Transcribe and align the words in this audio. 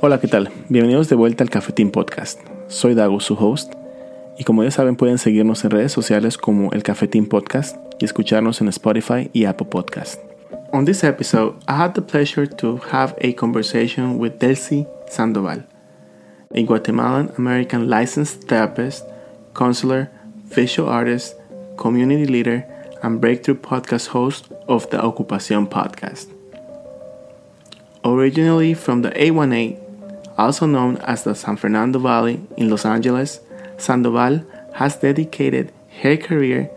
Hola, 0.00 0.20
¿qué 0.20 0.28
tal? 0.28 0.48
Bienvenidos 0.68 1.08
de 1.08 1.16
vuelta 1.16 1.42
al 1.42 1.50
Cafetín 1.50 1.90
Podcast. 1.90 2.38
Soy 2.68 2.94
Dago, 2.94 3.18
su 3.18 3.34
host, 3.34 3.72
y 4.38 4.44
como 4.44 4.62
ya 4.62 4.70
saben 4.70 4.94
pueden 4.94 5.18
seguirnos 5.18 5.64
en 5.64 5.72
redes 5.72 5.90
sociales 5.90 6.38
como 6.38 6.70
el 6.70 6.84
Cafetín 6.84 7.28
Podcast 7.28 7.76
y 7.98 8.04
escucharnos 8.04 8.60
en 8.60 8.68
Spotify 8.68 9.28
y 9.32 9.46
Apple 9.46 9.66
Podcast. 9.68 10.20
On 10.72 10.84
this 10.84 11.02
episode, 11.02 11.54
I 11.66 11.72
had 11.72 11.94
the 11.94 12.02
pleasure 12.02 12.46
to 12.46 12.80
have 12.92 13.16
a 13.20 13.32
conversation 13.32 14.20
with 14.20 14.38
Delcy 14.38 14.86
Sandoval, 15.08 15.66
a 16.54 16.62
Guatemalan 16.62 17.32
American 17.36 17.90
licensed 17.90 18.46
therapist, 18.46 19.04
counselor, 19.52 20.12
visual 20.44 20.88
artist, 20.88 21.34
community 21.76 22.26
leader, 22.26 22.64
and 23.02 23.20
breakthrough 23.20 23.56
podcast 23.56 24.10
host 24.10 24.52
of 24.68 24.88
the 24.90 24.98
Ocupación 24.98 25.68
podcast. 25.68 26.28
Originally 28.04 28.74
from 28.74 29.02
the 29.02 29.10
818, 29.20 29.87
also 30.38 30.66
known 30.66 30.96
as 30.98 31.24
the 31.24 31.34
San 31.34 31.56
Fernando 31.56 31.98
Valley 31.98 32.40
in 32.56 32.70
Los 32.70 32.84
Angeles, 32.84 33.40
Sandoval 33.76 34.44
has 34.74 34.96
dedicated 34.96 35.72
her 36.00 36.16
career 36.16 36.70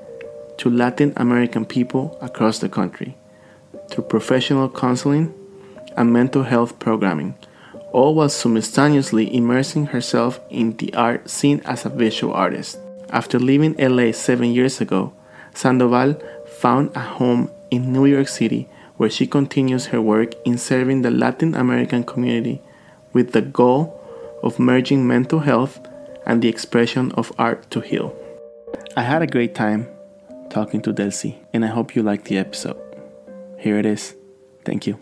to 0.57 0.69
Latin 0.69 1.13
American 1.15 1.65
people 1.65 2.17
across 2.21 2.59
the 2.59 2.69
country 2.69 3.15
through 3.89 4.03
professional 4.05 4.69
counseling 4.69 5.33
and 5.95 6.11
mental 6.11 6.43
health 6.43 6.79
programming, 6.79 7.35
all 7.91 8.15
while 8.15 8.29
simultaneously 8.29 9.33
immersing 9.35 9.87
herself 9.87 10.39
in 10.49 10.75
the 10.77 10.93
art 10.95 11.29
scene 11.29 11.61
as 11.65 11.85
a 11.85 11.89
visual 11.89 12.33
artist. 12.33 12.79
After 13.09 13.37
leaving 13.37 13.75
LA 13.77 14.11
seven 14.11 14.51
years 14.51 14.81
ago, 14.81 15.13
Sandoval 15.53 16.15
found 16.59 16.95
a 16.95 16.99
home 16.99 17.51
in 17.69 17.93
New 17.93 18.05
York 18.05 18.27
City 18.27 18.67
where 18.97 19.09
she 19.09 19.27
continues 19.27 19.87
her 19.87 20.01
work 20.01 20.33
in 20.45 20.57
serving 20.57 21.01
the 21.01 21.11
Latin 21.11 21.55
American 21.55 22.03
community 22.03 22.61
with 23.13 23.31
the 23.31 23.41
goal 23.41 23.97
of 24.43 24.59
merging 24.59 25.07
mental 25.07 25.39
health 25.39 25.79
and 26.25 26.41
the 26.41 26.49
expression 26.49 27.11
of 27.13 27.31
art 27.37 27.69
to 27.71 27.79
heal. 27.79 28.15
I 28.95 29.03
had 29.03 29.21
a 29.21 29.27
great 29.27 29.55
time 29.55 29.87
talking 30.49 30.81
to 30.81 30.93
Delsy, 30.93 31.37
and 31.53 31.63
I 31.63 31.69
hope 31.69 31.95
you 31.95 32.03
liked 32.03 32.25
the 32.25 32.37
episode. 32.37 32.77
Here 33.57 33.77
it 33.77 33.85
is. 33.85 34.15
Thank 34.65 34.87
you. 34.87 34.99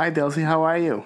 Hi, 0.00 0.10
Delsy. 0.10 0.42
How 0.42 0.62
are 0.62 0.78
you? 0.78 1.04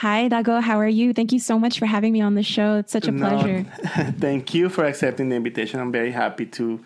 Hi, 0.00 0.28
Dago. 0.28 0.62
How 0.62 0.78
are 0.78 0.86
you? 0.86 1.12
Thank 1.12 1.32
you 1.32 1.40
so 1.40 1.58
much 1.58 1.80
for 1.80 1.86
having 1.86 2.12
me 2.12 2.20
on 2.20 2.36
the 2.36 2.44
show. 2.44 2.76
It's 2.76 2.92
such 2.92 3.08
a 3.08 3.10
No, 3.10 3.28
pleasure. 3.28 3.64
Thank 4.20 4.54
you 4.54 4.68
for 4.68 4.84
accepting 4.84 5.30
the 5.30 5.34
invitation. 5.34 5.80
I'm 5.80 5.90
very 5.90 6.12
happy 6.12 6.46
to 6.46 6.78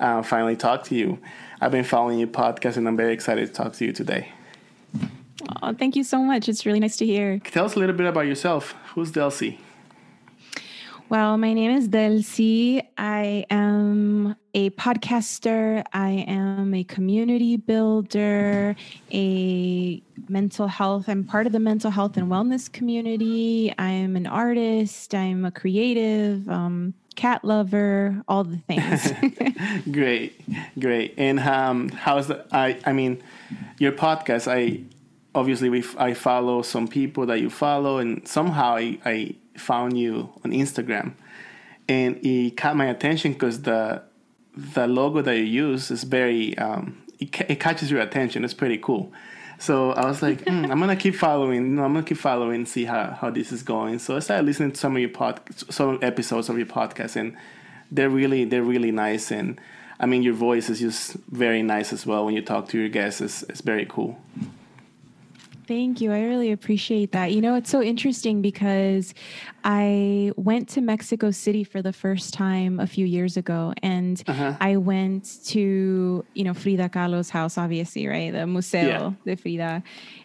uh, 0.00 0.22
finally 0.22 0.56
talk 0.56 0.84
to 0.84 0.94
you. 0.94 1.18
I've 1.60 1.72
been 1.72 1.84
following 1.84 2.18
your 2.18 2.28
podcast, 2.28 2.78
and 2.78 2.88
I'm 2.88 2.96
very 2.96 3.12
excited 3.12 3.46
to 3.48 3.52
talk 3.52 3.74
to 3.74 3.84
you 3.84 3.92
today. 3.92 4.32
Oh, 5.60 5.74
thank 5.74 5.94
you 5.94 6.04
so 6.04 6.22
much. 6.22 6.48
It's 6.48 6.64
really 6.64 6.80
nice 6.80 6.96
to 6.96 7.04
hear. 7.04 7.38
Tell 7.40 7.66
us 7.66 7.74
a 7.74 7.78
little 7.78 7.94
bit 7.94 8.06
about 8.06 8.26
yourself. 8.26 8.74
Who's 8.94 9.12
Delsy? 9.12 9.58
Well, 11.12 11.36
my 11.36 11.52
name 11.52 11.72
is 11.72 11.90
Delsy. 11.90 12.82
I 12.96 13.44
am 13.50 14.34
a 14.54 14.70
podcaster. 14.70 15.84
I 15.92 16.24
am 16.26 16.72
a 16.72 16.84
community 16.84 17.58
builder, 17.58 18.74
a 19.12 20.02
mental 20.30 20.68
health. 20.68 21.10
I'm 21.10 21.24
part 21.24 21.44
of 21.44 21.52
the 21.52 21.60
mental 21.60 21.90
health 21.90 22.16
and 22.16 22.28
wellness 22.28 22.72
community. 22.72 23.74
I 23.78 23.90
am 23.90 24.16
an 24.16 24.26
artist. 24.26 25.14
I'm 25.14 25.44
a 25.44 25.50
creative, 25.50 26.48
um, 26.48 26.94
cat 27.14 27.44
lover, 27.44 28.22
all 28.26 28.44
the 28.44 28.56
things. 28.56 29.12
Great, 29.92 30.40
great. 30.78 31.12
And 31.18 31.40
um, 31.40 31.90
how's 31.90 32.28
the? 32.28 32.46
I 32.52 32.78
I 32.86 32.94
mean, 32.94 33.22
your 33.76 33.92
podcast. 33.92 34.50
I 34.50 34.84
obviously 35.34 35.68
we 35.68 35.84
I 35.98 36.14
follow 36.14 36.62
some 36.62 36.88
people 36.88 37.26
that 37.26 37.38
you 37.38 37.50
follow, 37.50 37.98
and 37.98 38.26
somehow 38.26 38.76
I, 38.76 38.98
I 39.04 39.34
found 39.56 39.98
you 39.98 40.30
on 40.44 40.52
Instagram, 40.52 41.14
and 41.88 42.16
it 42.24 42.56
caught 42.56 42.76
my 42.76 42.86
attention 42.86 43.32
because 43.32 43.62
the 43.62 44.02
the 44.56 44.86
logo 44.86 45.22
that 45.22 45.36
you 45.36 45.44
use 45.44 45.90
is 45.90 46.04
very 46.04 46.56
um, 46.58 47.02
it, 47.18 47.32
ca- 47.32 47.46
it 47.48 47.60
catches 47.60 47.90
your 47.90 48.00
attention. 48.00 48.44
It's 48.44 48.54
pretty 48.54 48.78
cool. 48.78 49.12
So 49.58 49.92
I 49.92 50.06
was 50.06 50.22
like, 50.22 50.42
"Hmm, 50.46 50.64
I'm 50.70 50.80
gonna 50.80 50.96
keep 50.96 51.14
following. 51.14 51.78
I'm 51.78 51.92
gonna 51.92 52.02
keep 52.02 52.18
following, 52.18 52.56
and 52.56 52.68
see 52.68 52.84
how, 52.84 53.16
how 53.20 53.30
this 53.30 53.52
is 53.52 53.62
going. 53.62 53.98
So 54.00 54.16
I 54.16 54.18
started 54.18 54.44
listening 54.44 54.72
to 54.72 54.76
some 54.76 54.96
of 54.96 55.00
your 55.00 55.10
pod, 55.10 55.40
some 55.70 55.98
episodes 56.02 56.48
of 56.48 56.56
your 56.56 56.66
podcast, 56.66 57.16
and 57.16 57.36
they're 57.90 58.10
really 58.10 58.44
they're 58.44 58.62
really 58.64 58.90
nice. 58.90 59.30
And 59.30 59.60
I 60.00 60.06
mean, 60.06 60.24
your 60.24 60.34
voice 60.34 60.68
is 60.68 60.80
just 60.80 61.14
very 61.30 61.62
nice 61.62 61.92
as 61.92 62.04
well 62.04 62.24
when 62.24 62.34
you 62.34 62.42
talk 62.42 62.68
to 62.70 62.78
your 62.78 62.88
guests. 62.88 63.20
It's, 63.20 63.42
it's 63.44 63.60
very 63.60 63.86
cool. 63.88 64.18
Thank 65.72 66.02
you. 66.02 66.12
I 66.12 66.20
really 66.24 66.52
appreciate 66.52 67.12
that. 67.12 67.32
You 67.32 67.40
know, 67.40 67.54
it's 67.54 67.70
so 67.70 67.80
interesting 67.82 68.42
because 68.42 69.14
I 69.64 70.32
went 70.36 70.68
to 70.70 70.82
Mexico 70.82 71.30
City 71.30 71.64
for 71.64 71.80
the 71.80 71.94
first 71.94 72.34
time 72.34 72.78
a 72.78 72.86
few 72.86 73.06
years 73.06 73.38
ago 73.38 73.72
and 73.82 74.22
Uh-huh. 74.28 74.54
I 74.60 74.76
went 74.76 75.38
to, 75.46 76.24
you 76.34 76.44
know, 76.44 76.52
Frida 76.52 76.90
Kahlo's 76.90 77.30
house, 77.30 77.56
obviously, 77.56 78.06
right? 78.06 78.30
The 78.32 78.46
Museo 78.46 78.82
Yeah. 78.82 79.10
de 79.24 79.34
Frida 79.36 79.82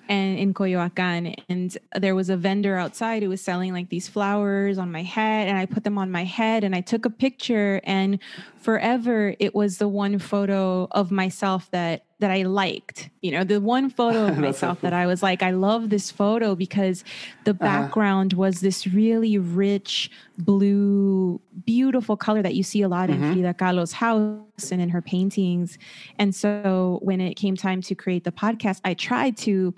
and 0.10 0.38
in 0.38 0.54
Coyoacan. 0.54 1.36
And 1.50 1.78
there 1.96 2.16
was 2.16 2.30
a 2.30 2.38
vendor 2.38 2.78
outside 2.78 3.24
who 3.24 3.30
was 3.30 3.42
selling 3.42 3.74
like 3.74 3.90
these 3.90 4.08
flowers 4.08 4.78
on 4.78 4.92
my 4.92 5.04
head 5.04 5.48
and 5.48 5.58
I 5.58 5.66
put 5.66 5.84
them 5.84 5.98
on 5.98 6.12
my 6.12 6.24
head 6.24 6.64
and 6.64 6.76
I 6.76 6.82
took 6.82 7.06
a 7.06 7.10
picture 7.10 7.82
and 7.84 8.20
forever 8.58 9.36
it 9.40 9.56
was 9.56 9.78
the 9.78 9.88
one 9.88 10.20
photo 10.20 10.88
of 10.92 11.12
myself 11.12 11.70
that 11.72 12.04
that 12.20 12.32
I 12.32 12.44
liked. 12.44 13.10
You 13.22 13.32
know, 13.32 13.44
the 13.44 13.62
one 13.62 13.90
photo 13.90 14.28
of 14.28 14.38
myself 14.48 14.82
that 14.82 14.94
I 14.94 15.06
was 15.06 15.22
like, 15.22 15.44
I 15.44 15.52
love 15.52 15.90
this 15.90 16.10
photo 16.10 16.56
because 16.56 17.04
the 17.44 17.52
uh-huh. 17.52 17.60
background 17.60 18.34
was 18.34 18.60
this 18.62 18.88
really 18.88 19.38
rich 19.38 20.10
blue, 20.38 21.40
beautiful 21.66 22.18
color 22.18 22.42
that 22.42 22.56
you 22.56 22.64
see 22.64 22.82
a 22.82 22.88
lot 22.88 23.10
in 23.10 23.18
mm-hmm. 23.18 23.34
Frida 23.34 23.54
Kahlo's 23.54 23.94
house 23.94 24.72
and 24.72 24.82
in 24.82 24.90
her 24.90 25.02
paintings. 25.02 25.78
And 26.18 26.34
so 26.34 27.00
when 27.04 27.22
it 27.22 27.36
came 27.36 27.56
time 27.56 27.82
to 27.84 27.96
create 27.96 28.24
the 28.24 28.32
podcast, 28.32 28.82
I 28.84 28.96
tried 28.96 29.38
to 29.38 29.74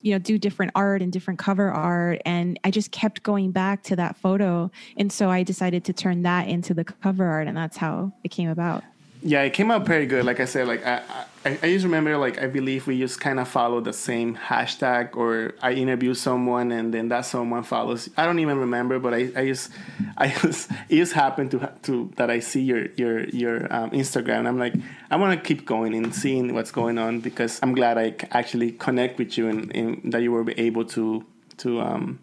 you 0.00 0.12
know 0.12 0.18
do 0.18 0.38
different 0.38 0.72
art 0.74 1.02
and 1.02 1.12
different 1.12 1.38
cover 1.38 1.70
art. 1.70 2.20
And 2.24 2.58
i 2.64 2.70
just 2.70 2.90
kept 2.90 3.22
going 3.22 3.50
back 3.52 3.82
to 3.84 3.96
that 3.96 4.16
photo. 4.16 4.70
And 4.96 5.12
so 5.12 5.30
i 5.30 5.42
decided 5.42 5.84
to 5.84 5.92
turn 5.92 6.22
that 6.22 6.48
into 6.48 6.74
the 6.74 6.84
cover 6.84 7.24
art 7.24 7.46
and 7.46 7.56
that's 7.56 7.76
how 7.76 8.12
it 8.24 8.28
came 8.28 8.48
about 8.48 8.82
Yeah, 9.22 9.42
it 9.42 9.52
came 9.52 9.70
out 9.70 9.84
pretty 9.84 10.06
good. 10.06 10.24
Like 10.24 10.40
I 10.40 10.46
said, 10.46 10.66
like 10.66 10.84
I, 10.86 11.02
I, 11.44 11.58
I 11.62 11.72
just 11.72 11.84
remember, 11.84 12.16
like 12.16 12.40
I 12.40 12.46
believe 12.46 12.86
we 12.86 12.98
just 12.98 13.20
kind 13.20 13.38
of 13.38 13.48
follow 13.48 13.80
the 13.80 13.92
same 13.92 14.34
hashtag, 14.34 15.14
or 15.14 15.54
I 15.60 15.72
interview 15.72 16.14
someone 16.14 16.72
and 16.72 16.92
then 16.92 17.08
that 17.08 17.26
someone 17.26 17.62
follows. 17.62 18.08
I 18.16 18.24
don't 18.24 18.38
even 18.38 18.58
remember, 18.58 18.98
but 18.98 19.12
I, 19.12 19.30
I 19.36 19.46
just, 19.46 19.70
I 20.16 20.28
just, 20.28 20.70
it 20.88 20.96
just 20.96 21.12
happened 21.12 21.50
to 21.50 21.70
to 21.82 22.10
that 22.16 22.30
I 22.30 22.40
see 22.40 22.62
your 22.62 22.86
your 22.96 23.24
your 23.28 23.72
um, 23.72 23.90
Instagram. 23.90 24.40
And 24.40 24.48
I'm 24.48 24.58
like, 24.58 24.74
I 25.10 25.16
want 25.16 25.38
to 25.38 25.46
keep 25.46 25.66
going 25.66 25.94
and 25.94 26.14
seeing 26.14 26.54
what's 26.54 26.70
going 26.70 26.96
on 26.96 27.20
because 27.20 27.60
I'm 27.62 27.74
glad 27.74 27.98
I 27.98 28.14
actually 28.30 28.72
connect 28.72 29.18
with 29.18 29.36
you 29.36 29.48
and, 29.48 29.74
and 29.76 30.12
that 30.12 30.22
you 30.22 30.32
were 30.32 30.50
able 30.56 30.86
to 30.86 31.26
to 31.58 31.80
um, 31.82 32.18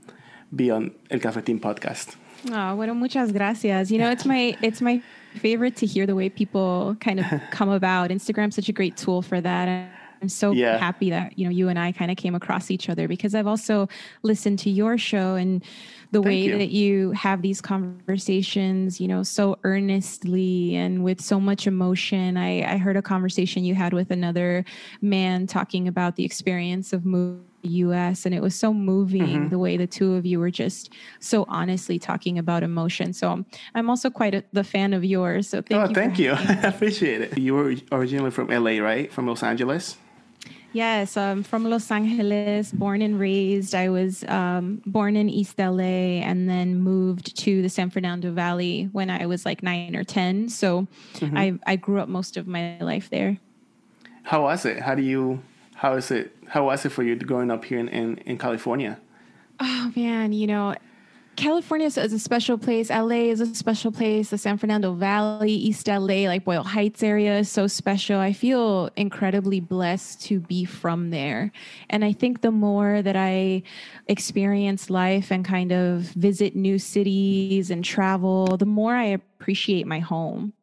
be 0.56 0.72
on 0.72 0.92
El 1.12 1.20
Cafetín 1.20 1.60
podcast. 1.60 2.16
Oh, 2.52 2.76
bueno, 2.76 2.94
muchas 2.96 3.32
gracias. 3.32 3.92
You 3.92 4.00
know, 4.00 4.10
it's 4.10 4.26
my 4.26 4.58
it's 4.62 4.82
my 4.82 5.02
favorite 5.38 5.76
to 5.78 5.86
hear 5.86 6.06
the 6.06 6.16
way 6.16 6.30
people 6.30 6.96
kind 7.00 7.20
of 7.20 7.26
come 7.52 7.70
about. 7.70 8.10
Instagram's 8.10 8.56
such 8.56 8.70
a 8.70 8.74
great 8.74 8.98
tool 8.98 9.22
for 9.22 9.40
that. 9.42 9.68
And 9.68 9.90
I'm 10.22 10.30
so 10.30 10.54
Yeah. 10.54 10.78
happy 10.78 11.10
that, 11.12 11.38
you 11.38 11.46
know, 11.46 11.52
you 11.52 11.70
and 11.70 11.78
I 11.78 11.92
kind 11.92 12.10
of 12.10 12.18
came 12.18 12.34
across 12.36 12.72
each 12.72 12.90
other 12.90 13.08
because 13.08 13.36
I've 13.36 13.48
also 13.48 13.88
listened 14.24 14.60
to 14.60 14.70
your 14.70 14.98
show 14.98 15.36
and 15.36 15.64
the 16.12 16.22
way 16.22 16.48
you. 16.48 16.58
that 16.58 16.70
you 16.70 17.12
have 17.12 17.42
these 17.44 17.62
conversations, 17.62 19.00
you 19.00 19.08
know, 19.08 19.24
so 19.24 19.60
earnestly 19.64 20.76
and 20.76 21.04
with 21.04 21.22
so 21.22 21.40
much 21.40 21.68
emotion. 21.68 22.38
I, 22.38 22.64
I 22.74 22.78
heard 22.78 22.98
a 22.98 23.02
conversation 23.02 23.64
you 23.64 23.76
had 23.76 23.94
with 23.94 24.10
another 24.10 24.66
man 25.02 25.46
talking 25.48 25.88
about 25.88 26.16
the 26.16 26.26
experience 26.26 26.94
of 26.94 27.06
moving 27.06 27.44
US 27.68 28.26
and 28.26 28.34
it 28.34 28.42
was 28.42 28.56
so 28.56 28.74
moving 28.74 29.50
the 29.50 29.60
way 29.60 29.78
the 29.78 29.88
two 29.88 30.16
of 30.16 30.26
you 30.26 30.40
were 30.40 30.52
just 30.52 30.94
so 31.20 31.46
honestly 31.48 32.00
talking 32.00 32.38
about 32.38 32.64
emotion. 32.64 33.14
So 33.14 33.46
I'm 33.76 33.90
also 33.90 34.10
quite 34.10 34.34
a, 34.34 34.44
the 34.54 34.64
fan 34.64 34.94
of 34.94 35.04
yours. 35.04 35.50
So 35.50 35.62
thank 35.62 35.82
oh, 35.82 35.88
you. 35.90 35.96
thank 35.96 36.20
you. 36.20 36.32
I 36.38 36.68
appreciate 36.68 37.22
it. 37.22 37.38
You 37.38 37.54
were 37.56 37.76
originally 37.92 38.32
from 38.32 38.48
LA, 38.48 38.80
right? 38.80 39.12
From 39.12 39.28
Los 39.28 39.44
Angeles. 39.44 39.98
Yes, 40.74 41.16
I'm 41.16 41.44
from 41.44 41.64
Los 41.64 41.90
Angeles, 41.90 42.72
born 42.72 43.02
and 43.02 43.20
raised. 43.20 43.74
I 43.74 43.90
was 43.90 44.24
um, 44.26 44.82
born 44.86 45.16
in 45.16 45.30
East 45.30 45.58
LA 45.58 46.22
and 46.22 46.50
then 46.50 46.80
moved 46.80 47.38
to 47.38 47.62
the 47.62 47.70
San 47.70 47.90
Fernando 47.90 48.32
Valley 48.32 48.90
when 48.92 49.10
I 49.10 49.26
was 49.26 49.46
like 49.46 49.64
nine 49.64 49.96
or 49.96 50.04
10. 50.04 50.50
So 50.50 50.88
mm-hmm. 51.16 51.38
I, 51.38 51.58
I 51.66 51.78
grew 51.78 52.00
up 52.00 52.10
most 52.10 52.38
of 52.38 52.48
my 52.48 52.78
life 52.80 53.10
there. 53.10 53.40
How 54.24 54.44
was 54.44 54.66
it? 54.66 54.82
How 54.82 54.94
do 54.94 55.02
you, 55.02 55.42
how 55.78 55.94
is 55.94 56.10
it, 56.10 56.36
how 56.48 56.66
was 56.66 56.86
it 56.86 56.90
for 56.90 57.04
you 57.04 57.16
growing 57.16 57.52
up 57.52 57.64
here 57.64 57.78
in, 57.78 57.88
in, 57.90 58.18
in 58.20 58.38
California? 58.38 59.00
Oh 59.60 59.92
man, 59.96 60.34
you 60.34 60.48
know, 60.48 60.76
California 61.36 61.86
is 61.86 61.98
a 61.98 62.18
special 62.18 62.58
place. 62.58 62.90
LA 62.90 63.30
is 63.30 63.42
a 63.42 63.54
special 63.54 63.92
place. 63.92 64.32
The 64.32 64.40
San 64.40 64.58
Fernando 64.58 64.94
Valley, 64.94 65.52
East 65.52 65.88
LA, 65.88 66.26
like 66.26 66.46
Boyle 66.46 66.64
Heights 66.64 67.04
area 67.04 67.38
is 67.38 67.48
so 67.48 67.68
special. 67.68 68.20
I 68.20 68.34
feel 68.34 68.90
incredibly 68.96 69.60
blessed 69.60 70.20
to 70.24 70.40
be 70.40 70.66
from 70.66 71.12
there. 71.12 71.52
And 71.92 72.04
I 72.04 72.12
think 72.12 72.42
the 72.42 72.50
more 72.50 73.04
that 73.04 73.16
I 73.16 73.62
experience 74.08 74.90
life 74.90 75.30
and 75.30 75.46
kind 75.46 75.72
of 75.72 76.02
visit 76.02 76.56
new 76.56 76.80
cities 76.80 77.70
and 77.70 77.86
travel, 77.86 78.58
the 78.58 78.66
more 78.66 78.96
I 78.96 79.06
appreciate 79.06 79.86
my 79.86 80.00
home 80.00 80.54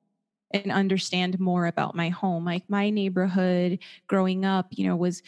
and 0.54 0.72
understand 0.72 1.38
more 1.40 1.66
about 1.66 1.94
my 1.94 2.08
home. 2.08 2.44
Like 2.44 2.62
my 2.68 2.88
neighborhood 2.88 3.80
growing 4.06 4.44
up, 4.44 4.68
you 4.70 4.86
know, 4.86 4.96
was 4.96 5.22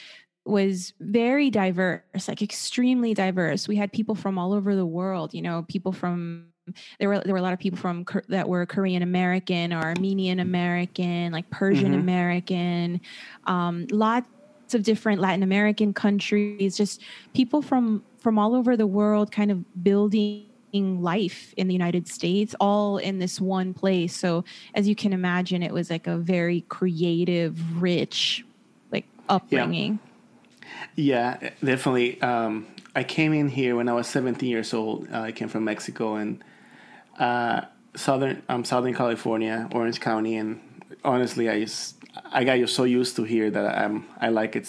was 0.44 0.92
very 1.00 1.50
diverse, 1.50 2.28
like 2.28 2.40
extremely 2.40 3.14
diverse. 3.14 3.66
We 3.66 3.74
had 3.74 3.92
people 3.92 4.14
from 4.14 4.38
all 4.38 4.52
over 4.52 4.76
the 4.76 4.86
world, 4.86 5.34
you 5.34 5.42
know, 5.42 5.64
people 5.68 5.92
from 5.92 6.46
there 6.98 7.08
were 7.08 7.20
there 7.20 7.32
were 7.32 7.38
a 7.38 7.42
lot 7.42 7.52
of 7.52 7.58
people 7.58 7.78
from 7.78 8.04
that 8.28 8.48
were 8.48 8.64
Korean 8.66 9.02
American 9.02 9.72
or 9.72 9.82
Armenian 9.82 10.40
American, 10.40 11.32
like 11.32 11.48
Persian 11.50 11.92
mm-hmm. 11.92 12.00
American, 12.00 13.00
um, 13.44 13.86
lots 13.90 14.28
of 14.72 14.82
different 14.82 15.20
Latin 15.20 15.42
American 15.42 15.92
countries, 15.92 16.76
just 16.76 17.02
people 17.34 17.60
from 17.60 18.04
from 18.18 18.38
all 18.38 18.54
over 18.54 18.76
the 18.76 18.86
world, 18.86 19.32
kind 19.32 19.50
of 19.50 19.84
building 19.84 20.46
life 21.02 21.54
in 21.56 21.66
the 21.66 21.72
United 21.72 22.08
States, 22.08 22.54
all 22.60 22.98
in 22.98 23.18
this 23.18 23.40
one 23.40 23.74
place. 23.74 24.14
So 24.14 24.44
as 24.74 24.86
you 24.88 24.94
can 24.94 25.12
imagine, 25.12 25.62
it 25.62 25.72
was 25.72 25.90
like 25.90 26.06
a 26.06 26.16
very 26.16 26.62
creative, 26.62 27.82
rich, 27.82 28.44
like 28.90 29.06
upbringing. 29.28 29.92
Yeah. 29.92 30.06
Yeah, 30.96 31.50
definitely. 31.62 32.20
Um, 32.22 32.66
I 32.94 33.04
came 33.04 33.32
in 33.32 33.48
here 33.48 33.76
when 33.76 33.88
I 33.88 33.92
was 33.92 34.06
17 34.06 34.48
years 34.48 34.72
old. 34.72 35.08
Uh, 35.12 35.20
I 35.20 35.32
came 35.32 35.48
from 35.48 35.64
Mexico 35.64 36.16
and 36.16 36.42
uh, 37.18 37.62
southern 37.94 38.42
um, 38.48 38.64
Southern 38.64 38.94
California, 38.94 39.68
Orange 39.72 40.00
County, 40.00 40.36
and 40.36 40.60
honestly, 41.04 41.48
I 41.48 41.60
just 41.60 41.96
I 42.32 42.44
got 42.44 42.58
you 42.58 42.66
so 42.66 42.84
used 42.84 43.16
to 43.16 43.24
here 43.24 43.50
that 43.50 43.78
I'm 43.78 44.06
I 44.20 44.28
like 44.28 44.56
it 44.56 44.68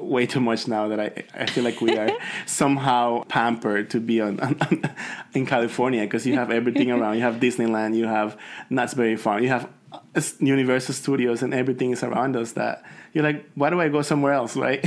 way 0.00 0.26
too 0.26 0.40
much 0.40 0.68
now 0.68 0.88
that 0.88 1.00
I 1.00 1.24
I 1.34 1.46
feel 1.46 1.64
like 1.64 1.80
we 1.80 1.96
are 1.96 2.10
somehow 2.46 3.24
pampered 3.24 3.90
to 3.90 4.00
be 4.00 4.20
on, 4.20 4.40
on 4.40 4.82
in 5.34 5.46
California 5.46 6.02
because 6.02 6.26
you 6.26 6.34
have 6.34 6.50
everything 6.50 6.90
around. 6.90 7.16
You 7.16 7.22
have 7.22 7.36
Disneyland, 7.36 7.96
you 7.96 8.06
have 8.06 8.36
Knott's 8.70 8.94
Berry 8.94 9.16
Farm, 9.16 9.42
you 9.42 9.48
have 9.48 9.68
uh, 9.92 10.22
Universal 10.40 10.94
Studios, 10.94 11.42
and 11.42 11.54
everything 11.54 11.92
is 11.92 12.02
around 12.02 12.36
us 12.36 12.52
that 12.52 12.82
you're 13.12 13.24
like, 13.24 13.48
why 13.54 13.70
do 13.70 13.80
I 13.80 13.88
go 13.88 14.02
somewhere 14.02 14.32
else, 14.32 14.56
right? 14.66 14.84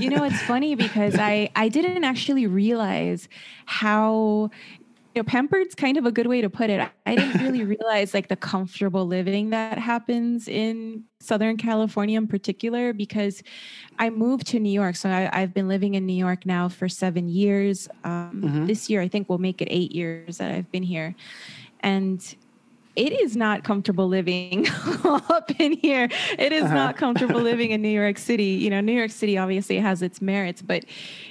you 0.00 0.10
know, 0.10 0.24
it's 0.24 0.40
funny 0.42 0.74
because 0.74 1.14
I 1.18 1.50
I 1.56 1.68
didn't 1.68 2.04
actually 2.04 2.46
realize 2.46 3.28
how 3.66 4.50
you 5.14 5.20
know, 5.20 5.24
pampered's 5.24 5.74
kind 5.74 5.96
of 5.96 6.06
a 6.06 6.12
good 6.12 6.28
way 6.28 6.40
to 6.40 6.48
put 6.48 6.70
it. 6.70 6.88
I 7.04 7.16
didn't 7.16 7.42
really 7.42 7.64
realize 7.78 8.14
like 8.14 8.28
the 8.28 8.36
comfortable 8.36 9.06
living 9.06 9.50
that 9.50 9.78
happens 9.78 10.46
in 10.46 11.04
Southern 11.18 11.56
California 11.56 12.16
in 12.16 12.28
particular 12.28 12.92
because 12.92 13.42
I 13.98 14.10
moved 14.10 14.46
to 14.48 14.60
New 14.60 14.70
York. 14.72 14.94
So 14.94 15.10
I, 15.10 15.40
have 15.40 15.52
been 15.52 15.68
living 15.68 15.94
in 15.94 16.06
New 16.06 16.14
York 16.14 16.46
now 16.46 16.68
for 16.68 16.88
seven 16.88 17.28
years. 17.28 17.88
Um, 18.04 18.42
mm-hmm. 18.44 18.66
This 18.66 18.88
year, 18.88 19.00
I 19.00 19.08
think 19.08 19.28
we'll 19.28 19.38
make 19.38 19.60
it 19.60 19.68
eight 19.70 19.92
years 19.92 20.38
that 20.38 20.52
I've 20.52 20.70
been 20.70 20.84
here. 20.84 21.16
And 21.80 22.22
it 23.00 23.18
is 23.18 23.34
not 23.34 23.64
comfortable 23.64 24.06
living 24.06 24.66
up 25.04 25.50
in 25.58 25.72
here. 25.72 26.06
It 26.38 26.52
is 26.52 26.64
uh-huh. 26.64 26.74
not 26.74 26.96
comfortable 26.98 27.40
living 27.40 27.70
in 27.70 27.80
New 27.80 27.88
York 27.88 28.18
City. 28.18 28.44
You 28.44 28.68
know, 28.68 28.82
New 28.82 28.92
York 28.92 29.10
City 29.10 29.38
obviously 29.38 29.78
has 29.78 30.02
its 30.02 30.20
merits, 30.20 30.60
but 30.60 30.84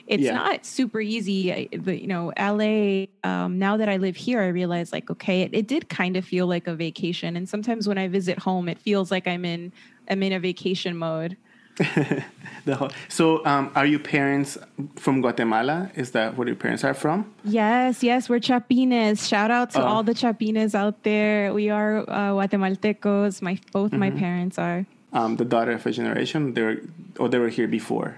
it's 0.07 0.23
yeah. 0.23 0.33
not 0.33 0.65
super 0.65 0.99
easy. 0.99 1.69
But, 1.79 2.01
you 2.01 2.07
know, 2.07 2.33
LA, 2.39 3.05
um, 3.23 3.59
now 3.59 3.77
that 3.77 3.87
I 3.87 3.97
live 3.97 4.15
here, 4.15 4.41
I 4.41 4.47
realize 4.47 4.91
like, 4.91 5.11
okay, 5.11 5.43
it, 5.43 5.53
it 5.53 5.67
did 5.67 5.89
kind 5.89 6.17
of 6.17 6.25
feel 6.25 6.47
like 6.47 6.65
a 6.65 6.73
vacation. 6.73 7.35
And 7.35 7.47
sometimes 7.47 7.87
when 7.87 7.99
I 7.99 8.07
visit 8.07 8.39
home, 8.39 8.67
it 8.67 8.79
feels 8.79 9.11
like 9.11 9.27
I'm 9.27 9.45
in, 9.45 9.71
I'm 10.09 10.23
in 10.23 10.33
a 10.33 10.39
vacation 10.39 10.97
mode. 10.97 11.37
whole, 12.75 12.91
so, 13.07 13.45
um, 13.45 13.71
are 13.75 13.85
your 13.85 13.99
parents 13.99 14.57
from 14.95 15.21
Guatemala? 15.21 15.91
Is 15.95 16.11
that 16.11 16.37
where 16.37 16.47
your 16.47 16.55
parents 16.55 16.83
are 16.83 16.93
from? 16.93 17.33
Yes, 17.43 18.03
yes, 18.03 18.29
we're 18.29 18.39
Chapines. 18.39 19.27
Shout 19.27 19.51
out 19.51 19.71
to 19.71 19.81
oh. 19.81 19.85
all 19.85 20.03
the 20.03 20.13
Chapines 20.13 20.75
out 20.75 21.03
there. 21.03 21.53
We 21.53 21.69
are 21.69 21.99
uh, 22.09 22.33
Guatemaltecos. 22.33 23.41
My 23.41 23.59
both 23.71 23.91
mm-hmm. 23.91 23.99
my 23.99 24.11
parents 24.11 24.57
are. 24.57 24.85
Um, 25.11 25.37
the 25.37 25.45
daughter 25.45 25.71
of 25.71 25.85
a 25.85 25.91
generation. 25.91 26.53
They 26.53 26.61
were, 26.61 26.81
or 27.17 27.29
they 27.29 27.39
were 27.39 27.49
here 27.49 27.67
before. 27.67 28.17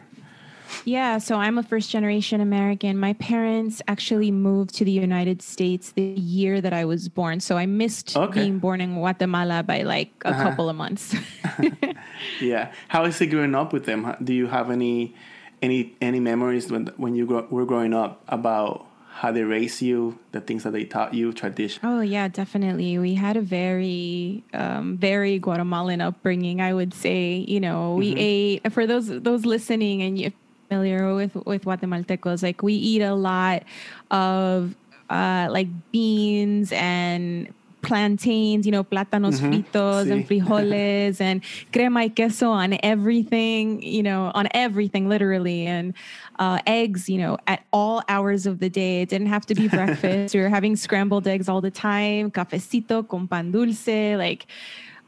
Yeah, 0.86 1.18
so 1.18 1.36
I'm 1.36 1.58
a 1.58 1.64
first 1.64 1.90
generation 1.90 2.42
American. 2.42 2.98
My 2.98 3.14
parents 3.14 3.82
actually 3.88 4.32
moved 4.32 4.76
to 4.76 4.86
the 4.86 4.92
United 4.92 5.42
States 5.42 5.92
the 5.92 6.02
year 6.02 6.62
that 6.62 6.74
I 6.74 6.86
was 6.86 7.10
born. 7.10 7.40
So 7.40 7.58
I 7.58 7.66
missed 7.66 8.16
okay. 8.16 8.42
being 8.42 8.60
born 8.60 8.82
in 8.82 8.96
Guatemala 8.96 9.64
by 9.64 9.84
like 9.84 10.12
a 10.26 10.30
uh-huh. 10.30 10.44
couple 10.44 10.70
of 10.70 10.76
months. 10.76 11.16
yeah. 12.42 12.72
How 12.88 13.06
is 13.06 13.20
it 13.22 13.28
growing 13.28 13.56
up 13.56 13.74
with 13.74 13.86
them? 13.86 14.16
Do 14.24 14.34
you 14.34 14.48
have 14.48 14.72
any 14.72 15.16
any 15.62 15.96
any 16.02 16.20
memories 16.20 16.72
when 16.72 16.88
when 16.98 17.16
you 17.16 17.26
were 17.26 17.66
growing 17.66 17.94
up 17.94 18.24
about 18.28 18.88
how 19.14 19.32
they 19.32 19.44
raised 19.44 19.82
you, 19.82 20.18
the 20.32 20.40
things 20.40 20.64
that 20.64 20.72
they 20.72 20.86
taught 20.86 21.14
you, 21.14 21.34
tradition? 21.34 21.82
Oh 21.84 22.02
yeah, 22.02 22.28
definitely. 22.28 22.98
We 22.98 23.14
had 23.14 23.38
a 23.38 23.42
very, 23.42 24.44
um, 24.54 24.98
very 24.98 25.38
Guatemalan 25.38 26.02
upbringing. 26.02 26.62
I 26.62 26.74
would 26.74 26.94
say, 26.94 27.46
you 27.48 27.60
know, 27.60 27.96
we 27.96 28.12
mm-hmm. 28.12 28.64
ate 28.66 28.74
for 28.74 28.88
those 28.88 29.08
those 29.08 29.46
listening, 29.46 30.02
and 30.02 30.18
if 30.18 30.34
familiar 30.72 31.14
with 31.14 31.36
with 31.46 31.66
Guatemaltecos. 31.66 32.42
Like 32.44 32.64
we 32.64 32.74
eat 32.74 33.02
a 33.02 33.14
lot 33.14 33.64
of 34.10 34.76
uh, 35.10 35.48
like 35.52 35.68
beans 35.92 36.72
and 36.72 37.54
plantains, 37.82 38.66
you 38.66 38.72
know, 38.72 38.84
plátanos 38.84 39.40
mm-hmm. 39.40 39.52
fritos 39.52 40.06
sí. 40.06 40.12
and 40.12 40.28
frijoles 40.30 41.20
and 41.20 41.42
crema 41.74 42.02
y 42.02 42.10
queso 42.10 42.50
on 42.50 42.78
everything, 42.84 43.82
you 43.82 44.04
know, 44.04 44.32
on 44.34 44.48
everything 44.54 45.10
literally. 45.10 45.66
And 45.66 45.94
uh, 46.40 46.60
eggs, 46.66 47.10
you 47.10 47.18
know, 47.18 47.38
at 47.48 47.66
all 47.74 48.04
hours 48.08 48.46
of 48.46 48.60
the 48.60 48.70
day. 48.70 49.02
It 49.02 49.10
didn't 49.10 49.28
have 49.28 49.46
to 49.48 49.56
be 49.56 49.68
breakfast. 49.68 50.34
we 50.34 50.40
were 50.40 50.50
having 50.50 50.76
scrambled 50.76 51.28
eggs 51.28 51.50
all 51.50 51.62
the 51.62 51.72
time, 51.72 52.32
cafecito 52.32 53.08
con 53.08 53.28
pan 53.28 53.52
dulce, 53.52 54.16
like 54.18 54.46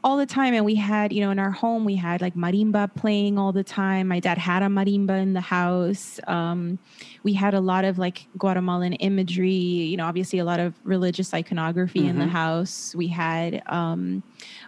all 0.04 0.18
the 0.18 0.26
time. 0.26 0.54
And 0.54 0.64
we 0.64 0.74
had, 0.74 1.12
you 1.12 1.22
know, 1.22 1.30
in 1.30 1.38
our 1.38 1.50
home, 1.50 1.84
we 1.84 1.96
had 1.96 2.20
like 2.20 2.34
marimba 2.34 2.94
playing 2.94 3.38
all 3.38 3.52
the 3.52 3.64
time. 3.64 4.06
My 4.08 4.20
dad 4.20 4.36
had 4.38 4.62
a 4.62 4.66
marimba 4.66 5.20
in 5.20 5.32
the 5.32 5.40
house. 5.40 6.20
Um, 6.28 6.78
we 7.24 7.32
had 7.32 7.54
a 7.54 7.60
lot 7.60 7.86
of 7.86 7.98
like 7.98 8.26
Guatemalan 8.36 8.92
imagery, 8.94 9.50
you 9.50 9.96
know, 9.96 10.04
obviously 10.04 10.38
a 10.38 10.44
lot 10.44 10.60
of 10.60 10.74
religious 10.84 11.32
iconography 11.32 12.00
mm-hmm. 12.00 12.10
in 12.10 12.18
the 12.18 12.26
mm-hmm. 12.26 12.36
house. 12.36 12.94
We 12.94 13.08
had 13.08 13.62
um, 13.66 14.22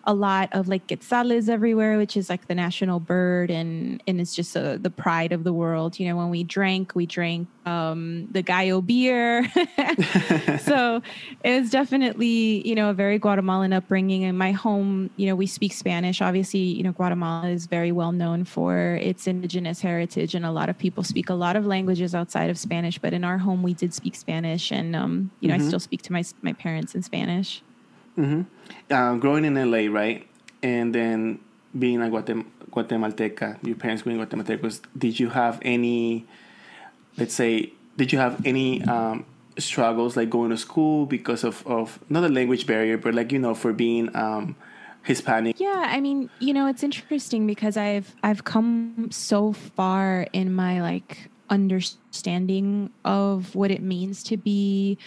a 0.04 0.14
lot 0.14 0.48
of 0.52 0.66
like 0.66 0.86
quetzales 0.86 1.50
everywhere, 1.50 1.98
which 1.98 2.16
is 2.16 2.30
like 2.30 2.48
the 2.48 2.54
national 2.54 2.98
bird, 2.98 3.50
and 3.50 4.02
and 4.06 4.20
it's 4.22 4.34
just 4.34 4.56
a, 4.56 4.78
the 4.80 4.88
pride 4.88 5.32
of 5.32 5.44
the 5.44 5.52
world. 5.52 6.00
You 6.00 6.08
know, 6.08 6.16
when 6.16 6.30
we 6.30 6.44
drank, 6.44 6.94
we 6.94 7.04
drank 7.04 7.46
um, 7.66 8.26
the 8.30 8.40
gallo 8.40 8.80
beer. 8.80 9.46
so 10.60 11.02
it 11.44 11.60
was 11.60 11.70
definitely 11.70 12.66
you 12.66 12.74
know 12.74 12.88
a 12.88 12.94
very 12.94 13.18
Guatemalan 13.18 13.74
upbringing. 13.74 14.22
In 14.22 14.38
my 14.38 14.52
home, 14.52 15.10
you 15.16 15.26
know, 15.26 15.36
we 15.36 15.46
speak 15.46 15.74
Spanish. 15.74 16.22
Obviously, 16.22 16.60
you 16.60 16.82
know, 16.82 16.92
Guatemala 16.92 17.48
is 17.48 17.66
very 17.66 17.92
well 17.92 18.12
known 18.12 18.44
for 18.44 18.96
its 19.02 19.26
indigenous 19.26 19.82
heritage, 19.82 20.34
and 20.34 20.46
a 20.46 20.50
lot 20.50 20.70
of 20.70 20.78
people 20.78 21.04
speak 21.04 21.28
a 21.28 21.34
lot 21.34 21.54
of 21.54 21.66
languages 21.66 22.14
outside 22.14 22.45
of 22.50 22.58
Spanish. 22.58 22.98
But 22.98 23.12
in 23.12 23.24
our 23.24 23.38
home, 23.38 23.62
we 23.62 23.74
did 23.74 23.94
speak 23.94 24.14
Spanish, 24.14 24.70
and 24.70 24.94
um, 24.96 25.30
you 25.40 25.48
know, 25.48 25.54
mm-hmm. 25.54 25.64
I 25.64 25.68
still 25.68 25.80
speak 25.80 26.02
to 26.02 26.12
my 26.12 26.24
my 26.42 26.52
parents 26.52 26.94
in 26.94 27.02
Spanish. 27.02 27.62
Mm-hmm. 28.18 28.42
Uh, 28.90 29.16
growing 29.16 29.44
in 29.44 29.54
LA, 29.54 29.92
right, 29.92 30.26
and 30.62 30.94
then 30.94 31.38
being 31.78 32.00
a 32.00 32.06
Guatem- 32.06 32.46
Guatemalteca, 32.70 33.58
your 33.62 33.76
parents 33.76 34.02
being 34.02 34.18
Guatemaltecos, 34.18 34.80
did 34.96 35.20
you 35.20 35.28
have 35.30 35.58
any, 35.62 36.26
let's 37.18 37.34
say, 37.34 37.72
did 37.96 38.12
you 38.12 38.18
have 38.18 38.44
any 38.44 38.82
um, 38.84 39.24
struggles 39.58 40.16
like 40.16 40.30
going 40.30 40.50
to 40.50 40.56
school 40.56 41.06
because 41.06 41.44
of, 41.44 41.66
of 41.66 41.98
not 42.08 42.24
a 42.24 42.28
language 42.28 42.66
barrier, 42.66 42.98
but 42.98 43.14
like 43.14 43.32
you 43.32 43.38
know 43.38 43.54
for 43.54 43.72
being 43.72 44.14
um, 44.16 44.56
Hispanic? 45.02 45.58
Yeah, 45.58 45.86
I 45.86 46.00
mean, 46.00 46.30
you 46.40 46.52
know, 46.52 46.66
it's 46.66 46.82
interesting 46.82 47.46
because 47.46 47.76
I've 47.76 48.14
I've 48.22 48.44
come 48.44 49.08
so 49.10 49.52
far 49.52 50.26
in 50.32 50.52
my 50.52 50.82
like 50.82 51.30
understanding 51.50 52.90
of 53.04 53.54
what 53.54 53.70
it 53.70 53.82
means 53.82 54.22
to 54.24 54.36
be 54.36 54.98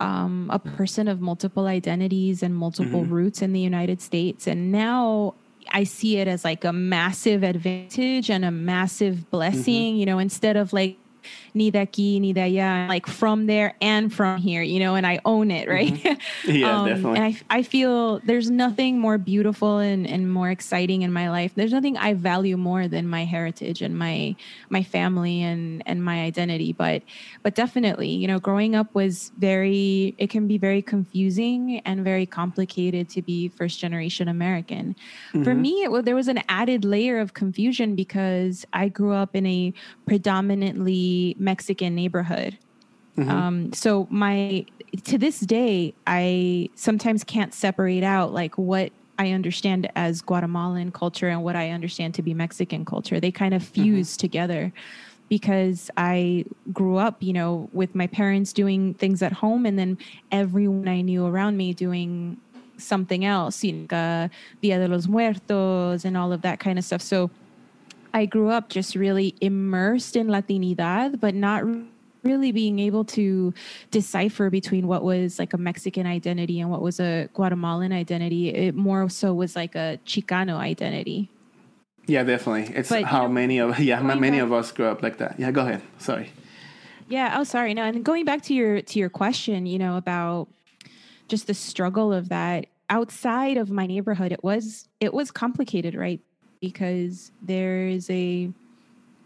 um, 0.00 0.50
a 0.52 0.58
person 0.58 1.08
of 1.08 1.20
multiple 1.20 1.66
identities 1.66 2.42
and 2.42 2.54
multiple 2.54 3.02
mm-hmm. 3.02 3.14
roots 3.14 3.42
in 3.42 3.52
the 3.52 3.60
United 3.60 4.00
States. 4.00 4.46
And 4.46 4.70
now 4.70 5.34
I 5.70 5.84
see 5.84 6.18
it 6.18 6.28
as 6.28 6.44
like 6.44 6.64
a 6.64 6.72
massive 6.72 7.42
advantage 7.42 8.30
and 8.30 8.44
a 8.44 8.50
massive 8.50 9.30
blessing, 9.30 9.92
mm-hmm. 9.92 10.00
you 10.00 10.06
know, 10.06 10.18
instead 10.18 10.56
of 10.56 10.72
like 10.72 10.96
ni 11.56 11.70
de 11.70 11.78
aquí, 11.78 12.20
ni 12.20 12.34
de 12.34 12.42
allá, 12.42 12.86
like 12.86 13.06
from 13.06 13.46
there 13.46 13.74
and 13.80 14.12
from 14.12 14.38
here, 14.38 14.62
you 14.62 14.78
know, 14.78 14.94
and 14.94 15.06
I 15.06 15.20
own 15.24 15.50
it, 15.50 15.68
right? 15.68 15.94
Mm-hmm. 15.94 16.12
Yeah, 16.56 16.80
um, 16.80 16.86
definitely. 16.86 17.18
And 17.18 17.24
I, 17.50 17.58
I 17.58 17.62
feel 17.62 18.20
there's 18.20 18.50
nothing 18.50 18.98
more 18.98 19.18
beautiful 19.18 19.78
and, 19.78 20.06
and 20.06 20.32
more 20.32 20.50
exciting 20.50 21.02
in 21.02 21.12
my 21.12 21.30
life. 21.30 21.52
There's 21.54 21.72
nothing 21.72 21.96
I 21.96 22.14
value 22.14 22.56
more 22.56 22.88
than 22.88 23.08
my 23.08 23.24
heritage 23.24 23.82
and 23.82 23.98
my 23.98 24.36
my 24.68 24.82
family 24.82 25.42
and 25.42 25.82
and 25.86 26.04
my 26.04 26.22
identity. 26.22 26.72
But 26.72 27.02
but 27.42 27.54
definitely, 27.54 28.10
you 28.10 28.28
know, 28.28 28.38
growing 28.38 28.74
up 28.74 28.94
was 28.94 29.32
very 29.38 30.14
it 30.18 30.30
can 30.30 30.46
be 30.46 30.58
very 30.58 30.82
confusing 30.82 31.80
and 31.84 32.04
very 32.04 32.26
complicated 32.26 33.08
to 33.10 33.22
be 33.22 33.48
first 33.48 33.80
generation 33.80 34.28
American. 34.28 34.94
Mm-hmm. 35.32 35.44
For 35.44 35.54
me, 35.54 35.82
it, 35.82 35.90
well, 35.90 36.02
there 36.02 36.14
was 36.14 36.28
an 36.28 36.42
added 36.48 36.84
layer 36.84 37.18
of 37.18 37.34
confusion 37.34 37.96
because 37.96 38.64
I 38.72 38.88
grew 38.88 39.12
up 39.12 39.34
in 39.34 39.46
a 39.46 39.72
predominantly 40.06 41.36
Mexican 41.46 41.94
neighborhood. 41.94 42.58
Mm-hmm. 43.16 43.30
Um, 43.30 43.72
so 43.72 44.06
my 44.10 44.66
to 45.04 45.16
this 45.16 45.40
day, 45.40 45.94
I 46.06 46.68
sometimes 46.74 47.24
can't 47.24 47.54
separate 47.54 48.04
out 48.04 48.32
like 48.34 48.56
what 48.58 48.92
I 49.18 49.30
understand 49.30 49.90
as 49.96 50.20
Guatemalan 50.20 50.92
culture 50.92 51.28
and 51.28 51.42
what 51.42 51.56
I 51.56 51.70
understand 51.70 52.14
to 52.14 52.22
be 52.22 52.34
Mexican 52.34 52.84
culture. 52.84 53.18
They 53.18 53.32
kind 53.32 53.54
of 53.54 53.62
mm-hmm. 53.62 53.82
fuse 53.82 54.12
mm-hmm. 54.12 54.20
together 54.20 54.72
because 55.28 55.90
I 55.96 56.44
grew 56.72 56.96
up, 56.98 57.22
you 57.22 57.32
know, 57.32 57.68
with 57.72 57.94
my 57.94 58.06
parents 58.06 58.52
doing 58.52 58.94
things 58.94 59.22
at 59.22 59.32
home 59.32 59.66
and 59.66 59.78
then 59.78 59.98
everyone 60.30 60.88
I 60.88 61.00
knew 61.00 61.26
around 61.26 61.56
me 61.56 61.72
doing 61.72 62.36
something 62.78 63.24
else, 63.24 63.64
you 63.64 63.72
know, 63.72 63.96
uh, 63.96 64.28
Dia 64.60 64.78
de 64.78 64.88
los 64.88 65.06
Muertos 65.08 66.04
and 66.04 66.16
all 66.16 66.32
of 66.32 66.42
that 66.42 66.60
kind 66.60 66.78
of 66.78 66.84
stuff. 66.84 67.02
So 67.02 67.30
I 68.14 68.26
grew 68.26 68.48
up 68.50 68.68
just 68.68 68.94
really 68.94 69.34
immersed 69.40 70.16
in 70.16 70.28
Latinidad, 70.28 71.20
but 71.20 71.34
not 71.34 71.64
really 72.22 72.52
being 72.52 72.78
able 72.78 73.04
to 73.04 73.54
decipher 73.90 74.50
between 74.50 74.86
what 74.86 75.02
was 75.04 75.38
like 75.38 75.52
a 75.52 75.58
Mexican 75.58 76.06
identity 76.06 76.60
and 76.60 76.70
what 76.70 76.82
was 76.82 76.98
a 77.00 77.28
Guatemalan 77.34 77.92
identity. 77.92 78.48
It 78.48 78.74
more 78.74 79.08
so 79.08 79.32
was 79.32 79.54
like 79.56 79.74
a 79.74 79.98
Chicano 80.04 80.56
identity. 80.56 81.30
Yeah, 82.06 82.22
definitely. 82.22 82.74
It's 82.74 82.88
but, 82.88 83.04
how 83.04 83.22
you 83.22 83.28
know, 83.28 83.34
many 83.34 83.58
of 83.58 83.78
yeah 83.80 84.00
many 84.02 84.38
back, 84.38 84.46
of 84.46 84.52
us 84.52 84.72
grew 84.72 84.86
up 84.86 85.02
like 85.02 85.18
that. 85.18 85.38
Yeah, 85.38 85.50
go 85.50 85.62
ahead. 85.62 85.82
Sorry. 85.98 86.30
Yeah. 87.08 87.36
Oh, 87.38 87.44
sorry. 87.44 87.74
No, 87.74 87.84
and 87.84 88.04
going 88.04 88.24
back 88.24 88.42
to 88.42 88.54
your 88.54 88.82
to 88.82 88.98
your 88.98 89.10
question, 89.10 89.66
you 89.66 89.78
know 89.78 89.96
about 89.96 90.48
just 91.28 91.46
the 91.46 91.54
struggle 91.54 92.12
of 92.12 92.28
that 92.28 92.66
outside 92.88 93.56
of 93.56 93.70
my 93.70 93.86
neighborhood. 93.86 94.32
It 94.32 94.42
was 94.42 94.88
it 95.00 95.12
was 95.12 95.30
complicated, 95.30 95.94
right? 95.94 96.20
Because 96.60 97.32
there's 97.42 98.08
a 98.10 98.50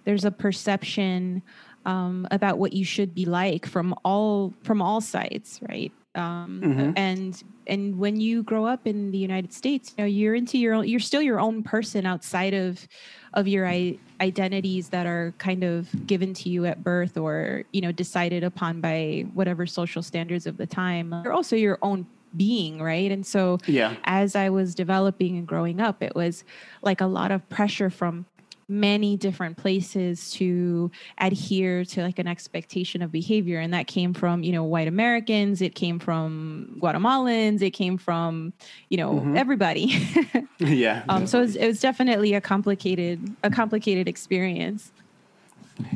there's 0.05 0.25
a 0.25 0.31
perception 0.31 1.43
um, 1.87 2.27
about 2.31 2.59
what 2.59 2.73
you 2.73 2.85
should 2.85 3.15
be 3.15 3.25
like 3.25 3.67
from 3.67 3.95
all 4.05 4.53
from 4.63 4.83
all 4.83 5.01
sides, 5.01 5.61
right? 5.69 5.93
Um, 6.15 6.61
mm-hmm. 6.63 6.93
And 6.97 7.43
and 7.67 7.99
when 7.99 8.21
you 8.21 8.43
grow 8.43 8.67
up 8.67 8.87
in 8.87 9.13
the 9.13 9.19
United 9.19 9.53
States, 9.53 9.95
you 9.97 10.03
know 10.03 10.09
you're 10.09 10.35
into 10.35 10.59
your 10.59 10.75
own. 10.75 10.89
You're 10.89 11.01
still 11.01 11.23
your 11.23 11.41
own 11.41 11.63
person 11.63 12.05
outside 12.05 12.53
of 12.53 12.87
of 13.35 13.47
your 13.47 13.67
I- 13.67 13.97
identities 14.21 14.89
that 14.89 15.07
are 15.07 15.33
kind 15.39 15.63
of 15.63 15.89
given 16.07 16.35
to 16.35 16.49
you 16.49 16.67
at 16.67 16.83
birth 16.83 17.17
or 17.17 17.65
you 17.73 17.81
know 17.81 17.93
decided 17.93 18.43
upon 18.43 18.81
by 18.81 19.25
whatever 19.35 19.67
social 19.67 20.03
standards 20.03 20.47
of 20.47 20.57
the 20.57 20.67
time. 20.67 21.15
You're 21.25 21.33
also 21.33 21.55
your 21.55 21.79
own 21.83 22.07
being, 22.37 22.81
right? 22.83 23.11
And 23.11 23.27
so 23.27 23.59
yeah. 23.67 23.97
as 24.05 24.37
I 24.37 24.51
was 24.51 24.75
developing 24.75 25.37
and 25.37 25.47
growing 25.47 25.81
up, 25.81 26.03
it 26.03 26.15
was 26.15 26.45
like 26.83 27.01
a 27.01 27.07
lot 27.07 27.31
of 27.31 27.49
pressure 27.49 27.91
from 27.91 28.27
many 28.71 29.17
different 29.17 29.57
places 29.57 30.31
to 30.31 30.91
adhere 31.19 31.85
to 31.85 32.03
like 32.03 32.21
an 32.21 32.29
expectation 32.29 33.03
of 33.03 33.11
behavior. 33.11 33.59
And 33.59 33.75
that 33.75 33.89
came 33.89 34.15
from 34.15 34.45
you 34.45 34.53
know 34.53 34.63
white 34.63 34.87
americans. 34.87 35.61
It 35.61 35.75
came 35.75 35.99
from 35.99 36.79
guatemalans. 36.81 37.63
It 37.63 37.73
came 37.73 37.99
from 37.99 38.53
you 38.89 38.97
know 38.97 39.15
mm-hmm. 39.15 39.37
everybody. 39.37 39.93
Yeah. 40.61 41.05
Um 41.09 41.27
so 41.27 41.39
it 41.39 41.43
was, 41.43 41.57
it 41.57 41.67
was 41.67 41.81
definitely 41.81 42.35
a 42.35 42.41
complicated 42.41 43.35
a 43.43 43.51
complicated 43.51 44.07
experience. 44.07 44.93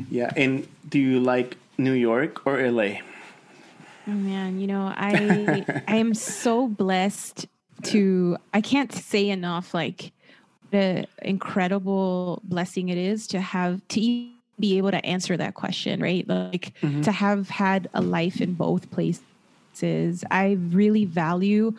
Yeah. 0.09 0.31
And 0.35 0.67
do 0.89 0.99
you 0.99 1.19
like 1.19 1.57
new 1.77 1.93
york 1.93 2.45
or 2.47 2.71
la 2.71 2.95
Oh 4.07 4.11
man, 4.11 4.59
you 4.59 4.67
know, 4.67 4.93
I 4.95 5.65
I 5.87 5.95
am 5.95 6.13
so 6.13 6.67
blessed 6.67 7.47
to 7.83 8.37
I 8.53 8.61
can't 8.61 8.91
say 8.91 9.29
enough 9.29 9.73
like 9.73 10.11
the 10.71 11.07
incredible 11.21 12.41
blessing 12.43 12.89
it 12.89 12.97
is 12.97 13.27
to 13.27 13.39
have 13.39 13.87
to 13.89 14.29
be 14.59 14.77
able 14.77 14.91
to 14.91 15.05
answer 15.05 15.35
that 15.37 15.53
question, 15.53 16.01
right? 16.01 16.27
Like 16.27 16.73
mm-hmm. 16.81 17.01
to 17.01 17.11
have 17.11 17.49
had 17.49 17.89
a 17.93 18.01
life 18.01 18.41
in 18.41 18.53
both 18.53 18.89
places. 18.91 20.23
I 20.31 20.57
really 20.69 21.05
value 21.05 21.73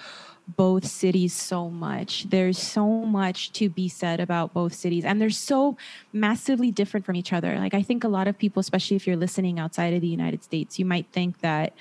both 0.49 0.87
cities 0.87 1.33
so 1.33 1.69
much. 1.71 2.29
There's 2.31 2.59
so 2.59 2.87
much 2.87 3.53
to 3.53 3.69
be 3.69 3.89
said 3.89 4.21
about 4.21 4.53
both 4.53 4.75
cities, 4.75 5.05
and 5.05 5.21
they're 5.21 5.31
so 5.31 5.77
massively 6.13 6.71
different 6.71 7.05
from 7.05 7.17
each 7.17 7.33
other. 7.33 7.59
Like, 7.59 7.75
I 7.75 7.83
think 7.83 8.05
a 8.05 8.09
lot 8.09 8.29
of 8.29 8.39
people, 8.39 8.61
especially 8.61 8.97
if 8.97 9.07
you're 9.07 9.17
listening 9.17 9.59
outside 9.59 9.93
of 9.95 10.01
the 10.01 10.07
United 10.07 10.45
States, 10.45 10.79
you 10.79 10.85
might 10.85 11.07
think 11.11 11.41
that 11.41 11.73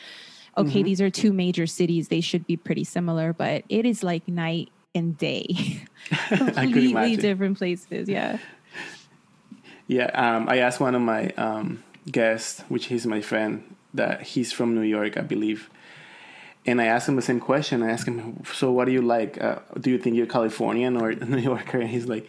okay, 0.57 0.69
mm-hmm. 0.69 0.83
these 0.83 1.01
are 1.01 1.09
two 1.09 1.33
major 1.33 1.67
cities, 1.67 2.07
they 2.07 2.21
should 2.21 2.45
be 2.47 2.57
pretty 2.57 2.83
similar, 2.83 3.33
but 3.33 3.63
it 3.69 3.85
is 3.85 4.03
like 4.03 4.27
night 4.27 4.69
and 4.93 5.17
day. 5.17 5.47
Completely 6.29 7.15
different 7.17 7.57
places, 7.57 8.07
yeah. 8.07 8.37
Yeah, 9.87 10.05
um, 10.13 10.49
I 10.49 10.59
asked 10.59 10.79
one 10.79 10.95
of 10.95 11.01
my 11.01 11.29
um, 11.31 11.83
guests, 12.11 12.61
which 12.69 12.91
is 12.91 13.05
my 13.05 13.21
friend, 13.21 13.75
that 13.93 14.23
he's 14.23 14.51
from 14.51 14.75
New 14.75 14.81
York, 14.81 15.17
I 15.17 15.21
believe. 15.21 15.69
And 16.65 16.81
I 16.81 16.85
asked 16.85 17.07
him 17.07 17.15
the 17.15 17.21
same 17.21 17.39
question. 17.39 17.83
I 17.83 17.91
asked 17.91 18.07
him, 18.07 18.41
"So, 18.51 18.71
what 18.71 18.85
do 18.85 18.91
you 18.91 19.03
like? 19.03 19.39
Uh, 19.41 19.59
do 19.79 19.91
you 19.91 19.99
think 19.99 20.15
you're 20.15 20.25
Californian 20.25 20.97
or 20.97 21.13
New 21.33 21.37
Yorker?" 21.37 21.79
And 21.79 21.89
he's 21.89 22.07
like, 22.07 22.27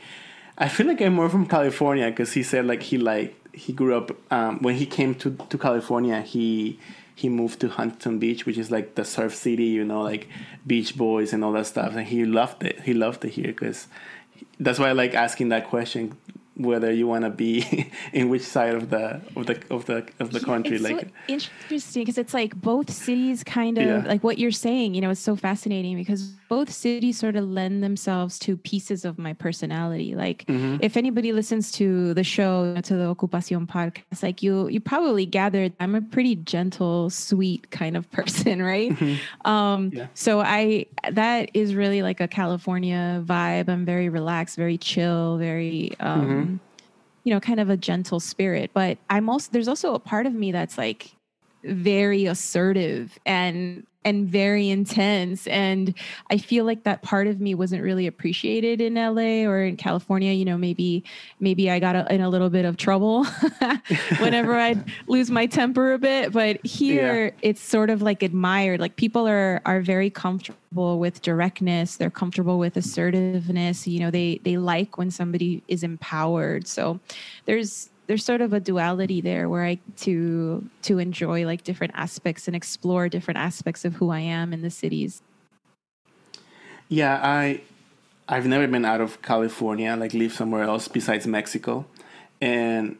"I 0.58 0.68
feel 0.68 0.86
like 0.86 1.00
I'm 1.00 1.14
more 1.14 1.30
from 1.30 1.46
California," 1.46 2.06
because 2.10 2.34
he 2.34 2.42
said 2.42 2.66
like 2.66 2.82
he 2.82 2.98
like 2.98 3.34
he 3.54 3.72
grew 3.72 3.96
up 3.96 4.10
um, 4.30 4.58
when 4.60 4.74
he 4.74 4.84
came 4.84 5.14
to 5.16 5.30
to 5.48 5.56
California. 5.56 6.20
He 6.20 6.78
he 7.16 7.30
moved 7.30 7.60
to 7.60 7.68
Huntington 7.70 8.18
Beach, 8.18 8.44
which 8.44 8.58
is 8.58 8.70
like 8.70 8.94
the 8.94 9.02
surf 9.02 9.34
city, 9.34 9.64
you 9.64 9.84
know, 9.84 10.02
like 10.02 10.28
Beach 10.66 10.98
Boys 10.98 11.32
and 11.32 11.42
all 11.42 11.52
that 11.52 11.66
stuff. 11.66 11.96
And 11.96 12.06
he 12.06 12.26
loved 12.26 12.62
it. 12.62 12.82
He 12.82 12.92
loved 12.92 13.24
it 13.24 13.30
here 13.30 13.46
because 13.46 13.88
that's 14.60 14.78
why 14.78 14.90
I 14.90 14.92
like 14.92 15.14
asking 15.14 15.48
that 15.48 15.66
question 15.66 16.18
whether 16.56 16.92
you 16.92 17.06
want 17.06 17.24
to 17.24 17.30
be 17.30 17.90
in 18.12 18.28
which 18.28 18.42
side 18.42 18.74
of 18.74 18.90
the 18.90 19.22
of 19.34 19.46
the 19.46 19.62
of 19.70 19.86
the 19.86 20.06
of 20.18 20.32
the 20.32 20.40
country 20.40 20.78
like 20.78 21.00
so 21.00 21.08
interesting 21.28 22.02
because 22.02 22.16
it's 22.16 22.32
like 22.32 22.54
both 22.54 22.90
cities 22.90 23.44
kind 23.44 23.76
of 23.76 23.86
yeah. 23.86 24.02
like 24.06 24.24
what 24.24 24.38
you're 24.38 24.50
saying 24.50 24.94
you 24.94 25.02
know 25.02 25.10
it's 25.10 25.20
so 25.20 25.36
fascinating 25.36 25.96
because 25.96 26.32
both 26.48 26.70
cities 26.70 27.18
sort 27.18 27.36
of 27.36 27.44
lend 27.44 27.82
themselves 27.82 28.38
to 28.38 28.56
pieces 28.56 29.04
of 29.04 29.18
my 29.18 29.32
personality 29.32 30.14
like 30.14 30.44
mm-hmm. 30.46 30.76
if 30.80 30.96
anybody 30.96 31.32
listens 31.32 31.72
to 31.72 32.14
the 32.14 32.24
show 32.24 32.74
to 32.82 32.94
the 32.94 33.14
Ocu-Pasión 33.14 33.66
podcast 33.66 34.22
like 34.22 34.42
you 34.42 34.68
you 34.68 34.80
probably 34.80 35.26
gathered 35.26 35.72
i'm 35.80 35.94
a 35.94 36.00
pretty 36.00 36.36
gentle 36.36 37.10
sweet 37.10 37.70
kind 37.70 37.96
of 37.96 38.10
person 38.16 38.62
right 38.62 38.92
mm-hmm. 38.92 39.50
um 39.50 39.90
yeah. 39.92 40.06
so 40.14 40.40
i 40.40 40.86
that 41.10 41.50
is 41.54 41.74
really 41.74 42.02
like 42.02 42.20
a 42.20 42.28
california 42.28 43.22
vibe 43.24 43.68
i'm 43.68 43.84
very 43.84 44.08
relaxed 44.08 44.56
very 44.56 44.78
chill 44.78 45.36
very 45.38 45.92
um 46.00 46.26
mm-hmm 46.26 46.56
you 47.26 47.34
know, 47.34 47.40
kind 47.40 47.58
of 47.58 47.68
a 47.68 47.76
gentle 47.76 48.20
spirit. 48.20 48.70
But 48.72 48.98
I'm 49.10 49.28
also, 49.28 49.48
there's 49.50 49.66
also 49.66 49.94
a 49.94 49.98
part 49.98 50.26
of 50.26 50.32
me 50.32 50.52
that's 50.52 50.78
like 50.78 51.10
very 51.64 52.26
assertive 52.26 53.18
and 53.26 53.84
and 54.06 54.28
very 54.28 54.70
intense. 54.70 55.46
And 55.48 55.92
i 56.30 56.38
feel 56.38 56.64
like 56.64 56.84
that 56.84 57.02
part 57.02 57.26
of 57.26 57.40
me 57.40 57.54
wasn't 57.54 57.82
really 57.82 58.06
appreciated 58.06 58.80
in 58.80 58.94
la 58.94 59.50
or 59.50 59.62
in 59.62 59.76
california. 59.76 60.32
You 60.32 60.44
know 60.44 60.56
maybe 60.56 61.04
maybe 61.40 61.70
i 61.70 61.78
got 61.78 61.96
a, 61.96 62.14
in 62.14 62.20
a 62.20 62.28
little 62.28 62.48
bit 62.48 62.64
of 62.64 62.76
trouble 62.76 63.24
whenever 64.20 64.54
i'd 64.66 64.82
lose 65.08 65.30
my 65.30 65.46
temper 65.46 65.92
a 65.92 65.98
bit. 65.98 66.32
But 66.32 66.64
here 66.64 67.26
yeah. 67.26 67.32
it's 67.42 67.60
sort 67.60 67.90
of 67.90 68.00
like 68.00 68.22
admired. 68.22 68.80
Like 68.80 68.96
people 68.96 69.26
are 69.26 69.60
are 69.66 69.80
very 69.80 70.08
comfortable 70.08 70.98
with 70.98 71.20
directness. 71.20 71.96
They're 71.96 72.10
comfortable 72.10 72.58
with 72.58 72.76
assertiveness. 72.76 73.86
You 73.86 74.00
know 74.00 74.10
they 74.12 74.40
they 74.44 74.56
like 74.56 74.96
when 74.96 75.10
somebody 75.10 75.62
is 75.66 75.82
empowered. 75.82 76.68
So 76.68 77.00
there's 77.46 77.90
there's 78.06 78.24
sort 78.24 78.40
of 78.40 78.52
a 78.52 78.60
duality 78.60 79.20
there 79.20 79.48
where 79.48 79.64
I 79.64 79.78
to 79.98 80.68
to 80.82 80.98
enjoy 80.98 81.44
like 81.44 81.64
different 81.64 81.92
aspects 81.96 82.46
and 82.46 82.56
explore 82.56 83.08
different 83.08 83.38
aspects 83.38 83.84
of 83.84 83.94
who 83.94 84.10
I 84.10 84.20
am 84.20 84.52
in 84.52 84.62
the 84.62 84.70
cities. 84.70 85.22
Yeah, 86.88 87.20
I 87.22 87.60
I've 88.28 88.46
never 88.46 88.66
been 88.66 88.84
out 88.84 89.00
of 89.00 89.22
California, 89.22 89.94
like 89.96 90.14
live 90.14 90.32
somewhere 90.32 90.64
else 90.64 90.88
besides 90.88 91.26
Mexico. 91.26 91.86
And 92.40 92.96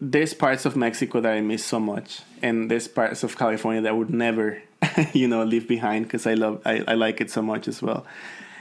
there's 0.00 0.34
parts 0.34 0.66
of 0.66 0.76
Mexico 0.76 1.20
that 1.20 1.32
I 1.32 1.40
miss 1.40 1.64
so 1.64 1.80
much. 1.80 2.22
And 2.42 2.70
there's 2.70 2.88
parts 2.88 3.22
of 3.22 3.38
California 3.38 3.80
that 3.82 3.88
I 3.88 3.92
would 3.92 4.10
never, 4.10 4.62
you 5.12 5.28
know, 5.28 5.44
leave 5.44 5.68
behind 5.68 6.06
because 6.06 6.26
I 6.26 6.34
love 6.34 6.60
I, 6.64 6.84
I 6.86 6.94
like 6.94 7.20
it 7.20 7.30
so 7.30 7.42
much 7.42 7.68
as 7.68 7.82
well. 7.82 8.06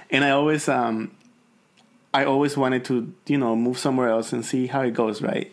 And 0.10 0.24
I 0.24 0.32
always 0.32 0.70
um 0.70 1.12
I 2.16 2.24
always 2.24 2.56
wanted 2.56 2.86
to, 2.86 3.14
you 3.28 3.38
know, 3.38 3.58
move 3.58 3.78
somewhere 3.78 4.08
else 4.08 4.32
and 4.32 4.46
see 4.46 4.68
how 4.68 4.82
it 4.84 4.94
goes, 4.94 5.22
right? 5.22 5.52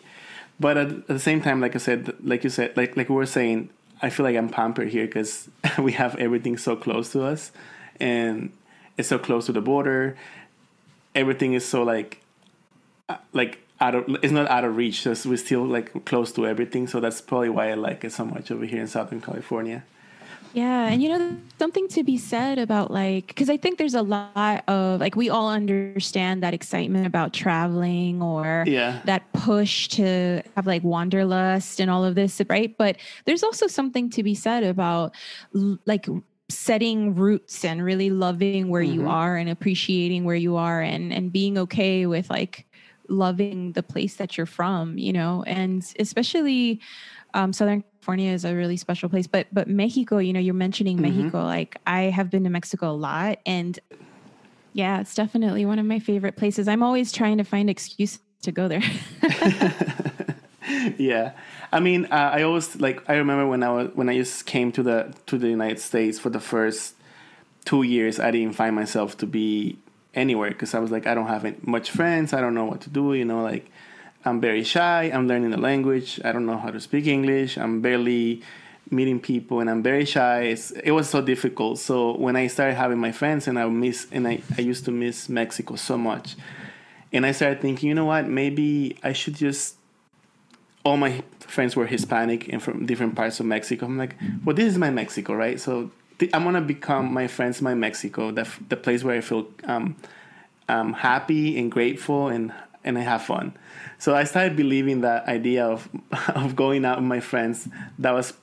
But 0.61 0.76
at, 0.76 0.88
at 0.90 1.07
the 1.09 1.19
same 1.19 1.42
time, 1.42 1.61
like 1.61 1.75
I 1.75 1.78
said, 1.78 2.14
like 2.23 2.45
you 2.45 2.50
said, 2.50 2.76
like 2.76 2.97
like 2.97 3.09
we 3.09 3.16
were 3.16 3.26
saying, 3.26 3.71
I 4.00 4.11
feel 4.11 4.23
like 4.23 4.37
I'm 4.37 4.49
pampered 4.49 4.90
here 4.90 5.07
because 5.07 5.49
we 5.78 5.90
have 5.92 6.14
everything 6.16 6.57
so 6.57 6.76
close 6.76 7.11
to 7.12 7.25
us, 7.25 7.50
and 7.99 8.52
it's 8.97 9.09
so 9.09 9.19
close 9.19 9.47
to 9.47 9.52
the 9.52 9.61
border. 9.61 10.16
Everything 11.16 11.54
is 11.54 11.64
so 11.64 11.83
like, 11.83 12.21
uh, 13.09 13.16
like 13.33 13.59
out 13.81 13.97
of 13.97 14.04
it's 14.23 14.33
not 14.33 14.49
out 14.49 14.62
of 14.62 14.76
reach. 14.76 15.02
Just 15.02 15.26
we're 15.26 15.38
still 15.38 15.64
like 15.64 16.04
close 16.04 16.31
to 16.35 16.47
everything. 16.47 16.87
So 16.87 17.00
that's 17.00 17.21
probably 17.21 17.49
why 17.49 17.73
I 17.73 17.75
like 17.75 18.04
it 18.04 18.12
so 18.12 18.25
much 18.25 18.52
over 18.52 18.66
here 18.66 18.81
in 18.81 18.87
Southern 18.87 19.21
California. 19.21 19.83
Yeah, 20.54 20.88
and 20.88 21.02
you 21.02 21.09
know 21.09 21.37
something 21.59 21.88
to 21.88 22.02
be 22.02 22.18
said 22.18 22.59
about 22.59 22.90
like 22.90 23.28
because 23.28 23.49
I 23.49 23.56
think 23.56 23.78
there's 23.78 23.94
a 23.94 24.02
lot 24.02 24.64
of 24.68 25.00
like 25.00 25.16
we 25.16 25.30
all 25.30 25.49
understand 25.49 26.42
that 26.42 26.52
excitement 26.52 27.06
about 27.06 27.32
traveling 27.32 28.21
or 28.21 28.64
yeah. 28.66 29.00
that 29.04 29.32
push 29.32 29.88
to 29.88 30.42
have 30.56 30.66
like 30.66 30.82
wanderlust 30.82 31.80
and 31.80 31.90
all 31.90 32.04
of 32.04 32.14
this, 32.14 32.40
right? 32.49 32.76
But 32.76 32.97
there's 33.25 33.42
also 33.42 33.66
something 33.66 34.11
to 34.11 34.23
be 34.23 34.35
said 34.35 34.62
about 34.62 35.14
like 35.87 36.06
setting 36.50 37.14
roots 37.14 37.64
and 37.64 37.82
really 37.82 38.11
loving 38.11 38.68
where 38.68 38.82
mm-hmm. 38.82 39.00
you 39.00 39.09
are 39.09 39.37
and 39.37 39.49
appreciating 39.49 40.25
where 40.25 40.37
you 40.37 40.56
are 40.56 40.82
and 40.82 41.12
and 41.12 41.32
being 41.32 41.56
okay 41.56 42.04
with 42.04 42.28
like 42.28 42.66
loving 43.09 43.73
the 43.73 43.82
place 43.82 44.16
that 44.16 44.37
you're 44.37 44.47
from, 44.47 44.99
you 44.99 45.12
know, 45.12 45.44
and 45.47 45.94
especially 45.99 46.80
um, 47.35 47.53
Southern 47.53 47.83
California 47.83 48.33
is 48.33 48.45
a 48.45 48.55
really 48.55 48.77
special 48.77 49.09
place. 49.09 49.27
But 49.27 49.47
but 49.53 49.69
Mexico, 49.69 50.19
you 50.19 50.33
know, 50.33 50.41
you're 50.41 50.55
mentioning 50.55 50.99
mm-hmm. 50.99 51.17
Mexico. 51.19 51.45
Like 51.45 51.77
I 51.87 52.03
have 52.03 52.31
been 52.31 52.45
to 52.45 52.51
Mexico 52.51 52.91
a 52.91 52.93
lot, 52.93 53.39
and 53.47 53.79
yeah, 54.73 55.01
it's 55.01 55.15
definitely 55.15 55.65
one 55.65 55.79
of 55.79 55.87
my 55.87 55.99
favorite 55.99 56.37
places. 56.37 56.69
I'm 56.69 56.83
always 56.83 57.12
trying 57.12 57.39
to 57.39 57.45
find 57.45 57.69
excuse 57.69 58.19
to 58.43 58.53
go 58.53 58.69
there. 58.69 58.83
yeah, 60.99 61.33
I 61.73 61.81
mean, 61.81 62.07
uh, 62.07 62.31
I 62.35 62.43
always 62.43 62.77
like. 62.81 63.09
I 63.09 63.15
remember 63.15 63.47
when 63.47 63.62
I 63.62 63.71
was 63.71 63.91
when 63.95 64.09
I 64.09 64.17
just 64.17 64.47
came 64.47 64.73
to 64.73 64.83
the 64.83 65.15
to 65.27 65.39
the 65.39 65.49
United 65.49 65.81
States 65.81 66.19
for 66.19 66.31
the 66.31 66.41
first 66.41 66.95
two 67.65 67.83
years. 67.83 68.19
I 68.19 68.31
didn't 68.31 68.55
find 68.55 68.75
myself 68.75 69.17
to 69.19 69.27
be 69.27 69.79
anywhere 70.15 70.51
because 70.51 70.75
I 70.75 70.79
was 70.79 70.91
like, 70.91 71.07
I 71.07 71.15
don't 71.15 71.29
have 71.29 71.67
much 71.67 71.91
friends. 71.91 72.33
I 72.33 72.41
don't 72.41 72.55
know 72.55 72.65
what 72.65 72.81
to 72.83 72.91
do. 72.91 73.15
You 73.15 73.25
know, 73.25 73.43
like 73.43 73.71
I'm 74.25 74.41
very 74.41 74.64
shy. 74.64 75.11
I'm 75.12 75.26
learning 75.26 75.50
the 75.50 75.57
language. 75.61 76.21
I 76.25 76.33
don't 76.33 76.47
know 76.47 76.59
how 76.59 76.71
to 76.71 76.81
speak 76.81 77.07
English. 77.07 77.59
I'm 77.59 77.81
barely 77.81 78.43
meeting 78.91 79.21
people, 79.21 79.61
and 79.61 79.69
I'm 79.69 79.83
very 79.83 80.05
shy. 80.05 80.43
It's, 80.43 80.71
it 80.71 80.93
was 80.93 81.09
so 81.09 81.21
difficult. 81.21 81.79
So 81.79 82.17
when 82.17 82.37
I 82.37 82.47
started 82.47 82.75
having 82.75 82.99
my 82.99 83.12
friends, 83.12 83.49
and 83.49 83.59
I 83.59 83.67
miss, 83.67 84.07
and 84.12 84.29
I, 84.29 84.43
I 84.57 84.61
used 84.61 84.85
to 84.85 84.91
miss 84.91 85.29
Mexico 85.29 85.76
so 85.76 85.99
much, 85.99 86.37
and 87.12 87.26
I 87.26 87.33
started 87.33 87.61
thinking, 87.61 87.88
you 87.88 87.95
know 87.95 88.05
what? 88.05 88.29
Maybe 88.29 88.97
I 89.02 89.12
should 89.12 89.35
just. 89.35 89.76
All 90.85 90.97
my 90.97 91.23
friends 91.38 91.76
were 91.76 91.87
Hispanic 91.87 92.52
and 92.52 92.61
from 92.61 92.87
different 92.87 93.14
parts 93.14 93.38
of 93.38 93.47
Mexico. 93.47 93.87
I'm 93.87 93.97
like, 93.97 94.17
well, 94.45 94.57
this 94.57 94.67
is 94.67 94.79
my 94.79 94.91
Mexico, 94.91 95.33
right? 95.33 95.61
So 95.61 95.93
I'm 96.33 96.43
gonna 96.43 96.61
become 96.61 97.12
my 97.12 97.29
friends, 97.29 97.62
my 97.62 97.75
Mexico, 97.75 98.33
the 98.33 98.49
the 98.69 98.76
place 98.76 99.05
where 99.05 99.17
I 99.17 99.21
feel 99.21 99.49
um, 99.64 99.97
um, 100.69 100.93
happy 100.93 101.59
and 101.59 101.71
grateful 101.71 102.29
and 102.29 102.52
and 102.85 102.99
I 102.99 103.03
have 103.03 103.23
fun. 103.23 103.57
So 103.99 104.15
I 104.15 104.25
started 104.25 104.57
believing 104.57 105.03
that 105.03 105.27
idea 105.29 105.67
of 105.67 105.89
of 106.35 106.57
going 106.57 106.85
out 106.85 106.99
with 106.99 107.07
my 107.07 107.21
friends. 107.21 107.69
That 107.99 108.12
was 108.12 108.35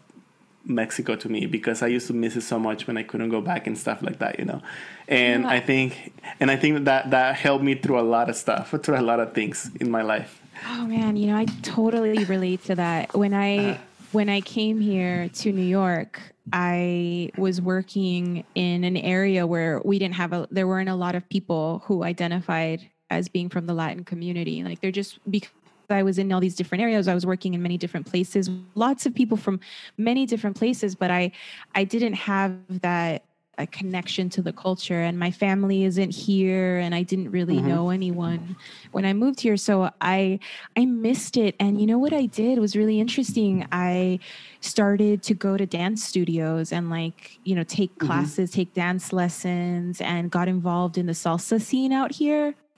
Mexico 0.65 1.15
to 1.15 1.29
me 1.29 1.46
because 1.46 1.81
I 1.81 1.88
used 1.88 2.08
to 2.08 2.13
miss 2.13 2.36
it 2.36 2.41
so 2.41 2.60
much 2.60 2.88
when 2.88 2.98
I 2.98 3.03
couldn't 3.03 3.29
go 3.29 3.41
back 3.41 3.67
and 3.67 3.77
stuff 3.77 4.01
like 4.01 4.19
that, 4.19 4.39
you 4.39 4.46
know. 4.46 4.62
And 5.08 5.43
yeah. 5.43 5.50
I 5.50 5.60
think 5.60 6.13
and 6.39 6.51
I 6.51 6.55
think 6.55 6.86
that 6.86 7.12
that 7.12 7.36
helped 7.36 7.63
me 7.63 7.75
through 7.75 8.00
a 8.00 8.08
lot 8.15 8.29
of 8.29 8.36
stuff, 8.36 8.74
through 8.84 9.00
a 9.00 9.01
lot 9.01 9.19
of 9.19 9.34
things 9.34 9.72
in 9.79 9.89
my 9.89 10.01
life. 10.01 10.41
Oh 10.67 10.86
man, 10.86 11.15
you 11.15 11.27
know, 11.27 11.38
I 11.38 11.46
totally 11.62 12.24
relate 12.25 12.63
to 12.65 12.75
that. 12.75 13.13
When 13.15 13.34
I 13.34 13.72
uh, 13.72 13.77
when 14.12 14.29
I 14.29 14.41
came 14.41 14.79
here 14.79 15.29
to 15.29 15.51
New 15.51 15.62
York, 15.62 16.19
I 16.51 17.31
was 17.38 17.62
working 17.62 18.43
in 18.55 18.84
an 18.84 18.98
area 18.98 19.46
where 19.46 19.81
we 19.86 20.00
didn't 20.00 20.15
have 20.15 20.34
a 20.34 20.48
there 20.51 20.67
weren't 20.67 20.89
a 20.89 20.96
lot 20.96 21.15
of 21.15 21.27
people 21.29 21.84
who 21.86 22.03
identified 22.03 22.90
as 23.09 23.27
being 23.27 23.50
from 23.50 23.65
the 23.65 23.74
Latin 23.74 24.03
community. 24.03 24.63
Like 24.63 24.81
they're 24.81 24.91
just 24.91 25.19
because 25.29 25.51
I 25.89 26.03
was 26.03 26.19
in 26.19 26.31
all 26.31 26.39
these 26.39 26.55
different 26.55 26.83
areas. 26.83 27.07
I 27.07 27.15
was 27.15 27.25
working 27.25 27.53
in 27.53 27.61
many 27.61 27.77
different 27.77 28.05
places, 28.05 28.50
lots 28.75 29.05
of 29.05 29.15
people 29.15 29.37
from 29.37 29.59
many 29.98 30.25
different 30.25 30.55
places, 30.55 30.95
but 30.95 31.11
I 31.11 31.31
I 31.75 31.83
didn't 31.83 32.13
have 32.13 32.55
that 32.81 33.24
a 33.59 33.67
connection 33.67 34.29
to 34.29 34.41
the 34.41 34.53
culture 34.53 35.01
and 35.01 35.19
my 35.19 35.29
family 35.29 35.83
isn't 35.83 36.11
here 36.11 36.79
and 36.79 36.95
I 36.95 37.03
didn't 37.03 37.29
really 37.29 37.57
mm-hmm. 37.57 37.67
know 37.67 37.89
anyone 37.89 38.55
when 38.93 39.05
I 39.05 39.11
moved 39.11 39.41
here 39.41 39.57
so 39.57 39.91
I 40.00 40.39
I 40.77 40.85
missed 40.85 41.35
it 41.35 41.55
and 41.59 41.79
you 41.79 41.85
know 41.85 42.00
what 42.00 42.13
I 42.13 42.25
did 42.25 42.57
was 42.57 42.77
really 42.77 43.01
interesting 43.01 43.67
I 43.72 44.19
started 44.61 45.22
to 45.24 45.33
go 45.33 45.57
to 45.57 45.65
dance 45.65 46.05
studios 46.05 46.72
and 46.72 46.89
like 46.89 47.37
you 47.43 47.53
know 47.53 47.63
take 47.63 47.93
mm-hmm. 47.95 48.07
classes 48.07 48.51
take 48.51 48.74
dance 48.74 49.11
lessons 49.11 50.00
and 50.00 50.31
got 50.31 50.48
involved 50.48 50.98
in 50.98 51.05
the 51.05 51.13
salsa 51.13 51.61
scene 51.61 51.91
out 51.91 52.13
here 52.13 52.55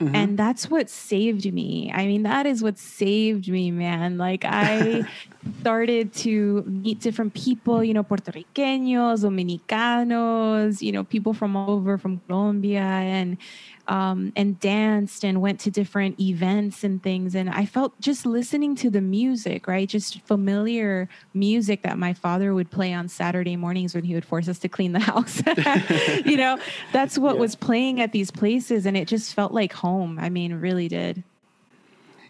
Mm-hmm. 0.00 0.14
And 0.14 0.38
that's 0.38 0.70
what 0.70 0.90
saved 0.90 1.50
me. 1.52 1.92
I 1.94 2.06
mean, 2.06 2.22
that 2.24 2.46
is 2.46 2.62
what 2.62 2.78
saved 2.78 3.48
me, 3.48 3.70
man. 3.70 4.18
Like 4.18 4.44
I 4.44 5.04
started 5.60 6.12
to 6.14 6.62
meet 6.66 7.00
different 7.00 7.34
people, 7.34 7.82
you 7.82 7.94
know, 7.94 8.02
Puerto 8.02 8.32
Ricanos, 8.32 9.24
Dominicanos, 9.24 10.82
you 10.82 10.92
know, 10.92 11.04
people 11.04 11.32
from 11.32 11.56
all 11.56 11.70
over 11.70 11.98
from 11.98 12.20
Colombia 12.26 12.80
and 12.80 13.36
um, 13.88 14.32
and 14.36 14.58
danced 14.60 15.24
and 15.24 15.40
went 15.40 15.58
to 15.60 15.70
different 15.70 16.20
events 16.20 16.84
and 16.84 17.02
things. 17.02 17.34
And 17.34 17.50
I 17.50 17.66
felt 17.66 17.98
just 18.00 18.24
listening 18.24 18.76
to 18.76 18.90
the 18.90 19.00
music, 19.00 19.66
right? 19.66 19.88
Just 19.88 20.20
familiar 20.20 21.08
music 21.34 21.82
that 21.82 21.98
my 21.98 22.12
father 22.12 22.54
would 22.54 22.70
play 22.70 22.92
on 22.92 23.08
Saturday 23.08 23.56
mornings 23.56 23.94
when 23.94 24.04
he 24.04 24.14
would 24.14 24.24
force 24.24 24.48
us 24.48 24.58
to 24.60 24.68
clean 24.68 24.92
the 24.92 25.00
house. 25.12 25.42
you 26.24 26.36
know, 26.36 26.58
that's 26.92 27.18
what 27.18 27.34
yeah. 27.34 27.40
was 27.40 27.56
playing 27.56 28.00
at 28.00 28.12
these 28.12 28.30
places. 28.30 28.86
And 28.86 28.96
it 28.96 29.08
just 29.08 29.34
felt 29.34 29.52
like 29.52 29.72
home. 29.82 30.18
I 30.18 30.28
mean, 30.30 30.54
really 30.54 30.88
did. 30.88 31.22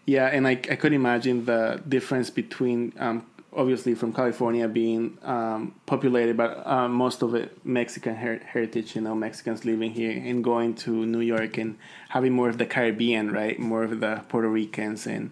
Yeah, 0.05 0.27
and 0.27 0.45
I, 0.45 0.51
I 0.51 0.75
could 0.75 0.91
imagine 0.91 1.45
the 1.45 1.81
difference 1.87 2.29
between 2.29 2.91
um, 2.99 3.25
obviously 3.55 3.95
from 3.95 4.11
California 4.11 4.67
being 4.67 5.17
um, 5.23 5.73
populated, 5.85 6.35
but 6.35 6.65
uh, 6.67 6.87
most 6.89 7.21
of 7.21 7.35
it 7.35 7.65
Mexican 7.65 8.15
her- 8.15 8.41
heritage. 8.45 8.95
You 8.95 9.01
know, 9.01 9.15
Mexicans 9.15 9.63
living 9.65 9.91
here 9.91 10.11
and 10.11 10.43
going 10.43 10.75
to 10.83 11.05
New 11.05 11.21
York 11.21 11.57
and 11.57 11.77
having 12.09 12.33
more 12.33 12.49
of 12.49 12.57
the 12.57 12.65
Caribbean, 12.65 13.31
right? 13.31 13.57
More 13.57 13.83
of 13.83 13.99
the 13.99 14.21
Puerto 14.27 14.49
Ricans 14.49 15.07
and 15.07 15.31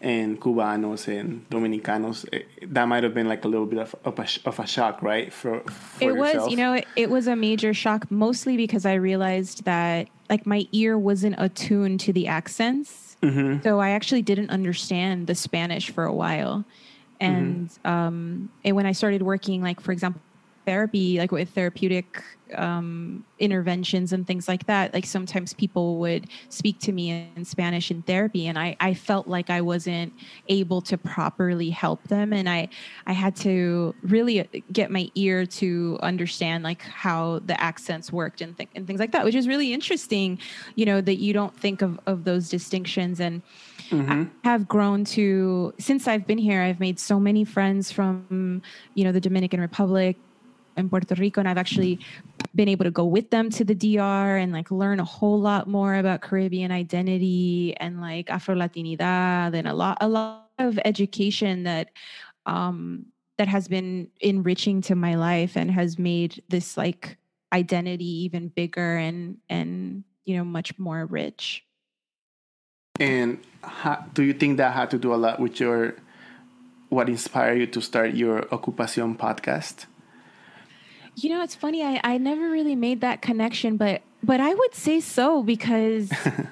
and 0.00 0.40
Cubanos 0.40 1.08
and 1.08 1.48
Dominicanos. 1.50 2.26
It, 2.32 2.74
that 2.74 2.86
might 2.86 3.04
have 3.04 3.14
been 3.14 3.28
like 3.28 3.44
a 3.44 3.48
little 3.48 3.66
bit 3.66 3.78
of, 3.78 3.94
of, 4.04 4.18
a, 4.18 4.26
of 4.48 4.58
a 4.58 4.66
shock, 4.66 5.02
right? 5.02 5.32
For, 5.32 5.60
for 5.60 6.04
it 6.04 6.14
yourself. 6.14 6.44
was, 6.44 6.50
you 6.50 6.56
know, 6.56 6.72
it, 6.74 6.86
it 6.96 7.10
was 7.10 7.26
a 7.26 7.36
major 7.36 7.74
shock, 7.74 8.10
mostly 8.10 8.56
because 8.56 8.86
I 8.86 8.94
realized 8.94 9.64
that 9.64 10.08
like 10.30 10.46
my 10.46 10.66
ear 10.72 10.98
wasn't 10.98 11.34
attuned 11.38 12.00
to 12.00 12.12
the 12.12 12.28
accents. 12.28 13.16
Mm-hmm. 13.22 13.62
So 13.62 13.80
I 13.80 13.90
actually 13.90 14.22
didn't 14.22 14.50
understand 14.50 15.26
the 15.26 15.34
Spanish 15.34 15.90
for 15.90 16.04
a 16.04 16.14
while. 16.14 16.64
Mm-hmm. 17.20 17.34
and 17.34 17.68
mm-hmm. 17.68 17.88
um, 17.88 18.50
and 18.64 18.76
when 18.76 18.86
I 18.86 18.92
started 18.92 19.22
working, 19.22 19.62
like 19.62 19.80
for 19.80 19.92
example, 19.92 20.22
therapy, 20.64 21.18
like 21.18 21.32
with 21.32 21.50
therapeutic 21.50 22.22
um, 22.54 23.24
interventions 23.38 24.12
and 24.12 24.26
things 24.26 24.48
like 24.48 24.66
that, 24.66 24.92
like 24.92 25.06
sometimes 25.06 25.54
people 25.54 25.98
would 25.98 26.26
speak 26.48 26.78
to 26.80 26.92
me 26.92 27.30
in 27.36 27.44
Spanish 27.44 27.90
in 27.90 28.02
therapy, 28.02 28.46
and 28.46 28.58
I 28.58 28.76
I 28.80 28.94
felt 28.94 29.28
like 29.28 29.50
I 29.50 29.60
wasn't 29.60 30.12
able 30.48 30.80
to 30.82 30.98
properly 30.98 31.70
help 31.70 32.02
them, 32.08 32.32
and 32.32 32.48
I 32.48 32.68
I 33.06 33.12
had 33.12 33.36
to 33.36 33.94
really 34.02 34.48
get 34.72 34.90
my 34.90 35.10
ear 35.14 35.46
to 35.46 35.98
understand 36.02 36.64
like 36.64 36.82
how 36.82 37.40
the 37.40 37.60
accents 37.60 38.12
worked 38.12 38.40
and 38.40 38.56
th- 38.56 38.68
and 38.74 38.86
things 38.86 39.00
like 39.00 39.12
that, 39.12 39.24
which 39.24 39.34
is 39.34 39.48
really 39.48 39.72
interesting, 39.72 40.38
you 40.74 40.86
know, 40.86 41.00
that 41.00 41.16
you 41.16 41.32
don't 41.32 41.56
think 41.58 41.82
of 41.82 41.98
of 42.06 42.24
those 42.24 42.48
distinctions 42.48 43.20
and 43.20 43.42
Mm-hmm. 43.90 44.24
I 44.44 44.48
have 44.48 44.68
grown 44.68 45.04
to 45.06 45.74
since 45.78 46.06
I've 46.06 46.26
been 46.26 46.38
here. 46.38 46.62
I've 46.62 46.80
made 46.80 47.00
so 47.00 47.18
many 47.18 47.44
friends 47.44 47.90
from 47.90 48.62
you 48.94 49.04
know 49.04 49.12
the 49.12 49.20
Dominican 49.20 49.60
Republic 49.60 50.16
and 50.76 50.90
Puerto 50.90 51.14
Rico, 51.14 51.40
and 51.40 51.48
I've 51.48 51.58
actually 51.58 52.00
been 52.54 52.68
able 52.68 52.84
to 52.84 52.90
go 52.90 53.04
with 53.04 53.30
them 53.30 53.50
to 53.50 53.64
the 53.64 53.74
DR 53.74 54.36
and 54.36 54.52
like 54.52 54.70
learn 54.70 55.00
a 55.00 55.04
whole 55.04 55.40
lot 55.40 55.68
more 55.68 55.94
about 55.94 56.20
Caribbean 56.20 56.72
identity 56.72 57.74
and 57.78 58.00
like 58.00 58.30
Afro 58.30 58.54
Latinidad 58.54 59.54
and 59.54 59.68
a 59.68 59.74
lot 59.74 59.98
a 60.00 60.08
lot 60.08 60.50
of 60.58 60.78
education 60.84 61.62
that 61.64 61.90
um 62.46 63.06
that 63.38 63.48
has 63.48 63.68
been 63.68 64.08
enriching 64.20 64.82
to 64.82 64.94
my 64.94 65.14
life 65.14 65.56
and 65.56 65.70
has 65.70 65.98
made 65.98 66.42
this 66.48 66.76
like 66.76 67.16
identity 67.52 68.24
even 68.24 68.48
bigger 68.48 68.96
and 68.96 69.38
and 69.48 70.04
you 70.24 70.36
know 70.36 70.44
much 70.44 70.78
more 70.78 71.06
rich. 71.06 71.64
And 72.98 73.40
how, 73.62 74.04
do 74.12 74.22
you 74.22 74.34
think 74.34 74.58
that 74.58 74.74
had 74.74 74.90
to 74.90 74.98
do 74.98 75.14
a 75.14 75.16
lot 75.16 75.40
with 75.40 75.58
your 75.58 75.94
what 76.90 77.08
inspired 77.08 77.58
you 77.58 77.66
to 77.68 77.80
start 77.80 78.14
your 78.14 78.42
Ocu-Pasión 78.50 79.16
podcast? 79.16 79.86
You 81.22 81.30
know, 81.30 81.42
it's 81.42 81.54
funny. 81.54 81.82
I, 81.82 82.00
I 82.02 82.18
never 82.18 82.50
really 82.50 82.76
made 82.76 83.00
that 83.02 83.22
connection, 83.22 83.76
but 83.76 84.02
but 84.22 84.40
I 84.40 84.54
would 84.54 84.74
say 84.74 85.00
so 85.00 85.42
because 85.42 86.10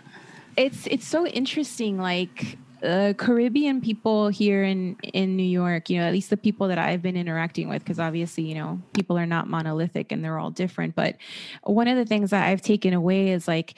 it's 0.57 0.87
it's 0.87 1.07
so 1.07 1.27
interesting. 1.27 1.99
Like 1.99 2.59
uh, 2.83 3.15
Caribbean 3.17 3.81
people 3.81 4.29
here 4.29 4.63
in 4.63 4.97
in 5.03 5.37
New 5.37 5.43
York, 5.43 5.91
you 5.91 5.99
know, 5.99 6.05
at 6.05 6.13
least 6.13 6.31
the 6.31 6.37
people 6.37 6.69
that 6.69 6.79
I've 6.79 7.03
been 7.03 7.17
interacting 7.17 7.69
with, 7.69 7.83
because 7.83 7.99
obviously, 7.99 8.45
you 8.45 8.55
know, 8.55 8.81
people 8.93 9.19
are 9.19 9.27
not 9.27 9.49
monolithic 9.49 10.13
and 10.13 10.25
they're 10.25 10.39
all 10.39 10.51
different. 10.51 10.95
But 10.95 11.17
one 11.63 11.89
of 11.89 11.97
the 11.97 12.05
things 12.05 12.31
that 12.31 12.47
I've 12.47 12.63
taken 12.63 12.93
away 12.93 13.31
is 13.31 13.49
like 13.49 13.75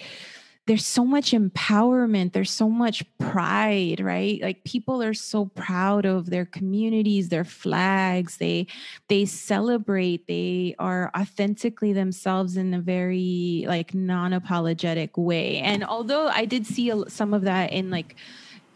there's 0.71 0.87
so 0.87 1.05
much 1.05 1.33
empowerment 1.33 2.33
there's 2.33 2.49
so 2.49 2.69
much 2.69 3.03
pride 3.19 3.99
right? 3.99 4.41
Like 4.41 4.63
people 4.63 5.03
are 5.03 5.15
so 5.15 5.47
proud 5.47 6.07
of 6.07 6.31
their 6.31 6.45
communities 6.47 7.29
their 7.29 7.43
flags. 7.43 8.37
They 8.37 8.69
they 9.09 9.25
celebrate 9.25 10.29
they 10.29 10.77
are 10.79 11.11
authentically 11.19 11.93
themselves 11.93 12.57
in 12.57 12.73
a 12.73 12.81
very 12.81 13.65
like 13.67 13.95
non-apologetic 13.95 15.17
way. 15.17 15.59
And 15.59 15.83
although 15.83 16.29
i 16.29 16.45
did 16.45 16.65
see 16.69 16.89
a, 16.91 17.11
some 17.11 17.35
of 17.35 17.43
that 17.43 17.73
in 17.73 17.91
like 17.91 18.15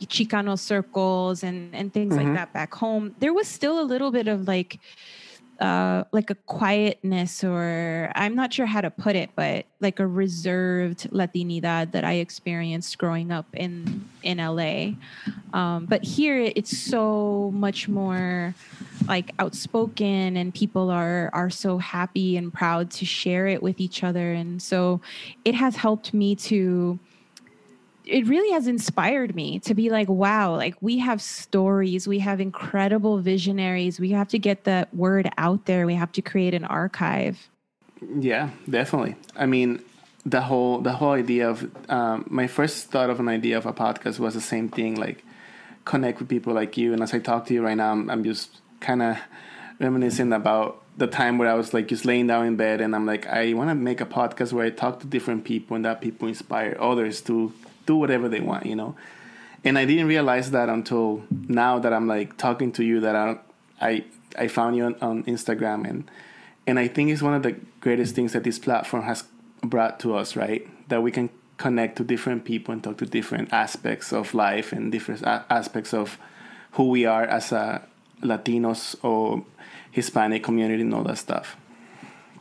chicano 0.07 0.59
circles 0.59 1.44
and 1.44 1.72
and 1.76 1.94
things 1.94 2.16
mm-hmm. 2.16 2.26
like 2.26 2.35
that 2.35 2.52
back 2.52 2.74
home 2.74 3.14
there 3.20 3.33
was 3.33 3.46
still 3.46 3.80
a 3.80 3.87
little 3.92 4.11
bit 4.11 4.26
of 4.26 4.48
like 4.48 4.80
uh, 5.60 6.04
like 6.12 6.30
a 6.30 6.34
quietness 6.34 7.44
or 7.44 8.10
I'm 8.14 8.34
not 8.34 8.52
sure 8.52 8.66
how 8.66 8.80
to 8.80 8.90
put 8.90 9.16
it, 9.16 9.30
but 9.36 9.66
like 9.80 10.00
a 10.00 10.06
reserved 10.06 11.10
Latinidad 11.10 11.92
that 11.92 12.04
I 12.04 12.14
experienced 12.14 12.98
growing 12.98 13.30
up 13.30 13.46
in 13.52 14.08
in 14.22 14.38
LA. 14.38 14.94
Um, 15.52 15.86
but 15.86 16.02
here 16.02 16.38
it's 16.38 16.76
so 16.76 17.50
much 17.54 17.88
more 17.88 18.54
like 19.06 19.32
outspoken 19.38 20.36
and 20.36 20.54
people 20.54 20.90
are 20.90 21.30
are 21.32 21.50
so 21.50 21.78
happy 21.78 22.36
and 22.36 22.52
proud 22.52 22.90
to 22.90 23.04
share 23.04 23.46
it 23.46 23.62
with 23.62 23.80
each 23.80 24.02
other 24.02 24.32
and 24.32 24.62
so 24.62 25.00
it 25.44 25.54
has 25.54 25.76
helped 25.76 26.14
me 26.14 26.34
to 26.34 26.98
it 28.06 28.26
really 28.26 28.52
has 28.52 28.66
inspired 28.66 29.34
me 29.34 29.58
to 29.60 29.74
be 29.74 29.90
like, 29.90 30.08
wow, 30.08 30.54
like 30.56 30.76
we 30.80 30.98
have 30.98 31.22
stories, 31.22 32.06
we 32.06 32.18
have 32.18 32.40
incredible 32.40 33.18
visionaries. 33.18 33.98
We 33.98 34.10
have 34.10 34.28
to 34.28 34.38
get 34.38 34.64
the 34.64 34.86
word 34.92 35.28
out 35.38 35.64
there. 35.64 35.86
We 35.86 35.94
have 35.94 36.12
to 36.12 36.22
create 36.22 36.54
an 36.54 36.64
archive. 36.64 37.48
Yeah, 38.18 38.50
definitely. 38.68 39.16
I 39.36 39.46
mean, 39.46 39.82
the 40.26 40.42
whole 40.42 40.80
the 40.80 40.92
whole 40.92 41.12
idea 41.12 41.48
of 41.48 41.70
um, 41.90 42.26
my 42.28 42.46
first 42.46 42.90
thought 42.90 43.10
of 43.10 43.20
an 43.20 43.28
idea 43.28 43.56
of 43.56 43.66
a 43.66 43.72
podcast 43.72 44.18
was 44.18 44.34
the 44.34 44.40
same 44.40 44.68
thing, 44.68 44.96
like 44.96 45.24
connect 45.84 46.18
with 46.18 46.28
people 46.28 46.52
like 46.52 46.76
you. 46.76 46.92
And 46.92 47.02
as 47.02 47.14
I 47.14 47.18
talk 47.18 47.46
to 47.46 47.54
you 47.54 47.62
right 47.62 47.76
now, 47.76 47.92
I'm, 47.92 48.10
I'm 48.10 48.24
just 48.24 48.60
kind 48.80 49.02
of 49.02 49.18
reminiscing 49.78 50.32
about 50.32 50.82
the 50.96 51.06
time 51.06 51.38
where 51.38 51.48
I 51.48 51.54
was 51.54 51.74
like 51.74 51.88
just 51.88 52.04
laying 52.04 52.26
down 52.26 52.46
in 52.46 52.56
bed 52.56 52.80
and 52.80 52.94
I'm 52.94 53.06
like, 53.06 53.26
I 53.26 53.52
want 53.54 53.70
to 53.70 53.74
make 53.74 54.00
a 54.00 54.06
podcast 54.06 54.52
where 54.52 54.64
I 54.64 54.70
talk 54.70 55.00
to 55.00 55.06
different 55.06 55.44
people 55.44 55.74
and 55.74 55.84
that 55.84 56.00
people 56.00 56.28
inspire 56.28 56.76
others 56.78 57.20
to 57.22 57.52
do 57.87 57.97
whatever 57.97 58.29
they 58.29 58.40
want, 58.40 58.66
you 58.66 58.77
know. 58.77 58.97
And 59.64 59.79
I 59.79 59.85
didn't 59.85 60.07
realize 60.07 60.51
that 60.51 60.68
until 60.68 61.23
now 61.31 61.79
that 61.79 61.92
I'm 61.92 62.07
like 62.07 62.37
talking 62.37 62.73
to 62.73 62.85
you 62.85 63.01
that 63.01 63.16
I 63.16 63.38
I 63.81 64.05
I 64.38 64.49
found 64.49 64.77
you 64.77 64.85
on, 64.85 64.94
on 65.01 65.25
Instagram 65.25 65.88
and 65.88 66.11
and 66.66 66.79
I 66.79 66.88
think 66.88 67.11
it's 67.11 67.23
one 67.23 67.35
of 67.35 67.42
the 67.42 67.57
greatest 67.81 68.14
things 68.14 68.33
that 68.33 68.44
this 68.44 68.59
platform 68.59 69.05
has 69.05 69.25
brought 69.62 70.01
to 70.01 70.14
us, 70.14 70.37
right? 70.37 70.66
That 70.88 71.03
we 71.03 71.11
can 71.11 71.31
connect 71.57 71.97
to 71.97 72.05
different 72.05 72.44
people 72.44 72.73
and 72.73 72.83
talk 72.83 72.99
to 72.99 73.07
different 73.07 73.53
aspects 73.53 74.12
of 74.12 74.35
life 74.35 74.73
and 74.73 74.90
different 74.90 75.23
a- 75.23 75.44
aspects 75.51 75.94
of 75.94 76.18
who 76.73 76.88
we 76.88 77.05
are 77.05 77.25
as 77.25 77.53
a 77.53 77.87
Latinos 78.23 78.97
or 79.05 79.44
Hispanic 79.90 80.42
community 80.42 80.83
and 80.83 80.94
all 80.94 81.05
that 81.05 81.18
stuff. 81.18 81.57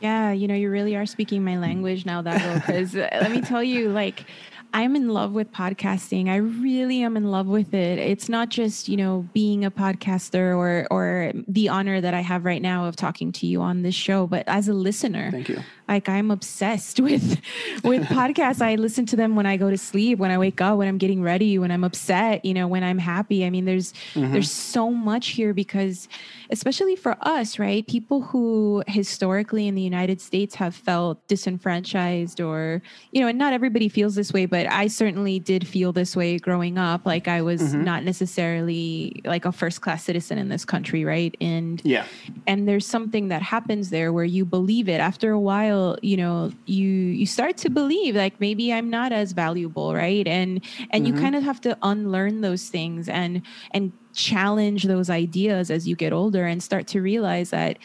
Yeah, 0.00 0.32
you 0.32 0.48
know, 0.48 0.54
you 0.54 0.70
really 0.70 0.96
are 0.96 1.06
speaking 1.06 1.44
my 1.44 1.56
language 1.56 2.04
now, 2.04 2.20
Dago, 2.20 2.54
because 2.56 2.94
uh, 2.96 3.08
let 3.12 3.30
me 3.30 3.40
tell 3.40 3.62
you, 3.62 3.88
like, 3.90 4.26
I'm 4.74 4.96
in 4.96 5.08
love 5.08 5.30
with 5.30 5.52
podcasting. 5.52 6.28
I 6.28 6.36
really 6.36 7.02
am 7.02 7.16
in 7.16 7.30
love 7.30 7.46
with 7.46 7.72
it. 7.74 7.98
It's 8.00 8.28
not 8.28 8.48
just, 8.48 8.88
you 8.88 8.96
know, 8.96 9.28
being 9.32 9.64
a 9.64 9.70
podcaster 9.70 10.56
or 10.56 10.88
or 10.90 11.32
the 11.46 11.68
honor 11.68 12.00
that 12.00 12.12
I 12.12 12.20
have 12.20 12.44
right 12.44 12.60
now 12.60 12.86
of 12.86 12.96
talking 12.96 13.30
to 13.32 13.46
you 13.46 13.62
on 13.62 13.82
this 13.82 13.94
show, 13.94 14.26
but 14.26 14.42
as 14.48 14.66
a 14.66 14.74
listener. 14.74 15.30
Thank 15.30 15.48
you 15.48 15.62
like 15.88 16.08
i'm 16.08 16.30
obsessed 16.30 17.00
with 17.08 17.40
with 17.82 18.02
podcasts. 18.04 18.62
I 18.62 18.74
listen 18.76 19.06
to 19.06 19.16
them 19.16 19.36
when 19.36 19.46
i 19.46 19.56
go 19.56 19.70
to 19.70 19.78
sleep 19.78 20.18
when 20.18 20.30
i 20.30 20.38
wake 20.38 20.60
up 20.60 20.78
when 20.78 20.88
i'm 20.88 20.98
getting 20.98 21.22
ready 21.22 21.58
when 21.58 21.70
i'm 21.70 21.84
upset 21.84 22.44
you 22.44 22.54
know 22.54 22.66
when 22.66 22.82
i'm 22.82 22.98
happy. 22.98 23.44
I 23.44 23.50
mean 23.50 23.64
there's 23.64 23.92
mm-hmm. 24.14 24.32
there's 24.32 24.50
so 24.50 24.90
much 24.90 25.28
here 25.28 25.54
because 25.54 26.08
especially 26.50 26.96
for 26.96 27.16
us 27.20 27.58
right? 27.58 27.86
People 27.86 28.22
who 28.22 28.82
historically 28.86 29.66
in 29.66 29.74
the 29.74 29.82
united 29.82 30.20
states 30.20 30.54
have 30.56 30.74
felt 30.74 31.26
disenfranchised 31.28 32.40
or 32.40 32.82
you 33.12 33.20
know 33.20 33.28
and 33.28 33.38
not 33.38 33.52
everybody 33.52 33.88
feels 33.88 34.14
this 34.14 34.32
way 34.32 34.46
but 34.46 34.70
i 34.70 34.86
certainly 34.86 35.38
did 35.38 35.66
feel 35.66 35.92
this 35.92 36.16
way 36.16 36.38
growing 36.38 36.78
up. 36.78 37.06
Like 37.06 37.28
i 37.28 37.40
was 37.42 37.60
mm-hmm. 37.60 37.84
not 37.84 38.04
necessarily 38.04 39.20
like 39.24 39.44
a 39.44 39.52
first 39.52 39.80
class 39.80 40.04
citizen 40.04 40.38
in 40.38 40.48
this 40.48 40.64
country 40.64 41.04
right? 41.04 41.36
And 41.40 41.80
yeah. 41.84 42.06
and 42.46 42.68
there's 42.68 42.86
something 42.86 43.28
that 43.28 43.42
happens 43.42 43.90
there 43.90 44.12
where 44.12 44.24
you 44.24 44.44
believe 44.44 44.88
it. 44.88 45.00
After 45.00 45.30
a 45.30 45.40
while 45.40 45.73
while 45.74 45.98
you 46.02 46.16
know 46.16 46.52
you 46.66 46.88
you 46.88 47.26
start 47.26 47.56
to 47.56 47.70
believe 47.70 48.14
like 48.16 48.40
maybe 48.40 48.72
i'm 48.72 48.90
not 48.90 49.12
as 49.12 49.32
valuable 49.32 49.94
right? 49.94 50.26
And 50.26 50.60
and 50.90 51.04
mm-hmm. 51.04 51.16
you 51.16 51.20
kind 51.20 51.34
of 51.34 51.42
have 51.42 51.60
to 51.62 51.76
unlearn 51.82 52.40
those 52.40 52.68
things 52.68 53.08
and 53.08 53.42
and 53.70 53.92
challenge 54.12 54.84
those 54.84 55.10
ideas 55.10 55.70
as 55.70 55.88
you 55.88 55.96
get 55.96 56.12
older 56.12 56.46
and 56.46 56.62
start 56.62 56.86
to 56.86 57.00
realize 57.00 57.50
that 57.50 57.78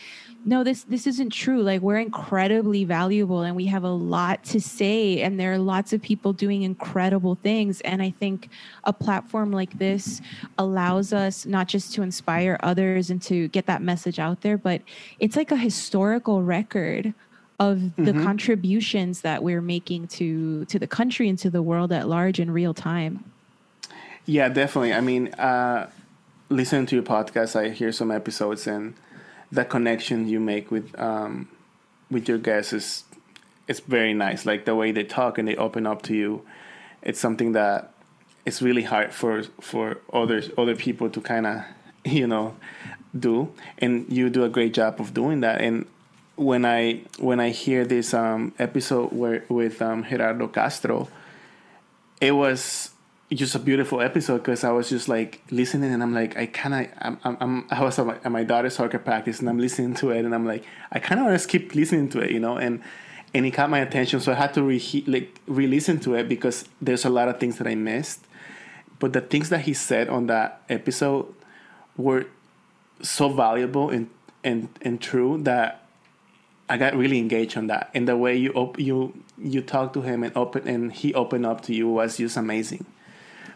no 0.45 0.63
this 0.63 0.83
this 0.83 1.05
isn't 1.05 1.31
true. 1.31 1.61
Like 1.61 1.81
we're 1.81 1.97
incredibly 1.97 2.85
valuable 2.85 3.41
and 3.41 3.55
we 3.55 3.65
have 3.65 3.83
a 3.83 3.89
lot 3.89 4.43
to 4.45 4.61
say 4.61 5.21
and 5.21 5.39
there 5.39 5.51
are 5.53 5.57
lots 5.57 5.91
of 5.91 6.01
people 6.01 6.33
doing 6.33 6.61
incredible 6.63 7.35
things. 7.35 7.81
And 7.81 8.01
i 8.01 8.09
think 8.09 8.49
a 8.83 8.93
platform 8.93 9.51
like 9.51 9.77
this 9.77 10.21
allows 10.57 11.11
us 11.13 11.45
not 11.45 11.67
just 11.67 11.93
to 11.95 12.01
inspire 12.01 12.57
others 12.61 13.09
and 13.09 13.21
to 13.23 13.47
get 13.49 13.65
that 13.65 13.81
message 13.81 14.19
out 14.19 14.41
there 14.41 14.57
but 14.57 14.81
it's 15.19 15.35
like 15.35 15.51
a 15.51 15.57
historical 15.57 16.41
record 16.41 17.13
of 17.59 17.95
the 17.97 18.13
mm-hmm. 18.13 18.23
contributions 18.23 19.21
that 19.21 19.43
we're 19.43 19.61
making 19.61 20.07
to 20.07 20.65
to 20.65 20.79
the 20.79 20.87
country 20.87 21.27
and 21.27 21.37
to 21.39 21.49
the 21.49 21.61
world 21.61 21.91
at 21.91 22.07
large 22.07 22.39
in 22.39 22.51
real 22.51 22.73
time. 22.73 23.31
Yeah, 24.25 24.47
definitely. 24.49 24.93
I 24.93 25.01
mean, 25.01 25.29
uh, 25.33 25.89
listening 26.49 26.85
to 26.87 26.95
your 26.95 27.03
podcast, 27.03 27.55
I 27.55 27.69
hear 27.69 27.91
some 27.91 28.11
episodes, 28.11 28.67
and 28.67 28.93
the 29.51 29.65
connection 29.65 30.27
you 30.27 30.39
make 30.39 30.71
with 30.71 30.97
um, 30.99 31.49
with 32.09 32.27
your 32.29 32.37
guests 32.37 32.73
is 32.73 33.03
it's 33.67 33.79
very 33.81 34.13
nice. 34.13 34.45
Like 34.45 34.65
the 34.65 34.75
way 34.75 34.91
they 34.91 35.03
talk 35.03 35.37
and 35.37 35.47
they 35.47 35.55
open 35.55 35.85
up 35.85 36.01
to 36.03 36.15
you. 36.15 36.45
It's 37.01 37.19
something 37.19 37.53
that 37.53 37.93
it's 38.45 38.61
really 38.61 38.83
hard 38.83 39.13
for 39.13 39.43
for 39.61 39.97
others 40.11 40.49
other 40.57 40.75
people 40.75 41.09
to 41.09 41.21
kind 41.21 41.45
of 41.45 41.63
you 42.05 42.27
know 42.27 42.55
do, 43.17 43.51
and 43.79 44.05
you 44.09 44.29
do 44.29 44.43
a 44.43 44.49
great 44.49 44.73
job 44.73 44.99
of 45.01 45.13
doing 45.13 45.41
that. 45.41 45.61
And 45.61 45.85
when 46.39 46.63
I 46.63 47.01
when 47.19 47.41
I 47.41 47.49
hear 47.49 47.83
this 47.83 48.13
um, 48.13 48.53
episode 48.57 49.11
where 49.11 49.43
with 49.49 49.81
um, 49.81 50.05
Gerardo 50.05 50.47
Castro, 50.47 51.09
it 52.21 52.31
was 52.31 52.91
just 53.33 53.55
a 53.55 53.59
beautiful 53.59 53.99
episode 53.99 54.37
because 54.37 54.63
I 54.63 54.71
was 54.71 54.89
just 54.89 55.09
like 55.09 55.41
listening 55.51 55.91
and 55.91 56.01
I'm 56.01 56.13
like 56.13 56.37
I 56.37 56.45
kind 56.45 56.73
of 56.73 56.87
I'm, 56.99 57.19
I'm, 57.25 57.37
I'm, 57.41 57.67
i 57.69 57.83
was 57.83 57.99
at 57.99 58.31
my, 58.31 58.43
daughter's 58.43 58.75
soccer 58.75 58.97
practice 58.97 59.39
and 59.39 59.49
I'm 59.49 59.59
listening 59.59 59.93
to 59.95 60.11
it 60.11 60.25
and 60.25 60.33
I'm 60.33 60.45
like 60.45 60.63
I 60.93 60.99
kind 60.99 61.19
of 61.19 61.27
want 61.27 61.39
to 61.39 61.47
keep 61.47 61.75
listening 61.75 62.07
to 62.09 62.19
it, 62.19 62.31
you 62.31 62.39
know, 62.39 62.57
and 62.57 62.81
and 63.33 63.45
it 63.45 63.51
caught 63.51 63.69
my 63.69 63.79
attention, 63.79 64.21
so 64.21 64.31
I 64.31 64.35
had 64.35 64.53
to 64.53 64.63
re 64.63 65.03
like 65.07 65.41
re-listen 65.45 65.99
to 66.01 66.15
it 66.15 66.29
because 66.29 66.63
there's 66.81 67.03
a 67.03 67.09
lot 67.09 67.27
of 67.27 67.37
things 67.37 67.57
that 67.57 67.67
I 67.67 67.75
missed, 67.75 68.25
but 68.97 69.11
the 69.11 69.21
things 69.21 69.49
that 69.49 69.61
he 69.61 69.73
said 69.73 70.07
on 70.07 70.27
that 70.27 70.61
episode 70.69 71.33
were 71.97 72.27
so 73.01 73.27
valuable 73.27 73.89
and 73.89 74.09
and 74.41 74.69
and 74.81 75.01
true 75.01 75.37
that 75.43 75.83
I 76.69 76.77
got 76.77 76.95
really 76.95 77.17
engaged 77.17 77.57
on 77.57 77.67
that, 77.67 77.89
and 77.93 78.07
the 78.07 78.15
way 78.15 78.37
you 78.37 78.51
op- 78.53 78.79
you 78.79 79.13
you 79.37 79.61
talk 79.61 79.93
to 79.93 80.01
him 80.01 80.23
and 80.23 80.35
open 80.37 80.67
and 80.67 80.93
he 80.93 81.13
opened 81.13 81.45
up 81.45 81.61
to 81.61 81.73
you 81.73 81.89
was 81.89 82.17
just 82.17 82.37
amazing. 82.37 82.85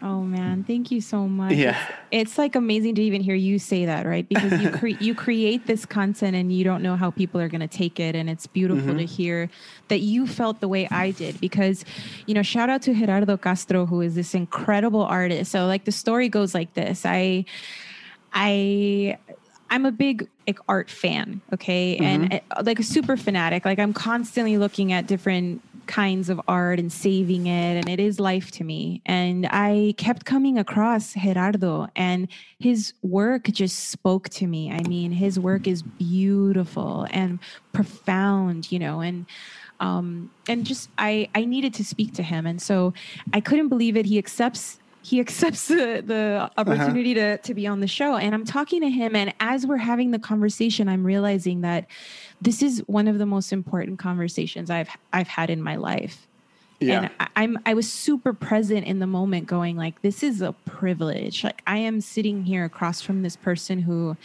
Oh 0.04 0.20
man, 0.20 0.64
thank 0.64 0.90
you 0.90 1.00
so 1.00 1.26
much. 1.26 1.52
Yeah, 1.52 1.78
it's, 2.12 2.32
it's 2.32 2.38
like 2.38 2.56
amazing 2.56 2.96
to 2.96 3.02
even 3.02 3.22
hear 3.22 3.34
you 3.34 3.58
say 3.58 3.86
that, 3.86 4.04
right? 4.04 4.28
Because 4.28 4.60
you 4.60 4.70
cre- 4.70 5.00
you 5.00 5.14
create 5.14 5.66
this 5.66 5.86
content 5.86 6.36
and 6.36 6.52
you 6.52 6.62
don't 6.62 6.82
know 6.82 6.94
how 6.94 7.10
people 7.10 7.40
are 7.40 7.48
going 7.48 7.62
to 7.62 7.68
take 7.68 7.98
it, 7.98 8.14
and 8.14 8.28
it's 8.28 8.46
beautiful 8.46 8.90
mm-hmm. 8.90 8.98
to 8.98 9.06
hear 9.06 9.48
that 9.88 10.00
you 10.00 10.26
felt 10.26 10.60
the 10.60 10.68
way 10.68 10.86
I 10.90 11.12
did. 11.12 11.40
Because, 11.40 11.86
you 12.26 12.34
know, 12.34 12.42
shout 12.42 12.68
out 12.68 12.82
to 12.82 12.92
Gerardo 12.92 13.38
Castro, 13.38 13.86
who 13.86 14.02
is 14.02 14.14
this 14.14 14.34
incredible 14.34 15.02
artist. 15.02 15.52
So, 15.52 15.66
like 15.66 15.86
the 15.86 15.92
story 15.92 16.28
goes 16.28 16.54
like 16.54 16.74
this: 16.74 17.06
I, 17.06 17.46
I 18.34 19.16
I'm 19.74 19.86
a 19.86 19.90
big 19.90 20.28
like 20.46 20.60
art 20.68 20.88
fan, 20.88 21.40
okay, 21.52 21.96
mm-hmm. 21.96 22.32
and 22.32 22.40
uh, 22.52 22.62
like 22.64 22.78
a 22.78 22.84
super 22.84 23.16
fanatic. 23.16 23.64
Like 23.64 23.80
I'm 23.80 23.92
constantly 23.92 24.56
looking 24.56 24.92
at 24.92 25.08
different 25.08 25.62
kinds 25.86 26.30
of 26.30 26.40
art 26.46 26.78
and 26.78 26.92
saving 26.92 27.48
it 27.48 27.76
and 27.76 27.88
it 27.88 27.98
is 28.00 28.18
life 28.20 28.50
to 28.52 28.64
me. 28.64 29.02
And 29.04 29.46
i 29.50 29.94
kept 29.98 30.24
coming 30.24 30.58
across 30.58 31.12
gerardo 31.12 31.88
and 31.94 32.28
his 32.58 32.94
work 33.02 33.44
just 33.50 33.90
spoke 33.90 34.28
to 34.30 34.46
me. 34.46 34.70
I 34.70 34.80
mean 34.88 35.10
his 35.10 35.38
work 35.38 35.66
is 35.66 35.82
beautiful 35.82 37.06
and 37.10 37.38
profound 37.72 38.70
you 38.72 38.78
know 38.78 39.00
and 39.00 39.26
um 39.80 40.30
and 40.48 40.64
just 40.64 40.88
i 40.96 41.28
i 41.34 41.44
needed 41.44 41.74
to 41.74 41.84
speak 41.84 42.14
to 42.14 42.22
him. 42.22 42.46
And 42.46 42.62
so 42.62 42.94
i 43.32 43.40
couldn't 43.40 43.68
believe 43.68 43.96
it. 43.96 44.06
He 44.06 44.18
accepts 44.18 44.78
he 45.04 45.20
accepts 45.24 45.68
the, 45.68 46.02
the 46.04 46.50
opportunity 46.56 47.12
uh-huh. 47.18 47.36
to, 47.36 47.42
to 47.42 47.54
be 47.54 47.66
on 47.66 47.80
the 47.80 47.86
show. 47.86 48.16
And 48.16 48.34
I'm 48.34 48.44
talking 48.44 48.80
to 48.80 48.90
him. 48.90 49.14
And 49.14 49.34
as 49.38 49.66
we're 49.66 49.76
having 49.76 50.10
the 50.10 50.18
conversation, 50.18 50.88
I'm 50.88 51.04
realizing 51.04 51.60
that 51.60 51.86
this 52.40 52.62
is 52.62 52.82
one 52.86 53.06
of 53.06 53.18
the 53.18 53.26
most 53.26 53.52
important 53.52 53.98
conversations 53.98 54.70
I've 54.70 54.90
I've 55.12 55.28
had 55.28 55.50
in 55.50 55.62
my 55.62 55.76
life. 55.76 56.26
Yeah. 56.80 57.02
And 57.02 57.10
I, 57.20 57.28
I'm 57.36 57.58
I 57.66 57.74
was 57.74 57.90
super 57.90 58.32
present 58.32 58.86
in 58.86 58.98
the 58.98 59.06
moment 59.06 59.46
going 59.46 59.76
like 59.76 60.02
this 60.02 60.22
is 60.22 60.40
a 60.40 60.52
privilege. 60.64 61.44
Like 61.44 61.62
I 61.66 61.78
am 61.78 62.00
sitting 62.00 62.44
here 62.44 62.64
across 62.64 63.00
from 63.00 63.22
this 63.22 63.36
person 63.36 63.80
who 63.80 64.16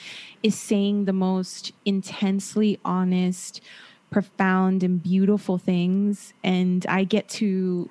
is 0.42 0.58
saying 0.58 1.06
the 1.06 1.14
most 1.14 1.74
intensely 1.86 2.80
honest, 2.84 3.62
profound 4.10 4.84
and 4.84 5.02
beautiful 5.02 5.58
things 5.58 6.34
and 6.44 6.86
I 6.88 7.04
get 7.04 7.30
to 7.30 7.90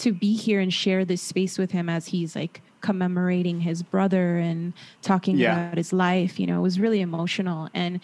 to 0.00 0.12
be 0.12 0.34
here 0.34 0.60
and 0.60 0.72
share 0.72 1.04
this 1.04 1.22
space 1.22 1.58
with 1.58 1.70
him 1.72 1.88
as 1.88 2.06
he's 2.06 2.34
like 2.34 2.62
commemorating 2.80 3.60
his 3.60 3.82
brother 3.82 4.38
and 4.38 4.72
talking 5.02 5.36
yeah. 5.36 5.68
about 5.68 5.76
his 5.76 5.92
life 5.92 6.40
you 6.40 6.46
know 6.46 6.58
it 6.58 6.62
was 6.62 6.80
really 6.80 7.00
emotional 7.00 7.68
and 7.74 8.00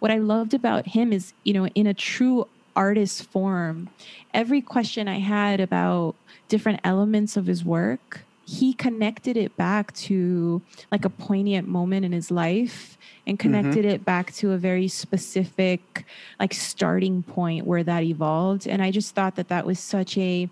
what 0.00 0.10
i 0.10 0.18
loved 0.18 0.52
about 0.52 0.86
him 0.86 1.12
is 1.12 1.32
you 1.44 1.54
know 1.54 1.66
in 1.68 1.86
a 1.86 1.94
true 1.94 2.46
artist 2.76 3.24
form 3.24 3.88
every 4.34 4.60
question 4.60 5.08
i 5.08 5.18
had 5.18 5.60
about 5.60 6.14
different 6.48 6.80
elements 6.84 7.36
of 7.36 7.46
his 7.46 7.64
work 7.64 8.20
he 8.44 8.72
connected 8.72 9.36
it 9.36 9.54
back 9.56 9.92
to 9.94 10.62
like 10.90 11.04
a 11.04 11.10
poignant 11.10 11.68
moment 11.68 12.04
in 12.04 12.12
his 12.12 12.30
life 12.30 12.98
and 13.26 13.38
mm-hmm. 13.38 13.42
connected 13.42 13.84
mm-hmm. 13.84 13.94
it 13.94 14.04
back 14.04 14.32
to 14.32 14.52
a 14.52 14.58
very 14.58 14.88
specific 14.88 16.04
like 16.38 16.52
starting 16.52 17.22
point 17.22 17.66
where 17.66 17.82
that 17.82 18.02
evolved 18.02 18.66
and 18.66 18.82
i 18.82 18.90
just 18.90 19.14
thought 19.14 19.36
that 19.36 19.48
that 19.48 19.64
was 19.64 19.78
such 19.78 20.18
a 20.18 20.48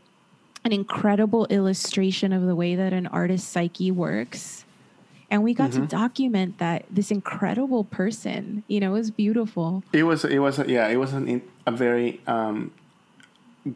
an 0.66 0.72
incredible 0.72 1.46
illustration 1.46 2.32
of 2.32 2.42
the 2.42 2.56
way 2.56 2.74
that 2.74 2.92
an 2.92 3.06
artist's 3.06 3.48
psyche 3.48 3.92
works. 3.92 4.64
And 5.30 5.44
we 5.44 5.54
got 5.54 5.70
mm-hmm. 5.70 5.82
to 5.82 5.86
document 5.86 6.58
that 6.58 6.84
this 6.90 7.12
incredible 7.12 7.84
person, 7.84 8.64
you 8.66 8.80
know, 8.80 8.90
was 8.90 9.12
beautiful. 9.12 9.84
It 9.92 10.02
was, 10.02 10.24
it 10.24 10.40
was, 10.40 10.58
yeah, 10.66 10.88
it 10.88 10.96
was 10.96 11.12
an, 11.12 11.40
a 11.66 11.70
very 11.70 12.20
um, 12.26 12.72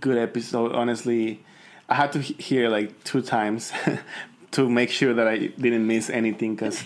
good 0.01 0.19
episode. 0.19 0.73
Honestly, 0.73 1.41
I 1.89 1.95
had 1.95 2.11
to 2.13 2.21
hear 2.21 2.69
like 2.69 3.05
two 3.05 3.23
times 3.23 3.73
to 4.51 4.69
make 4.69 4.91
sure 4.91 5.15
that 5.15 5.29
I 5.29 5.39
didn't 5.47 5.87
miss 5.87 6.11
anything 6.11 6.57
because, 6.57 6.83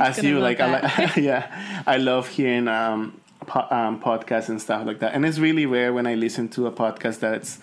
as 0.00 0.20
you 0.20 0.40
like, 0.40 0.58
I 0.58 0.80
like, 0.80 1.16
yeah, 1.16 1.82
I 1.86 1.98
love 1.98 2.26
hearing 2.26 2.66
um, 2.66 3.20
po- 3.46 3.68
um, 3.70 4.00
podcasts 4.00 4.48
and 4.48 4.60
stuff 4.60 4.84
like 4.84 4.98
that. 4.98 5.14
And 5.14 5.24
it's 5.24 5.38
really 5.38 5.64
rare 5.64 5.92
when 5.92 6.08
I 6.08 6.16
listen 6.16 6.48
to 6.50 6.66
a 6.66 6.72
podcast 6.72 7.20
that's 7.20 7.60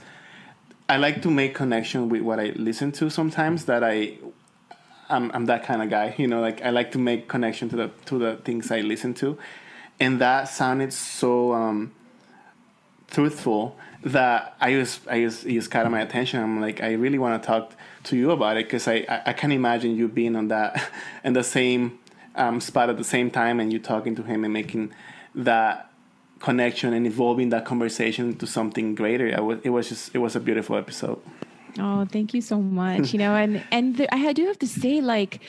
I 0.91 0.97
like 0.97 1.21
to 1.21 1.31
make 1.31 1.55
connection 1.55 2.09
with 2.09 2.21
what 2.21 2.37
I 2.37 2.47
listen 2.57 2.91
to 2.93 3.09
sometimes 3.09 3.63
that 3.65 3.81
I 3.81 4.17
I'm, 5.09 5.31
I'm 5.33 5.45
that 5.45 5.63
kind 5.63 5.81
of 5.81 5.89
guy 5.89 6.13
you 6.17 6.27
know 6.27 6.41
like 6.41 6.61
I 6.61 6.69
like 6.69 6.91
to 6.91 6.99
make 6.99 7.29
connection 7.29 7.69
to 7.69 7.77
the 7.77 7.91
to 8.07 8.19
the 8.19 8.35
things 8.43 8.71
I 8.71 8.81
listen 8.81 9.13
to. 9.15 9.37
And 10.01 10.19
that 10.19 10.49
sounded 10.49 10.91
so 10.91 11.53
um, 11.53 11.93
truthful 13.09 13.77
that 14.03 14.57
I 14.59 14.73
just 14.73 15.07
I 15.07 15.21
just 15.21 15.45
it 15.45 15.53
just 15.53 15.71
caught 15.71 15.89
my 15.89 16.01
attention. 16.01 16.43
I'm 16.43 16.59
like 16.59 16.81
I 16.81 16.91
really 16.93 17.19
want 17.19 17.41
to 17.41 17.47
talk 17.47 17.73
to 18.05 18.17
you 18.17 18.31
about 18.31 18.57
it 18.57 18.65
because 18.65 18.85
I, 18.89 19.05
I, 19.07 19.21
I 19.27 19.33
can 19.33 19.53
imagine 19.53 19.95
you 19.95 20.09
being 20.09 20.35
on 20.35 20.49
that 20.49 20.91
in 21.23 21.31
the 21.31 21.43
same 21.43 21.99
um, 22.35 22.59
spot 22.59 22.89
at 22.89 22.97
the 22.97 23.05
same 23.05 23.31
time 23.31 23.61
and 23.61 23.71
you 23.71 23.79
talking 23.79 24.13
to 24.15 24.23
him 24.23 24.43
and 24.43 24.51
making 24.51 24.91
that 25.35 25.90
connection 26.41 26.93
and 26.93 27.05
evolving 27.05 27.49
that 27.49 27.65
conversation 27.65 28.35
to 28.37 28.47
something 28.47 28.95
greater. 28.95 29.41
Was, 29.43 29.59
it 29.63 29.69
was 29.69 29.89
just 29.89 30.15
it 30.15 30.19
was 30.19 30.35
a 30.35 30.39
beautiful 30.39 30.75
episode. 30.75 31.19
Oh, 31.79 32.05
thank 32.05 32.33
you 32.33 32.41
so 32.41 32.61
much. 32.61 33.13
you 33.13 33.19
know, 33.19 33.35
and 33.35 33.63
and 33.71 33.97
the, 33.97 34.13
I 34.13 34.33
do 34.33 34.45
have 34.47 34.59
to 34.59 34.67
say, 34.67 35.01
like, 35.01 35.39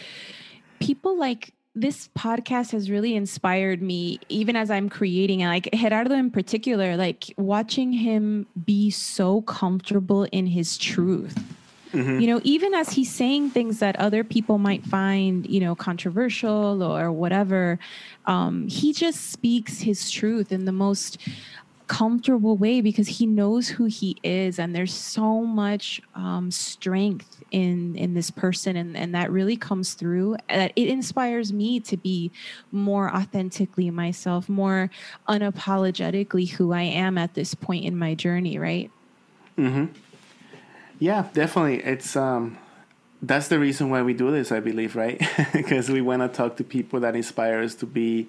people 0.80 1.18
like 1.18 1.52
this 1.74 2.08
podcast 2.16 2.72
has 2.72 2.90
really 2.90 3.16
inspired 3.16 3.80
me, 3.82 4.20
even 4.28 4.56
as 4.56 4.70
I'm 4.70 4.88
creating. 4.88 5.40
Like 5.40 5.68
Gerardo 5.72 6.14
in 6.14 6.30
particular, 6.30 6.96
like 6.96 7.32
watching 7.36 7.92
him 7.92 8.46
be 8.64 8.90
so 8.90 9.42
comfortable 9.42 10.24
in 10.24 10.46
his 10.46 10.76
truth 10.76 11.36
Mm-hmm. 11.92 12.20
You 12.20 12.26
know, 12.28 12.40
even 12.42 12.74
as 12.74 12.90
he's 12.90 13.12
saying 13.12 13.50
things 13.50 13.78
that 13.80 13.96
other 13.96 14.24
people 14.24 14.58
might 14.58 14.84
find, 14.84 15.46
you 15.48 15.60
know, 15.60 15.74
controversial 15.74 16.82
or 16.82 17.12
whatever, 17.12 17.78
um, 18.26 18.68
he 18.68 18.92
just 18.92 19.30
speaks 19.30 19.80
his 19.80 20.10
truth 20.10 20.52
in 20.52 20.64
the 20.64 20.72
most 20.72 21.18
comfortable 21.88 22.56
way 22.56 22.80
because 22.80 23.06
he 23.06 23.26
knows 23.26 23.68
who 23.68 23.84
he 23.84 24.16
is 24.22 24.58
and 24.58 24.74
there's 24.74 24.94
so 24.94 25.42
much 25.42 26.00
um, 26.14 26.50
strength 26.50 27.42
in 27.50 27.94
in 27.96 28.14
this 28.14 28.30
person 28.30 28.76
and, 28.76 28.96
and 28.96 29.14
that 29.14 29.30
really 29.30 29.56
comes 29.56 29.92
through. 29.92 30.36
That 30.48 30.72
it 30.74 30.88
inspires 30.88 31.52
me 31.52 31.80
to 31.80 31.98
be 31.98 32.30
more 32.70 33.14
authentically 33.14 33.90
myself 33.90 34.48
more 34.48 34.88
unapologetically 35.28 36.48
who 36.48 36.72
i 36.72 36.82
am 36.82 37.18
at 37.18 37.34
this 37.34 37.54
point 37.54 37.84
in 37.84 37.98
my 37.98 38.14
journey 38.14 38.58
right? 38.58 38.90
Mm-hmm 39.58 39.92
yeah, 41.02 41.26
definitely. 41.32 41.82
It's 41.82 42.14
um, 42.14 42.58
that's 43.20 43.48
the 43.48 43.58
reason 43.58 43.90
why 43.90 44.02
we 44.02 44.14
do 44.14 44.30
this, 44.30 44.52
I 44.52 44.60
believe, 44.60 44.94
right? 44.94 45.20
because 45.52 45.90
we 45.90 46.00
want 46.00 46.22
to 46.22 46.28
talk 46.28 46.56
to 46.58 46.64
people 46.64 47.00
that 47.00 47.16
inspire 47.16 47.60
us 47.60 47.74
to 47.76 47.86
be 47.86 48.28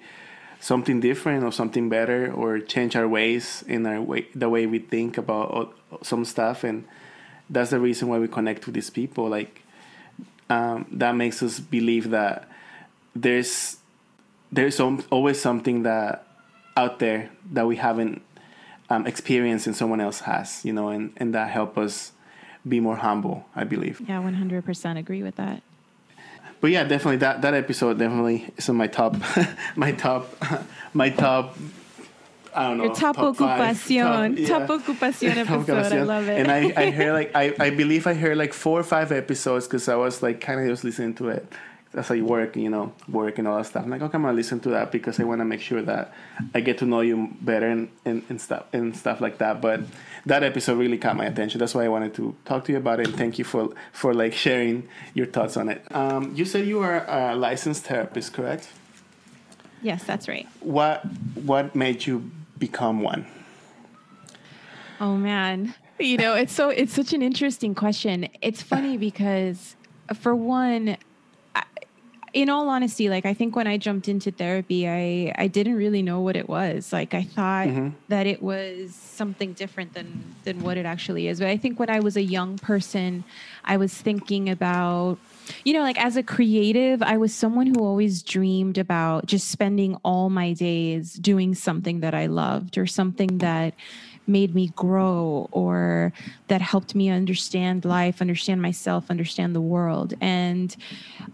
something 0.58 0.98
different 0.98 1.44
or 1.44 1.52
something 1.52 1.88
better, 1.88 2.32
or 2.32 2.58
change 2.58 2.96
our 2.96 3.06
ways 3.06 3.62
in 3.68 3.86
our 3.86 4.00
way, 4.00 4.26
the 4.34 4.48
way 4.48 4.66
we 4.66 4.80
think 4.80 5.16
about 5.16 5.72
some 6.02 6.24
stuff, 6.24 6.64
and 6.64 6.84
that's 7.48 7.70
the 7.70 7.78
reason 7.78 8.08
why 8.08 8.18
we 8.18 8.26
connect 8.26 8.66
with 8.66 8.74
these 8.74 8.90
people. 8.90 9.28
Like 9.28 9.62
um, 10.50 10.86
that 10.90 11.14
makes 11.14 11.44
us 11.44 11.60
believe 11.60 12.10
that 12.10 12.48
there's 13.14 13.76
there's 14.50 14.80
always 14.80 15.40
something 15.40 15.84
that 15.84 16.26
out 16.76 16.98
there 16.98 17.30
that 17.52 17.68
we 17.68 17.76
haven't 17.76 18.20
um, 18.90 19.06
experienced 19.06 19.68
and 19.68 19.76
someone 19.76 20.00
else 20.00 20.20
has, 20.20 20.64
you 20.64 20.72
know, 20.72 20.88
and, 20.88 21.12
and 21.18 21.32
that 21.36 21.50
help 21.50 21.78
us 21.78 22.10
be 22.66 22.80
more 22.80 22.96
humble, 22.96 23.46
I 23.54 23.64
believe. 23.64 24.00
Yeah, 24.06 24.22
100% 24.22 24.98
agree 24.98 25.22
with 25.22 25.36
that. 25.36 25.62
But 26.60 26.70
yeah, 26.70 26.84
definitely 26.84 27.18
that 27.18 27.42
that 27.42 27.52
episode 27.52 27.98
definitely 27.98 28.50
is 28.56 28.70
on 28.70 28.76
my 28.76 28.86
top 28.86 29.16
my 29.76 29.92
top 29.92 30.34
my 30.94 31.10
top 31.10 31.58
I 32.54 32.68
don't 32.68 32.78
know. 32.78 32.84
Your 32.84 32.94
top, 32.94 33.16
top 33.16 33.36
Ocu-Pasión. 33.36 34.30
Top, 34.30 34.38
yeah. 34.38 34.48
top 34.48 34.68
Ocu-Pasión 34.68 35.36
episode. 35.36 35.92
I 35.92 36.02
love 36.04 36.28
it. 36.28 36.38
And 36.38 36.50
I, 36.50 36.72
I 36.80 36.90
heard 36.90 37.12
like 37.12 37.32
I, 37.34 37.54
I 37.58 37.70
believe 37.70 38.06
I 38.06 38.14
heard 38.14 38.38
like 38.38 38.54
four 38.54 38.80
or 38.80 38.84
five 38.84 39.12
episodes 39.12 39.66
because 39.66 39.88
I 39.88 39.96
was 39.96 40.22
like 40.22 40.40
kind 40.40 40.60
of 40.60 40.68
just 40.68 40.84
listening 40.84 41.14
to 41.16 41.28
it 41.28 41.52
how 42.02 42.14
you 42.14 42.24
work, 42.24 42.56
you 42.56 42.68
know, 42.68 42.92
work 43.08 43.38
and 43.38 43.46
all 43.46 43.56
that 43.58 43.66
stuff. 43.66 43.84
I'm 43.84 43.90
like, 43.90 44.02
okay, 44.02 44.16
I'm 44.16 44.22
gonna 44.22 44.34
listen 44.34 44.60
to 44.60 44.70
that 44.70 44.90
because 44.90 45.20
I 45.20 45.24
want 45.24 45.40
to 45.40 45.44
make 45.44 45.60
sure 45.60 45.82
that 45.82 46.12
I 46.54 46.60
get 46.60 46.78
to 46.78 46.86
know 46.86 47.00
you 47.00 47.28
better 47.40 47.68
and, 47.68 47.88
and, 48.04 48.24
and 48.28 48.40
stuff 48.40 48.66
and 48.72 48.96
stuff 48.96 49.20
like 49.20 49.38
that. 49.38 49.60
But 49.60 49.82
that 50.26 50.42
episode 50.42 50.78
really 50.78 50.98
caught 50.98 51.16
my 51.16 51.26
attention. 51.26 51.58
That's 51.58 51.74
why 51.74 51.84
I 51.84 51.88
wanted 51.88 52.14
to 52.14 52.34
talk 52.44 52.64
to 52.64 52.72
you 52.72 52.78
about 52.78 53.00
it. 53.00 53.08
And 53.08 53.16
thank 53.16 53.38
you 53.38 53.44
for 53.44 53.74
for 53.92 54.14
like 54.14 54.32
sharing 54.32 54.88
your 55.14 55.26
thoughts 55.26 55.56
on 55.56 55.68
it. 55.68 55.84
Um, 55.94 56.32
you 56.34 56.44
said 56.44 56.66
you 56.66 56.80
are 56.80 57.04
a 57.06 57.36
licensed 57.36 57.84
therapist, 57.84 58.32
correct? 58.32 58.68
Yes, 59.82 60.04
that's 60.04 60.28
right. 60.28 60.48
What 60.60 61.04
what 61.34 61.74
made 61.74 62.06
you 62.06 62.30
become 62.58 63.00
one? 63.00 63.26
Oh 65.00 65.16
man, 65.16 65.74
you 65.98 66.16
know, 66.16 66.34
it's 66.34 66.52
so 66.52 66.70
it's 66.70 66.94
such 66.94 67.12
an 67.12 67.22
interesting 67.22 67.74
question. 67.74 68.28
It's 68.40 68.62
funny 68.62 68.96
because 68.96 69.76
for 70.14 70.34
one 70.34 70.96
in 72.34 72.50
all 72.50 72.68
honesty, 72.68 73.08
like 73.08 73.24
I 73.24 73.32
think 73.32 73.54
when 73.54 73.66
I 73.66 73.78
jumped 73.78 74.08
into 74.08 74.30
therapy, 74.32 74.88
I 74.88 75.32
I 75.38 75.46
didn't 75.46 75.76
really 75.76 76.02
know 76.02 76.20
what 76.20 76.36
it 76.36 76.48
was. 76.48 76.92
Like 76.92 77.14
I 77.14 77.22
thought 77.22 77.68
mm-hmm. 77.68 77.88
that 78.08 78.26
it 78.26 78.42
was 78.42 78.94
something 78.94 79.52
different 79.52 79.94
than 79.94 80.34
than 80.42 80.60
what 80.60 80.76
it 80.76 80.84
actually 80.84 81.28
is. 81.28 81.38
But 81.38 81.48
I 81.48 81.56
think 81.56 81.78
when 81.78 81.88
I 81.88 82.00
was 82.00 82.16
a 82.16 82.22
young 82.22 82.58
person, 82.58 83.24
I 83.64 83.76
was 83.76 83.94
thinking 83.94 84.50
about 84.50 85.18
you 85.64 85.74
know, 85.74 85.82
like 85.82 85.98
as 85.98 86.16
a 86.16 86.22
creative, 86.22 87.02
I 87.02 87.18
was 87.18 87.34
someone 87.34 87.66
who 87.66 87.84
always 87.84 88.22
dreamed 88.22 88.78
about 88.78 89.26
just 89.26 89.48
spending 89.48 89.94
all 90.02 90.28
my 90.28 90.54
days 90.54 91.14
doing 91.14 91.54
something 91.54 92.00
that 92.00 92.14
I 92.14 92.26
loved 92.26 92.78
or 92.78 92.86
something 92.86 93.38
that 93.38 93.74
made 94.26 94.54
me 94.54 94.68
grow 94.76 95.48
or 95.52 96.12
that 96.48 96.60
helped 96.60 96.94
me 96.94 97.08
understand 97.10 97.84
life, 97.84 98.20
understand 98.20 98.62
myself, 98.62 99.10
understand 99.10 99.54
the 99.54 99.60
world. 99.60 100.14
And 100.20 100.74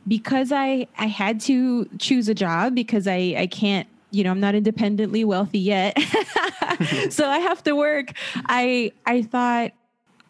because 0.07 0.53
I 0.53 0.87
I 0.99 1.07
had 1.07 1.41
to 1.41 1.87
choose 1.99 2.29
a 2.29 2.35
job 2.35 2.75
because 2.75 3.07
I 3.07 3.35
I 3.37 3.47
can't 3.47 3.89
you 4.13 4.25
know 4.25 4.33
i'm 4.33 4.41
not 4.41 4.57
independently 4.57 5.25
wealthy 5.25 5.61
yet 5.61 5.97
so 7.11 7.29
i 7.29 7.39
have 7.39 7.63
to 7.63 7.77
work 7.77 8.13
i 8.47 8.91
i 9.07 9.23
thought 9.23 9.71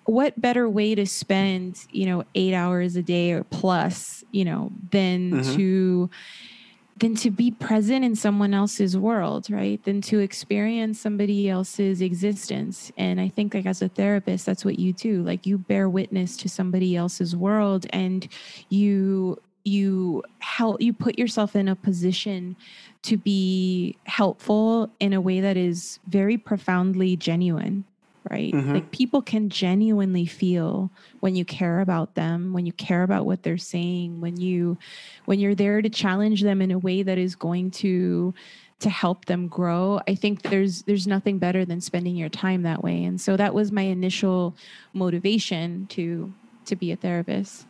what 0.04 0.38
better 0.40 0.68
way 0.68 0.94
to 0.94 1.06
spend 1.06 1.86
you 1.90 2.06
know 2.06 2.24
eight 2.34 2.54
hours 2.54 2.96
a 2.96 3.02
day 3.02 3.32
or 3.32 3.44
plus 3.44 4.24
you 4.32 4.44
know 4.44 4.70
than 4.90 5.30
mm-hmm. 5.30 5.56
to 5.56 6.10
than 7.00 7.14
to 7.16 7.30
be 7.30 7.50
present 7.50 8.04
in 8.04 8.14
someone 8.14 8.54
else's 8.54 8.96
world 8.96 9.50
right? 9.50 9.82
Than 9.84 10.00
to 10.02 10.20
experience 10.20 11.00
somebody 11.00 11.48
else's 11.48 12.00
existence. 12.00 12.92
And 12.96 13.20
i 13.20 13.28
think 13.28 13.54
like 13.54 13.66
as 13.66 13.82
a 13.82 13.88
therapist 13.88 14.46
that's 14.46 14.64
what 14.64 14.78
you 14.78 14.92
do. 14.92 15.22
Like 15.22 15.46
you 15.46 15.58
bear 15.58 15.88
witness 15.88 16.36
to 16.38 16.48
somebody 16.48 16.96
else's 16.96 17.34
world 17.34 17.86
and 17.90 18.28
you 18.68 19.38
you 19.64 20.22
help 20.38 20.80
you 20.80 20.92
put 20.92 21.18
yourself 21.18 21.54
in 21.54 21.68
a 21.68 21.76
position 21.76 22.56
to 23.02 23.16
be 23.16 23.96
helpful 24.04 24.90
in 25.00 25.12
a 25.12 25.20
way 25.20 25.40
that 25.40 25.56
is 25.56 25.98
very 26.08 26.38
profoundly 26.38 27.16
genuine 27.16 27.84
right 28.30 28.52
mm-hmm. 28.52 28.74
like 28.74 28.90
people 28.90 29.20
can 29.20 29.48
genuinely 29.48 30.26
feel 30.26 30.90
when 31.20 31.34
you 31.34 31.44
care 31.44 31.80
about 31.80 32.14
them 32.14 32.52
when 32.52 32.66
you 32.66 32.72
care 32.72 33.02
about 33.02 33.26
what 33.26 33.42
they're 33.42 33.58
saying 33.58 34.20
when 34.20 34.36
you 34.38 34.78
when 35.24 35.38
you're 35.38 35.54
there 35.54 35.82
to 35.82 35.88
challenge 35.88 36.42
them 36.42 36.62
in 36.62 36.70
a 36.70 36.78
way 36.78 37.02
that 37.02 37.18
is 37.18 37.34
going 37.34 37.70
to 37.70 38.32
to 38.78 38.88
help 38.88 39.26
them 39.26 39.48
grow 39.48 40.00
i 40.08 40.14
think 40.14 40.42
there's 40.42 40.82
there's 40.82 41.06
nothing 41.06 41.38
better 41.38 41.64
than 41.64 41.80
spending 41.80 42.16
your 42.16 42.28
time 42.30 42.62
that 42.62 42.82
way 42.82 43.04
and 43.04 43.20
so 43.20 43.36
that 43.36 43.52
was 43.52 43.70
my 43.70 43.82
initial 43.82 44.54
motivation 44.94 45.86
to 45.88 46.32
to 46.64 46.76
be 46.76 46.92
a 46.92 46.96
therapist 46.96 47.66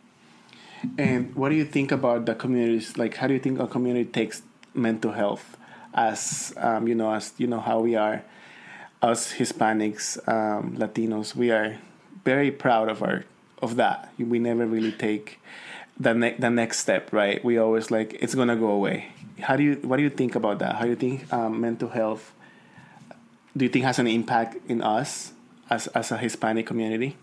and 0.97 1.35
what 1.35 1.49
do 1.49 1.55
you 1.55 1.65
think 1.65 1.91
about 1.91 2.25
the 2.25 2.35
communities? 2.35 2.97
Like, 2.97 3.15
how 3.15 3.27
do 3.27 3.33
you 3.33 3.39
think 3.39 3.59
a 3.59 3.67
community 3.67 4.09
takes 4.09 4.41
mental 4.73 5.11
health 5.11 5.57
as 5.93 6.53
um, 6.57 6.87
you 6.87 6.95
know, 6.95 7.13
as 7.13 7.33
you 7.37 7.47
know 7.47 7.59
how 7.59 7.79
we 7.79 7.95
are, 7.95 8.23
us 9.01 9.33
Hispanics, 9.33 10.17
um, 10.27 10.77
Latinos, 10.77 11.35
we 11.35 11.51
are 11.51 11.77
very 12.23 12.51
proud 12.51 12.89
of 12.89 13.01
our 13.01 13.23
of 13.61 13.75
that. 13.75 14.11
We 14.17 14.39
never 14.39 14.65
really 14.65 14.91
take 14.91 15.39
the 15.99 16.13
ne- 16.13 16.35
the 16.37 16.49
next 16.49 16.79
step, 16.79 17.13
right? 17.13 17.43
We 17.43 17.57
always 17.57 17.91
like 17.91 18.17
it's 18.21 18.35
gonna 18.35 18.55
go 18.55 18.69
away. 18.69 19.07
How 19.39 19.55
do 19.55 19.63
you 19.63 19.75
what 19.83 19.97
do 19.97 20.03
you 20.03 20.09
think 20.09 20.35
about 20.35 20.59
that? 20.59 20.75
How 20.75 20.83
do 20.83 20.89
you 20.89 20.95
think 20.95 21.31
um, 21.33 21.61
mental 21.61 21.89
health? 21.89 22.33
Do 23.55 23.65
you 23.65 23.69
think 23.69 23.85
has 23.85 23.99
an 23.99 24.07
impact 24.07 24.57
in 24.69 24.81
us 24.81 25.33
as 25.69 25.87
as 25.87 26.11
a 26.11 26.17
Hispanic 26.17 26.65
community? 26.65 27.17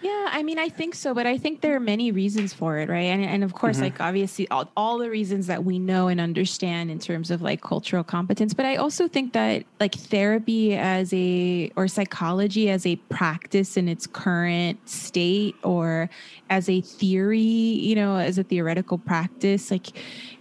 Yeah, 0.00 0.28
I 0.30 0.44
mean, 0.44 0.58
I 0.58 0.68
think 0.68 0.94
so, 0.94 1.12
but 1.12 1.26
I 1.26 1.38
think 1.38 1.60
there 1.60 1.74
are 1.74 1.80
many 1.80 2.12
reasons 2.12 2.52
for 2.52 2.78
it, 2.78 2.88
right? 2.88 3.06
And 3.06 3.24
and 3.24 3.42
of 3.42 3.52
course, 3.54 3.76
mm-hmm. 3.76 3.84
like 3.84 4.00
obviously, 4.00 4.48
all, 4.48 4.70
all 4.76 4.98
the 4.98 5.10
reasons 5.10 5.48
that 5.48 5.64
we 5.64 5.78
know 5.78 6.06
and 6.06 6.20
understand 6.20 6.90
in 6.90 7.00
terms 7.00 7.30
of 7.32 7.42
like 7.42 7.62
cultural 7.62 8.04
competence. 8.04 8.54
But 8.54 8.66
I 8.66 8.76
also 8.76 9.08
think 9.08 9.32
that 9.32 9.64
like 9.80 9.94
therapy 9.94 10.76
as 10.76 11.12
a 11.12 11.72
or 11.74 11.88
psychology 11.88 12.70
as 12.70 12.86
a 12.86 12.96
practice 13.08 13.76
in 13.76 13.88
its 13.88 14.06
current 14.06 14.88
state, 14.88 15.56
or 15.64 16.08
as 16.48 16.68
a 16.68 16.80
theory, 16.80 17.40
you 17.40 17.96
know, 17.96 18.16
as 18.16 18.38
a 18.38 18.44
theoretical 18.44 18.98
practice, 18.98 19.70
like 19.70 19.88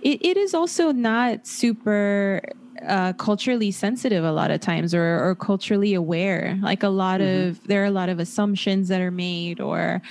it, 0.03 0.23
it 0.23 0.37
is 0.37 0.53
also 0.53 0.91
not 0.91 1.47
super 1.47 2.41
uh, 2.85 3.13
culturally 3.13 3.71
sensitive 3.71 4.23
a 4.23 4.31
lot 4.31 4.51
of 4.51 4.59
times 4.59 4.93
or, 4.93 5.23
or 5.23 5.35
culturally 5.35 5.93
aware 5.93 6.57
like 6.61 6.83
a 6.83 6.89
lot 6.89 7.21
mm-hmm. 7.21 7.49
of 7.49 7.67
there 7.67 7.81
are 7.81 7.87
a 7.87 7.91
lot 7.91 8.09
of 8.09 8.19
assumptions 8.19 8.87
that 8.87 9.01
are 9.01 9.11
made 9.11 9.59
or 9.59 10.01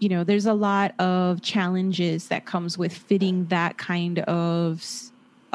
you 0.00 0.08
know 0.08 0.24
there's 0.24 0.46
a 0.46 0.54
lot 0.54 0.98
of 1.00 1.42
challenges 1.42 2.28
that 2.28 2.44
comes 2.44 2.78
with 2.78 2.92
fitting 2.92 3.44
that 3.46 3.78
kind 3.78 4.20
of 4.20 4.84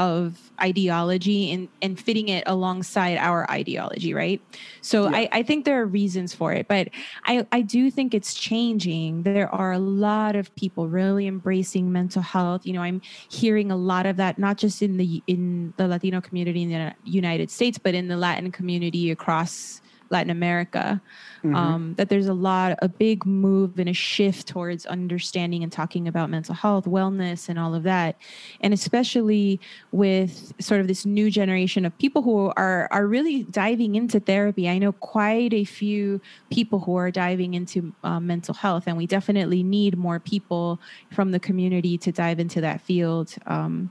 of 0.03 0.51
ideology 0.61 1.49
and, 1.53 1.69
and 1.81 1.97
fitting 1.97 2.27
it 2.27 2.43
alongside 2.45 3.17
our 3.17 3.49
ideology, 3.49 4.13
right? 4.13 4.41
So 4.81 5.09
yeah. 5.09 5.17
I, 5.17 5.29
I 5.31 5.43
think 5.43 5.63
there 5.63 5.81
are 5.81 5.85
reasons 5.85 6.35
for 6.35 6.51
it, 6.51 6.67
but 6.67 6.89
I, 7.25 7.47
I 7.53 7.61
do 7.61 7.89
think 7.89 8.13
it's 8.13 8.33
changing. 8.33 9.23
There 9.23 9.49
are 9.49 9.71
a 9.71 9.79
lot 9.79 10.35
of 10.35 10.53
people 10.55 10.89
really 10.89 11.25
embracing 11.25 11.89
mental 11.89 12.21
health. 12.21 12.65
You 12.65 12.73
know, 12.73 12.81
I'm 12.81 13.01
hearing 13.29 13.71
a 13.71 13.77
lot 13.77 14.05
of 14.05 14.17
that, 14.17 14.37
not 14.37 14.57
just 14.57 14.81
in 14.81 14.97
the 14.97 15.23
in 15.27 15.73
the 15.77 15.87
Latino 15.87 16.19
community 16.19 16.63
in 16.63 16.69
the 16.69 16.93
United 17.05 17.49
States, 17.49 17.77
but 17.77 17.95
in 17.95 18.09
the 18.09 18.17
Latin 18.17 18.51
community 18.51 19.09
across 19.09 19.81
Latin 20.09 20.29
America. 20.29 21.01
Mm-hmm. 21.43 21.55
Um, 21.55 21.93
that 21.95 22.07
there's 22.07 22.27
a 22.27 22.33
lot, 22.33 22.77
a 22.81 22.87
big 22.87 23.25
move 23.25 23.77
and 23.77 23.89
a 23.89 23.93
shift 23.93 24.47
towards 24.47 24.85
understanding 24.85 25.61
and 25.61 25.71
talking 25.71 26.07
about 26.07 26.29
mental 26.29 26.55
health, 26.55 26.85
wellness, 26.85 27.49
and 27.49 27.59
all 27.59 27.75
of 27.75 27.83
that. 27.83 28.15
And 28.61 28.73
especially 28.73 29.59
with 29.91 30.53
sort 30.61 30.79
of 30.79 30.87
this 30.87 31.05
new 31.05 31.29
generation 31.29 31.83
of 31.85 31.97
people 31.97 32.21
who 32.21 32.53
are 32.55 32.87
are 32.91 33.07
really 33.07 33.43
diving 33.43 33.95
into 33.95 34.21
therapy. 34.21 34.69
I 34.69 34.77
know 34.77 34.93
quite 34.93 35.53
a 35.53 35.65
few 35.65 36.21
people 36.49 36.79
who 36.79 36.95
are 36.95 37.11
diving 37.11 37.55
into 37.55 37.93
uh, 38.03 38.21
mental 38.21 38.53
health, 38.53 38.83
and 38.87 38.95
we 38.95 39.05
definitely 39.05 39.63
need 39.63 39.97
more 39.97 40.19
people 40.19 40.79
from 41.11 41.31
the 41.31 41.39
community 41.39 41.97
to 41.97 42.11
dive 42.11 42.39
into 42.39 42.61
that 42.61 42.79
field. 42.79 43.35
Um, 43.47 43.89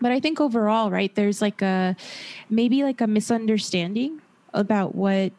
but 0.00 0.12
I 0.12 0.20
think 0.20 0.40
overall, 0.40 0.90
right, 0.90 1.14
there's 1.14 1.40
like 1.40 1.62
a 1.62 1.96
maybe 2.50 2.82
like 2.82 3.00
a 3.00 3.06
misunderstanding 3.06 4.20
about 4.52 4.94
what 4.94 5.32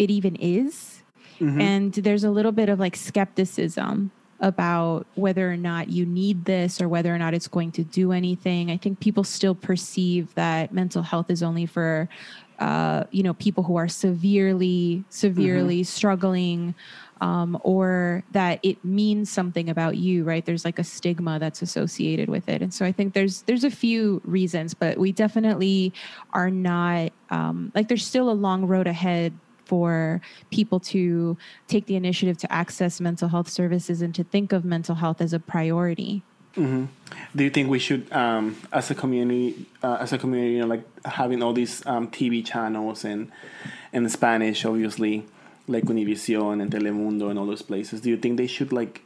it 0.00 0.10
even 0.10 0.34
is. 0.36 1.02
Mm-hmm. 1.38 1.60
And 1.60 1.92
there's 1.92 2.24
a 2.24 2.30
little 2.30 2.52
bit 2.52 2.70
of 2.70 2.80
like 2.80 2.96
skepticism 2.96 4.10
about 4.40 5.06
whether 5.14 5.52
or 5.52 5.56
not 5.58 5.90
you 5.90 6.06
need 6.06 6.46
this 6.46 6.80
or 6.80 6.88
whether 6.88 7.14
or 7.14 7.18
not 7.18 7.34
it's 7.34 7.48
going 7.48 7.70
to 7.72 7.84
do 7.84 8.10
anything. 8.10 8.70
I 8.70 8.78
think 8.78 8.98
people 8.98 9.24
still 9.24 9.54
perceive 9.54 10.34
that 10.34 10.72
mental 10.72 11.02
health 11.02 11.30
is 11.30 11.42
only 11.42 11.66
for 11.66 12.08
uh, 12.60 13.04
you 13.10 13.22
know 13.22 13.34
people 13.34 13.64
who 13.64 13.76
are 13.76 13.88
severely 13.88 15.02
severely 15.08 15.80
mm-hmm. 15.80 15.84
struggling 15.84 16.74
um, 17.22 17.58
or 17.62 18.22
that 18.32 18.60
it 18.62 18.82
means 18.84 19.30
something 19.30 19.70
about 19.70 19.96
you 19.96 20.24
right 20.24 20.44
there's 20.44 20.64
like 20.64 20.78
a 20.78 20.84
stigma 20.84 21.38
that's 21.38 21.62
associated 21.62 22.28
with 22.28 22.50
it 22.50 22.60
and 22.60 22.74
so 22.74 22.84
i 22.84 22.92
think 22.92 23.14
there's 23.14 23.42
there's 23.42 23.64
a 23.64 23.70
few 23.70 24.20
reasons 24.26 24.74
but 24.74 24.98
we 24.98 25.10
definitely 25.10 25.90
are 26.34 26.50
not 26.50 27.10
um, 27.30 27.72
like 27.74 27.88
there's 27.88 28.06
still 28.06 28.30
a 28.30 28.32
long 28.32 28.66
road 28.66 28.86
ahead 28.86 29.32
for 29.70 30.20
people 30.50 30.80
to 30.80 31.38
take 31.68 31.86
the 31.86 31.94
initiative 31.94 32.36
to 32.36 32.48
access 32.52 33.00
mental 33.00 33.28
health 33.28 33.48
services 33.48 34.02
and 34.02 34.12
to 34.18 34.24
think 34.24 34.52
of 34.52 34.64
mental 34.64 34.96
health 34.96 35.20
as 35.20 35.32
a 35.32 35.38
priority. 35.38 36.22
Mm-hmm. 36.56 36.86
Do 37.36 37.44
you 37.44 37.50
think 37.50 37.70
we 37.70 37.78
should, 37.78 38.12
um, 38.12 38.56
as 38.72 38.90
a 38.90 38.96
community, 38.96 39.66
uh, 39.84 39.98
as 40.00 40.12
a 40.12 40.18
community, 40.18 40.54
you 40.54 40.60
know, 40.62 40.66
like 40.66 40.84
having 41.04 41.40
all 41.40 41.52
these 41.52 41.86
um, 41.86 42.08
TV 42.08 42.44
channels 42.44 43.04
and 43.04 43.30
in 43.92 44.08
Spanish, 44.08 44.64
obviously, 44.64 45.24
like 45.68 45.84
Univision 45.84 46.60
and 46.60 46.68
Telemundo 46.72 47.30
and 47.30 47.38
all 47.38 47.46
those 47.46 47.62
places? 47.62 48.00
Do 48.00 48.10
you 48.10 48.16
think 48.16 48.38
they 48.38 48.48
should 48.48 48.72
like 48.72 49.02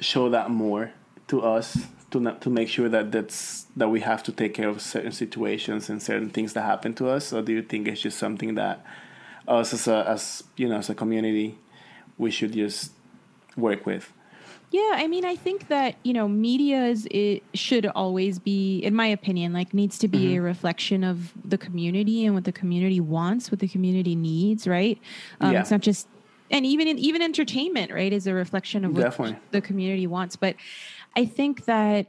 show 0.00 0.30
that 0.30 0.48
more 0.48 0.92
to 1.28 1.42
us 1.42 1.76
to 2.12 2.20
not, 2.20 2.40
to 2.40 2.48
make 2.48 2.70
sure 2.70 2.88
that 2.88 3.12
that's 3.12 3.66
that 3.76 3.90
we 3.90 4.00
have 4.00 4.22
to 4.22 4.32
take 4.32 4.54
care 4.54 4.70
of 4.70 4.80
certain 4.80 5.12
situations 5.12 5.90
and 5.90 6.02
certain 6.02 6.30
things 6.30 6.54
that 6.54 6.62
happen 6.62 6.94
to 6.94 7.10
us, 7.10 7.34
or 7.34 7.42
do 7.42 7.52
you 7.52 7.62
think 7.62 7.86
it's 7.86 8.00
just 8.00 8.18
something 8.18 8.54
that 8.54 8.76
us 9.48 9.72
as 9.72 9.88
a 9.88 10.08
as 10.08 10.44
you 10.56 10.68
know 10.68 10.76
as 10.76 10.90
a 10.90 10.94
community 10.94 11.58
we 12.18 12.30
should 12.30 12.52
just 12.52 12.92
work 13.56 13.86
with 13.86 14.12
yeah 14.70 14.92
i 14.94 15.06
mean 15.06 15.24
i 15.24 15.36
think 15.36 15.68
that 15.68 15.96
you 16.02 16.12
know 16.12 16.28
media 16.28 16.84
is 16.84 17.06
it 17.10 17.42
should 17.54 17.86
always 17.86 18.38
be 18.38 18.78
in 18.80 18.94
my 18.94 19.06
opinion 19.06 19.52
like 19.52 19.72
needs 19.72 19.98
to 19.98 20.08
be 20.08 20.26
mm-hmm. 20.26 20.38
a 20.38 20.40
reflection 20.40 21.04
of 21.04 21.32
the 21.44 21.58
community 21.58 22.26
and 22.26 22.34
what 22.34 22.44
the 22.44 22.52
community 22.52 23.00
wants 23.00 23.50
what 23.50 23.60
the 23.60 23.68
community 23.68 24.16
needs 24.16 24.66
right 24.66 24.98
um, 25.40 25.52
yeah. 25.52 25.60
it's 25.60 25.70
not 25.70 25.80
just 25.80 26.08
and 26.50 26.64
even 26.64 26.86
in, 26.86 26.98
even 26.98 27.22
entertainment 27.22 27.92
right 27.92 28.12
is 28.12 28.26
a 28.26 28.34
reflection 28.34 28.84
of 28.84 28.92
what 28.92 29.02
Definitely. 29.02 29.36
the 29.52 29.60
community 29.60 30.06
wants 30.06 30.36
but 30.36 30.56
i 31.14 31.24
think 31.24 31.64
that 31.66 32.08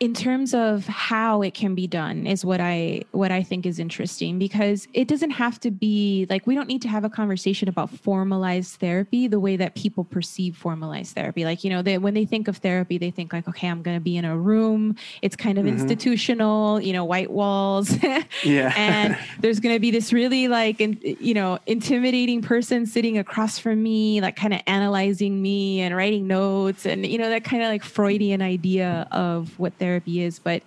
in 0.00 0.14
terms 0.14 0.54
of 0.54 0.86
how 0.86 1.42
it 1.42 1.54
can 1.54 1.74
be 1.74 1.86
done 1.86 2.26
is 2.26 2.44
what 2.44 2.60
i 2.60 3.02
what 3.12 3.32
i 3.32 3.42
think 3.42 3.66
is 3.66 3.78
interesting 3.78 4.38
because 4.38 4.86
it 4.92 5.08
doesn't 5.08 5.30
have 5.30 5.58
to 5.58 5.70
be 5.70 6.26
like 6.30 6.46
we 6.46 6.54
don't 6.54 6.68
need 6.68 6.82
to 6.82 6.88
have 6.88 7.04
a 7.04 7.10
conversation 7.10 7.68
about 7.68 7.90
formalized 7.90 8.76
therapy 8.76 9.26
the 9.26 9.40
way 9.40 9.56
that 9.56 9.74
people 9.74 10.04
perceive 10.04 10.56
formalized 10.56 11.14
therapy. 11.14 11.44
Like 11.44 11.64
you 11.64 11.70
know 11.70 11.82
they, 11.82 11.98
when 11.98 12.14
they 12.14 12.24
think 12.24 12.48
of 12.48 12.58
therapy 12.58 12.98
they 12.98 13.10
think 13.10 13.32
like 13.32 13.48
okay 13.48 13.68
i'm 13.68 13.82
going 13.82 13.96
to 13.96 14.00
be 14.00 14.16
in 14.16 14.24
a 14.24 14.36
room. 14.36 14.96
It's 15.22 15.36
kind 15.36 15.58
of 15.58 15.64
mm-hmm. 15.64 15.74
institutional 15.74 16.80
you 16.80 16.92
know 16.92 17.04
white 17.04 17.30
walls. 17.30 17.96
Yeah. 18.44 18.72
And 18.76 19.18
there's 19.40 19.58
going 19.60 19.74
to 19.74 19.80
be 19.80 19.90
this 19.90 20.12
really 20.12 20.48
like 20.48 20.80
in, 20.80 20.98
you 21.02 21.34
know 21.34 21.58
intimidating 21.66 22.42
person 22.42 22.86
sitting 22.86 23.18
across 23.18 23.58
from 23.58 23.82
me 23.82 24.20
like 24.20 24.36
kind 24.36 24.54
of 24.54 24.60
analyzing 24.66 25.40
me 25.40 25.80
and 25.80 25.96
writing 25.96 26.26
notes 26.26 26.86
and 26.86 27.06
you 27.06 27.18
know 27.18 27.30
that 27.30 27.44
kind 27.44 27.62
of 27.62 27.68
like 27.68 27.82
freudian 27.82 28.42
idea 28.42 29.08
of 29.10 29.58
what 29.58 29.72
therapy 29.74 29.87
is 30.06 30.38
but 30.38 30.62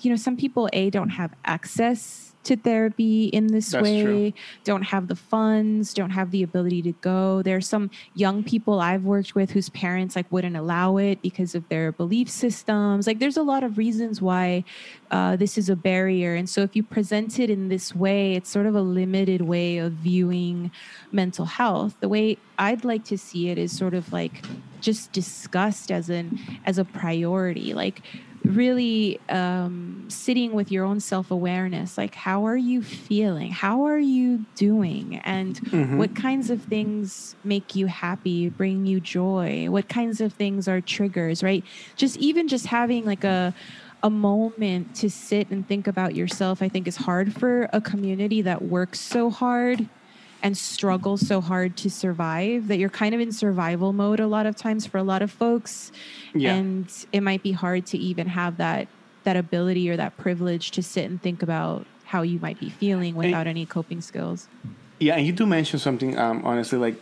you 0.00 0.10
know 0.10 0.16
some 0.16 0.36
people 0.36 0.68
a 0.72 0.90
don't 0.90 1.10
have 1.10 1.32
access 1.44 2.28
to 2.48 2.56
therapy 2.56 3.26
in 3.26 3.48
this 3.48 3.70
That's 3.70 3.82
way, 3.82 4.02
true. 4.02 4.32
don't 4.64 4.82
have 4.82 5.08
the 5.08 5.14
funds, 5.14 5.92
don't 5.92 6.10
have 6.10 6.30
the 6.30 6.42
ability 6.42 6.80
to 6.82 6.92
go. 6.92 7.42
There's 7.42 7.68
some 7.68 7.90
young 8.14 8.42
people 8.42 8.80
I've 8.80 9.04
worked 9.04 9.34
with 9.34 9.50
whose 9.50 9.68
parents 9.68 10.16
like 10.16 10.30
wouldn't 10.32 10.56
allow 10.56 10.96
it 10.96 11.20
because 11.20 11.54
of 11.54 11.68
their 11.68 11.92
belief 11.92 12.28
systems. 12.30 13.06
Like 13.06 13.18
there's 13.18 13.36
a 13.36 13.42
lot 13.42 13.64
of 13.64 13.76
reasons 13.76 14.22
why 14.22 14.64
uh, 15.10 15.36
this 15.36 15.58
is 15.58 15.68
a 15.68 15.76
barrier. 15.76 16.34
And 16.34 16.48
so 16.48 16.62
if 16.62 16.74
you 16.74 16.82
present 16.82 17.38
it 17.38 17.50
in 17.50 17.68
this 17.68 17.94
way, 17.94 18.34
it's 18.34 18.48
sort 18.48 18.66
of 18.66 18.74
a 18.74 18.82
limited 18.82 19.42
way 19.42 19.76
of 19.76 19.92
viewing 19.92 20.70
mental 21.12 21.44
health. 21.44 21.96
The 22.00 22.08
way 22.08 22.38
I'd 22.58 22.84
like 22.84 23.04
to 23.06 23.18
see 23.18 23.50
it 23.50 23.58
is 23.58 23.76
sort 23.76 23.94
of 23.94 24.10
like 24.12 24.44
just 24.80 25.12
discussed 25.12 25.90
as 25.90 26.08
an 26.08 26.38
as 26.64 26.78
a 26.78 26.84
priority. 26.84 27.74
Like 27.74 28.00
really 28.44 29.20
um, 29.28 30.04
sitting 30.08 30.52
with 30.52 30.70
your 30.70 30.84
own 30.84 31.00
self 31.00 31.30
awareness. 31.30 31.98
Like, 31.98 32.14
how 32.14 32.46
are 32.46 32.56
you 32.56 32.82
feeling? 32.82 33.50
How 33.52 33.84
are 33.84 33.98
you 33.98 34.44
doing? 34.54 35.16
And 35.24 35.58
what 35.98 36.14
kinds 36.14 36.50
of 36.50 36.62
things 36.62 37.36
make 37.44 37.74
you 37.74 37.86
happy, 37.86 38.48
bring 38.48 38.86
you 38.86 39.00
joy? 39.00 39.66
What 39.68 39.88
kinds 39.88 40.20
of 40.20 40.32
things 40.32 40.68
are 40.68 40.80
triggers, 40.80 41.42
right? 41.42 41.64
Just 41.96 42.16
even 42.18 42.48
just 42.48 42.66
having 42.66 43.04
like 43.04 43.24
a 43.24 43.54
a 44.02 44.10
moment 44.10 44.94
to 44.94 45.10
sit 45.10 45.50
and 45.50 45.66
think 45.66 45.88
about 45.88 46.14
yourself, 46.14 46.62
I 46.62 46.68
think 46.68 46.86
is 46.86 46.96
hard 46.96 47.34
for 47.34 47.68
a 47.72 47.80
community 47.80 48.42
that 48.42 48.62
works 48.62 49.00
so 49.00 49.28
hard 49.28 49.88
and 50.42 50.56
struggle 50.56 51.16
so 51.16 51.40
hard 51.40 51.76
to 51.76 51.90
survive 51.90 52.68
that 52.68 52.78
you're 52.78 52.88
kind 52.88 53.14
of 53.14 53.20
in 53.20 53.32
survival 53.32 53.92
mode 53.92 54.20
a 54.20 54.26
lot 54.26 54.46
of 54.46 54.54
times 54.56 54.86
for 54.86 54.98
a 54.98 55.02
lot 55.02 55.20
of 55.22 55.30
folks 55.30 55.90
Yeah. 56.34 56.54
and 56.54 56.86
it 57.12 57.22
might 57.22 57.42
be 57.42 57.52
hard 57.52 57.86
to 57.86 57.98
even 57.98 58.28
have 58.28 58.56
that 58.58 58.88
that 59.24 59.36
ability 59.36 59.90
or 59.90 59.96
that 59.96 60.16
privilege 60.16 60.70
to 60.70 60.82
sit 60.82 61.04
and 61.10 61.20
think 61.20 61.42
about 61.42 61.84
how 62.04 62.22
you 62.22 62.38
might 62.38 62.58
be 62.58 62.70
feeling 62.70 63.14
without 63.14 63.46
any 63.46 63.66
coping 63.66 64.00
skills 64.00 64.48
Yeah, 65.00 65.14
and 65.16 65.26
you 65.26 65.32
do 65.32 65.46
mention 65.46 65.78
something. 65.78 66.18
Um, 66.18 66.42
honestly, 66.44 66.78
like 66.78 66.96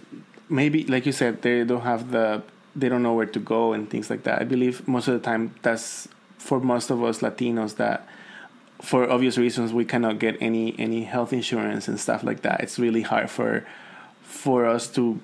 maybe, 0.50 0.84
like 0.84 1.06
you 1.06 1.12
said, 1.12 1.40
they 1.42 1.64
don't 1.64 1.80
have 1.82 2.10
the, 2.10 2.42
they 2.74 2.88
don't 2.90 3.02
know 3.02 3.14
where 3.14 3.26
to 3.26 3.38
go 3.40 3.72
and 3.72 3.88
things 3.88 4.10
like 4.10 4.22
that. 4.24 4.40
I 4.40 4.44
believe 4.44 4.86
most 4.88 5.08
of 5.08 5.14
the 5.14 5.20
time 5.20 5.54
that's 5.62 6.08
for 6.36 6.58
most 6.60 6.90
of 6.90 7.02
us 7.02 7.20
Latinos 7.20 7.76
that, 7.76 8.06
for 8.80 9.10
obvious 9.10 9.38
reasons, 9.38 9.72
we 9.72 9.84
cannot 9.84 10.18
get 10.18 10.36
any 10.40 10.78
any 10.78 11.04
health 11.04 11.32
insurance 11.32 11.88
and 11.88 11.98
stuff 11.98 12.22
like 12.22 12.42
that. 12.42 12.60
It's 12.60 12.78
really 12.78 13.02
hard 13.02 13.30
for 13.30 13.66
for 14.22 14.66
us 14.66 14.88
to 14.92 15.20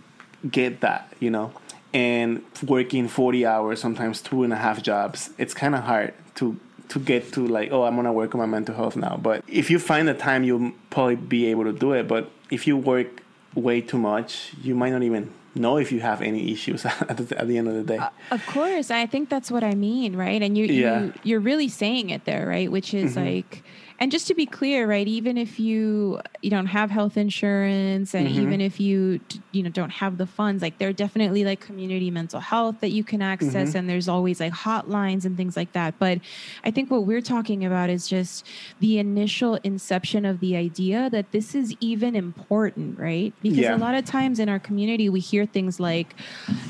get 0.51 0.81
that, 0.81 1.13
you 1.21 1.31
know. 1.31 1.53
And 1.95 2.43
working 2.67 3.09
forty 3.09 3.45
hours, 3.45 3.81
sometimes 3.81 4.23
two 4.23 4.45
and 4.45 4.53
a 4.53 4.57
half 4.57 4.83
jobs, 4.83 5.31
it's 5.39 5.55
kind 5.55 5.75
of 5.75 5.85
hard 5.85 6.15
to 6.37 6.59
to 6.89 6.99
get 6.99 7.33
to 7.33 7.47
like, 7.47 7.71
oh, 7.73 7.85
I'm 7.85 7.97
gonna 7.97 8.13
work 8.13 8.35
on 8.35 8.39
my 8.39 8.47
mental 8.47 8.75
health 8.75 8.97
now. 8.97 9.17
But 9.17 9.45
if 9.47 9.71
you 9.71 9.79
find 9.79 10.09
the 10.09 10.15
time, 10.15 10.45
you'll 10.45 10.73
probably 10.91 11.17
be 11.17 11.47
able 11.47 11.65
to 11.65 11.73
do 11.73 11.93
it. 11.93 12.09
But 12.09 12.31
if 12.51 12.67
you 12.67 12.77
work 12.77 13.23
way 13.55 13.81
too 13.81 13.99
much, 13.99 14.53
you 14.63 14.75
might 14.75 14.91
not 14.91 15.03
even 15.03 15.31
know 15.55 15.77
if 15.79 15.93
you 15.93 16.01
have 16.01 16.23
any 16.23 16.53
issues 16.53 16.85
at 17.11 17.17
the, 17.17 17.39
at 17.39 17.49
the 17.49 17.59
end 17.59 17.69
of 17.69 17.75
the 17.75 17.85
day. 17.85 18.01
Of 18.31 18.45
course, 18.47 18.91
I 18.91 19.07
think 19.07 19.29
that's 19.29 19.51
what 19.51 19.63
I 19.65 19.75
mean, 19.75 20.17
right? 20.17 20.43
And 20.43 20.57
you, 20.57 20.67
Yeah. 20.67 20.91
Mm-hmm. 21.01 21.05
you 21.07 21.13
you're 21.25 21.41
really 21.41 21.69
saying 21.69 22.11
it 22.11 22.25
there, 22.25 22.47
right? 22.47 22.71
Which 22.71 22.95
is 22.95 23.17
like, 23.17 23.63
and 24.03 24.11
just 24.11 24.27
to 24.27 24.35
be 24.35 24.47
clear, 24.47 24.87
right? 24.89 25.07
Even 25.07 25.39
if 25.39 25.61
you 25.61 26.19
you 26.43 26.51
don't 26.51 26.67
have 26.67 26.91
health 26.91 27.17
insurance, 27.17 28.15
and 28.15 28.27
Mm-hmm. 28.27 28.43
even 28.43 28.61
if 28.61 28.81
you 28.81 29.21
you 29.53 29.63
know 29.63 29.71
don't 29.71 29.91
have 30.03 30.19
the 30.19 30.27
funds, 30.27 30.61
like 30.61 30.79
there 30.79 30.89
are 30.89 30.93
definitely 30.93 31.45
like 31.45 31.61
community 31.61 32.11
mental 32.11 32.41
health 32.41 32.81
that 32.81 32.91
you 32.91 33.05
can 33.05 33.23
access, 33.23 33.69
Mm-hmm. 33.71 33.79
and 33.79 33.89
there's 33.91 34.09
always 34.09 34.41
like 34.41 34.53
hotlines 34.53 35.25
and 35.25 35.37
things 35.37 35.57
like 35.57 35.73
that. 35.75 36.01
But 36.01 36.19
I 36.65 36.71
think 36.73 36.91
what 36.91 37.07
we're 37.07 37.21
talking 37.23 37.65
about 37.65 37.91
is 37.91 38.09
just 38.09 38.47
the 38.81 38.99
initial 38.99 39.55
inception 39.63 40.25
of 40.25 40.41
the 40.41 40.57
idea 40.57 41.09
that 41.11 41.31
this 41.31 41.55
is 41.55 41.73
even 41.81 42.17
important, 42.17 42.99
right? 42.99 43.35
Because 43.41 43.59
Yeah. 43.59 43.77
a 43.77 43.83
lot 43.87 43.95
of 43.95 44.05
times 44.05 44.41
in 44.41 44.49
our 44.49 44.59
community, 44.59 45.09
we 45.09 45.21
hear 45.21 45.47
things 45.47 45.79
like, 45.79 46.19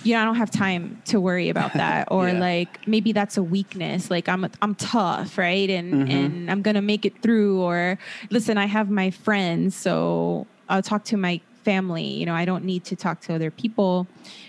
"You 0.04 0.12
know, 0.14 0.20
I 0.20 0.24
don't 0.26 0.36
have 0.36 0.50
time 0.50 1.00
to 1.06 1.18
worry 1.20 1.48
about 1.48 1.72
that," 1.82 2.08
or 2.10 2.28
Yeah. 2.28 2.40
like 2.40 2.80
maybe 2.86 3.12
that's 3.12 3.38
a 3.38 3.42
weakness. 3.42 4.10
Like 4.10 4.28
I'm 4.28 4.44
I'm 4.60 4.74
tough, 4.74 5.38
right? 5.38 5.70
And 5.70 6.10
and 6.10 6.50
I'm 6.50 6.60
gonna 6.60 6.82
make 6.82 7.06
it 7.06 7.21
through. 7.22 7.60
Or 7.62 7.98
listen, 8.30 8.58
I 8.58 8.66
have 8.66 8.90
my 8.90 9.10
friends, 9.10 9.74
so 9.74 10.46
I'll 10.68 10.82
talk 10.82 11.04
to 11.04 11.16
my 11.16 11.40
family. 11.64 12.04
You 12.04 12.26
know, 12.26 12.34
I 12.34 12.44
don't 12.44 12.64
need 12.64 12.84
to 12.84 12.96
talk 12.96 13.20
to 13.22 13.34
other 13.34 13.50
people. 13.50 14.06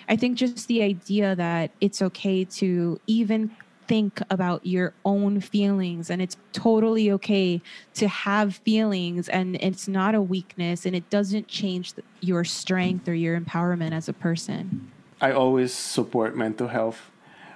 I 0.09 0.15
think 0.15 0.38
just 0.38 0.67
the 0.67 0.82
idea 0.82 1.36
that 1.36 1.71
it's 1.80 2.01
okay 2.01 2.43
to 2.45 2.99
even 3.07 3.51
think 3.88 4.21
about 4.30 4.65
your 4.65 4.93
own 5.03 5.41
feelings 5.41 6.09
and 6.09 6.21
it's 6.21 6.38
totally 6.53 7.11
okay 7.11 7.61
to 7.93 8.07
have 8.07 8.55
feelings 8.55 9.28
and 9.30 9.55
it's 9.57 9.88
not 9.88 10.15
a 10.15 10.21
weakness 10.21 10.86
and 10.86 10.95
it 10.95 11.09
doesn't 11.09 11.47
change 11.47 11.93
your 12.21 12.43
strength 12.43 13.07
or 13.07 13.13
your 13.13 13.39
empowerment 13.39 13.91
as 13.91 14.07
a 14.07 14.13
person. 14.13 14.89
I 15.21 15.32
always 15.32 15.74
support 15.74 16.36
mental 16.36 16.69
health 16.69 17.11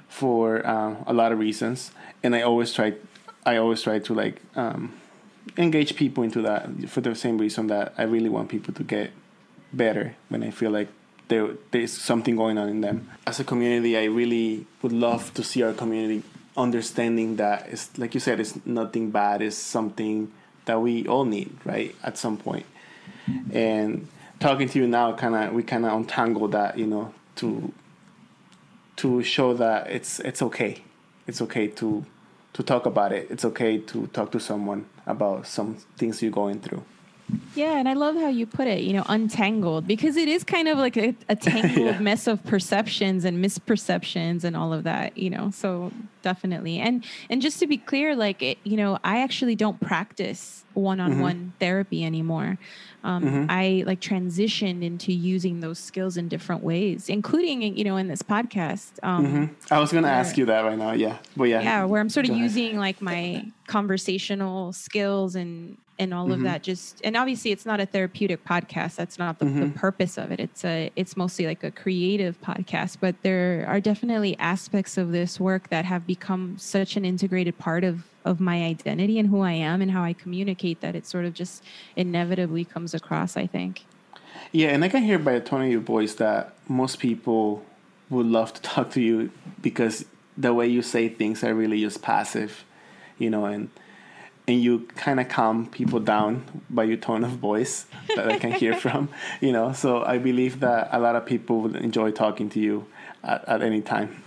for 0.08 0.66
um, 0.68 1.04
a 1.06 1.14
lot 1.14 1.32
of 1.32 1.40
reasons, 1.40 1.92
and 2.24 2.34
I 2.36 2.42
always 2.42 2.72
try, 2.74 2.94
I 3.46 3.58
always 3.58 3.82
try 3.82 4.00
to 4.00 4.14
like 4.14 4.42
um, 4.56 4.94
engage 5.58 5.96
people 5.96 6.24
into 6.24 6.42
that 6.44 6.90
for 6.90 7.02
the 7.02 7.16
same 7.16 7.38
reason 7.38 7.68
that 7.68 7.94
I 7.98 8.04
really 8.04 8.30
want 8.30 8.50
people 8.50 8.74
to 8.74 8.84
get 8.84 9.12
better 9.74 10.16
when 10.30 10.44
I 10.44 10.52
feel 10.52 10.72
like 10.72 10.90
there 11.28 11.50
there's 11.72 11.92
something 11.92 12.36
going 12.36 12.58
on 12.58 12.70
in 12.70 12.82
them. 12.82 13.10
As 13.26 13.40
a 13.40 13.44
community, 13.44 13.98
I 13.98 14.06
really 14.06 14.66
would 14.82 14.94
love 14.94 15.34
to 15.34 15.44
see 15.44 15.64
our 15.64 15.74
community 15.74 16.24
understanding 16.56 17.36
that 17.36 17.68
it's 17.70 17.98
like 17.98 18.14
you 18.14 18.20
said, 18.20 18.40
it's 18.40 18.58
nothing 18.66 19.12
bad. 19.12 19.42
It's 19.42 19.58
something 19.58 20.32
that 20.66 20.82
we 20.82 21.08
all 21.08 21.26
need, 21.26 21.52
right? 21.66 21.96
At 22.04 22.18
some 22.18 22.38
point. 22.38 22.66
and 23.54 24.08
talking 24.40 24.70
to 24.70 24.80
you 24.80 24.88
now 24.88 25.14
kind 25.14 25.36
of 25.36 25.54
we 25.54 25.64
kind 25.64 25.86
of 25.86 25.94
untangle 25.94 26.48
that 26.48 26.78
you 26.78 26.86
know 26.86 27.14
to 27.36 27.74
to 28.96 29.24
show 29.24 29.54
that 29.54 29.90
it's 29.90 30.20
it's 30.22 30.42
okay 30.42 30.84
it's 31.28 31.42
okay 31.42 31.68
to 31.68 32.06
to 32.58 32.64
talk 32.64 32.88
about 32.88 33.12
it. 33.12 33.28
It's 33.30 33.46
okay 33.46 33.78
to 33.78 34.08
talk 34.08 34.32
to 34.32 34.40
someone 34.40 34.88
about 35.06 35.46
some 35.46 35.76
things 35.96 36.24
you're 36.24 36.32
going 36.32 36.60
through 36.60 36.84
Yeah, 37.56 37.78
and 37.80 37.90
I 37.90 37.94
love 37.94 38.16
how 38.16 38.28
you 38.30 38.46
put 38.46 38.68
it, 38.68 38.82
you 38.84 38.94
know, 38.94 39.04
untangled, 39.08 39.88
because 39.88 40.16
it 40.16 40.28
is 40.28 40.44
kind 40.44 40.68
of 40.68 40.78
like 40.78 40.96
a, 40.96 41.16
a 41.28 41.36
tangled 41.50 41.78
Yeah. 41.96 42.00
mess 42.00 42.28
of 42.28 42.44
perceptions 42.46 43.26
and 43.26 43.44
misperceptions 43.44 44.44
and 44.44 44.56
all 44.56 44.72
of 44.74 44.84
that, 44.84 45.18
you 45.18 45.30
know. 45.30 45.50
So 45.52 45.92
definitely, 46.22 46.80
and 46.80 47.04
and 47.30 47.42
just 47.42 47.60
to 47.60 47.68
be 47.68 47.78
clear, 47.78 48.16
like 48.16 48.42
it, 48.44 48.60
you 48.64 48.78
know, 48.78 49.00
I 49.04 49.22
actually 49.22 49.56
don't 49.56 49.80
practice 49.82 50.64
one-on-one 50.74 51.54
therapy 51.60 52.06
anymore. 52.06 52.60
Um, 53.04 53.48
I 53.50 53.84
like 53.88 54.00
transitioned 54.02 54.84
into 54.84 55.12
using 55.12 55.60
those 55.62 55.80
skills 55.80 56.18
in 56.18 56.28
different 56.28 56.62
ways, 56.64 57.10
including 57.10 57.62
you 57.76 57.84
know 57.84 57.98
in 57.98 58.08
this 58.08 58.22
podcast. 58.22 58.92
Um, 59.04 59.56
i 59.72 59.80
was 59.80 59.92
gonna 59.92 60.08
ask 60.08 60.38
you 60.38 60.46
that 60.46 60.62
right 60.62 60.78
now 60.78 60.92
yeah 60.92 61.18
but 61.36 61.46
yeah 61.46 61.62
yeah 61.62 61.84
where 61.86 62.00
i'm 62.00 62.10
sort 62.10 62.26
of 62.26 62.30
Go 62.30 62.36
ahead. 62.36 62.44
using 62.44 62.78
like 62.78 63.02
my 63.02 63.46
conversational 63.68 64.74
skills 64.74 65.36
and 65.36 65.78
and 66.00 66.14
all 66.14 66.26
Mm-hmm. 66.26 66.34
of 66.34 66.42
that 66.44 66.64
just 66.64 67.02
and 67.04 67.16
obviously 67.18 67.52
it's 67.52 67.66
not 67.66 67.80
a 67.80 67.86
therapeutic 67.86 68.44
podcast 68.46 68.96
that's 68.96 69.18
not 69.18 69.40
the, 69.40 69.46
the 69.46 69.52
Mm-hmm. 69.52 69.72
purpose 69.80 70.18
of 70.18 70.32
it 70.32 70.40
it's 70.40 70.64
a 70.66 70.92
it's 70.96 71.18
mostly 71.18 71.46
like 71.46 71.64
a 71.64 71.72
creative 71.72 72.40
podcast 72.42 72.98
but 73.00 73.16
there 73.24 73.66
are 73.68 73.80
definitely 73.80 74.38
aspects 74.40 74.98
of 74.98 75.12
this 75.12 75.40
work 75.40 75.70
that 75.70 75.86
have 75.86 76.06
become 76.06 76.56
such 76.58 76.96
an 76.98 77.04
integrated 77.06 77.58
part 77.58 77.84
of 77.84 78.04
of 78.26 78.40
my 78.40 78.64
identity 78.66 79.18
and 79.20 79.30
who 79.30 79.42
i 79.42 79.52
am 79.54 79.82
and 79.82 79.92
how 79.92 80.04
i 80.04 80.14
communicate 80.14 80.82
that 80.82 80.96
it 80.96 81.06
sort 81.06 81.26
of 81.26 81.34
just 81.34 81.64
inevitably 81.96 82.64
comes 82.66 82.94
across 82.94 83.36
i 83.38 83.48
think 83.48 83.84
Yeah, 84.52 84.70
and 84.70 84.84
I 84.84 84.90
can 84.90 85.04
hear 85.04 85.18
by 85.20 85.34
the 85.34 85.40
tone 85.50 85.64
of 85.64 85.72
your 85.72 85.82
voice 85.82 86.14
that 86.16 86.54
most 86.68 87.00
people 87.00 87.64
would 88.10 88.26
love 88.28 88.54
to 88.54 88.62
talk 88.74 88.92
to 88.92 89.02
you 89.02 89.32
because 89.62 90.06
the 90.38 90.54
way 90.54 90.68
you 90.68 90.82
say 90.82 91.10
things 91.10 91.44
are 91.44 91.54
really 91.56 91.82
just 91.82 92.02
passive, 92.02 92.64
you 93.18 93.30
know, 93.30 93.46
and 93.46 93.70
and 94.48 94.62
you 94.62 94.88
kind 94.96 95.20
of 95.20 95.28
calm 95.28 95.68
people 95.68 96.00
down 96.00 96.44
by 96.70 96.84
your 96.84 96.98
tone 96.98 97.24
of 97.24 97.32
voice 97.32 97.86
that 98.16 98.32
I 98.32 98.40
can 98.40 98.52
hear 98.52 98.74
from, 98.80 99.10
you 99.42 99.52
know. 99.52 99.74
So 99.74 100.04
I 100.04 100.18
believe 100.18 100.62
that 100.62 100.90
a 100.92 101.00
lot 101.00 101.16
of 101.16 101.26
people 101.26 101.62
would 101.62 101.76
enjoy 101.76 102.12
talking 102.12 102.50
to 102.52 102.60
you 102.60 102.86
at, 103.24 103.48
at 103.48 103.62
any 103.62 103.82
time. 103.82 104.24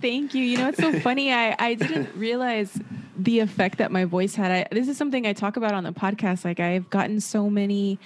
Thank 0.00 0.34
you. 0.34 0.42
You 0.42 0.58
know, 0.58 0.68
it's 0.68 0.78
so 0.78 0.98
funny. 1.08 1.32
I, 1.32 1.54
I 1.58 1.74
didn't 1.74 2.14
realize 2.16 2.76
the 3.16 3.40
effect 3.40 3.78
that 3.78 3.90
my 3.92 4.04
voice 4.04 4.34
had. 4.34 4.50
I, 4.50 4.66
this 4.72 4.88
is 4.88 4.96
something 4.96 5.26
I 5.26 5.32
talk 5.32 5.56
about 5.56 5.72
on 5.74 5.84
the 5.84 5.92
podcast. 5.92 6.44
Like 6.44 6.60
I've 6.60 6.88
gotten 6.90 7.20
so 7.20 7.48
many, 7.50 7.98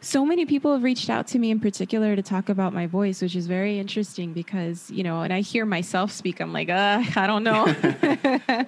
so 0.00 0.24
many 0.24 0.46
people 0.46 0.72
have 0.72 0.82
reached 0.82 1.10
out 1.10 1.26
to 1.28 1.38
me 1.38 1.50
in 1.50 1.60
particular 1.60 2.16
to 2.16 2.22
talk 2.22 2.48
about 2.48 2.72
my 2.72 2.86
voice, 2.86 3.22
which 3.22 3.36
is 3.36 3.46
very 3.46 3.78
interesting 3.78 4.32
because, 4.32 4.90
you 4.90 5.02
know, 5.02 5.22
and 5.22 5.32
I 5.32 5.40
hear 5.40 5.64
myself 5.66 6.10
speak. 6.10 6.40
I'm 6.40 6.52
like, 6.52 6.68
uh, 6.68 7.02
I 7.16 7.26
don't 7.26 7.44
know. 7.44 7.66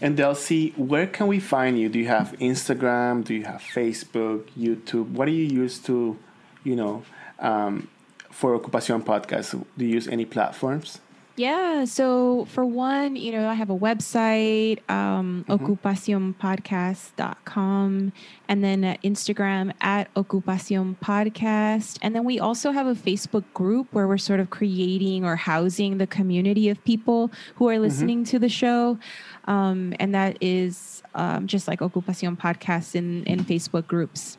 And 0.00 0.16
they'll 0.16 0.34
see 0.34 0.70
where 0.76 1.06
can 1.06 1.26
we 1.26 1.40
find 1.40 1.78
you? 1.78 1.88
Do 1.88 1.98
you 1.98 2.08
have 2.08 2.34
Instagram? 2.38 3.24
Do 3.24 3.34
you 3.34 3.44
have 3.44 3.60
Facebook, 3.60 4.48
YouTube? 4.58 5.10
What 5.10 5.26
do 5.26 5.32
you 5.32 5.44
use 5.44 5.78
to, 5.80 6.16
you 6.64 6.76
know, 6.76 7.02
um, 7.38 7.88
for 8.30 8.58
Ocu-Pasión 8.58 9.02
Podcast? 9.02 9.64
Do 9.76 9.84
you 9.84 9.94
use 9.94 10.08
any 10.08 10.24
platforms? 10.24 11.00
Yeah. 11.36 11.84
So 11.84 12.46
for 12.46 12.64
one, 12.64 13.14
you 13.14 13.30
know, 13.32 13.46
I 13.46 13.54
have 13.54 13.68
a 13.68 13.76
website, 13.76 14.78
um, 14.90 15.44
mm-hmm. 15.46 15.66
ocupasionpodcast.com, 15.66 18.12
and 18.48 18.64
then 18.64 18.84
uh, 18.84 18.96
Instagram 19.04 19.74
at 19.82 20.14
Ocu-Pasión 20.14 20.96
Podcast. 20.96 21.98
And 22.00 22.14
then 22.14 22.24
we 22.24 22.40
also 22.40 22.70
have 22.70 22.86
a 22.86 22.94
Facebook 22.94 23.44
group 23.52 23.88
where 23.92 24.08
we're 24.08 24.16
sort 24.16 24.40
of 24.40 24.48
creating 24.48 25.26
or 25.26 25.36
housing 25.36 25.98
the 25.98 26.06
community 26.06 26.70
of 26.70 26.82
people 26.84 27.30
who 27.56 27.68
are 27.68 27.74
mm-hmm. 27.74 27.82
listening 27.82 28.20
mm-hmm. 28.20 28.30
to 28.30 28.38
the 28.38 28.48
show. 28.48 28.98
Um, 29.44 29.92
and 30.00 30.14
that 30.14 30.38
is 30.40 31.02
um, 31.14 31.46
just 31.46 31.68
like 31.68 31.80
Ocu-Pasión 31.80 32.38
Podcast 32.38 32.94
in, 32.94 33.24
in 33.24 33.44
Facebook 33.44 33.86
groups. 33.86 34.38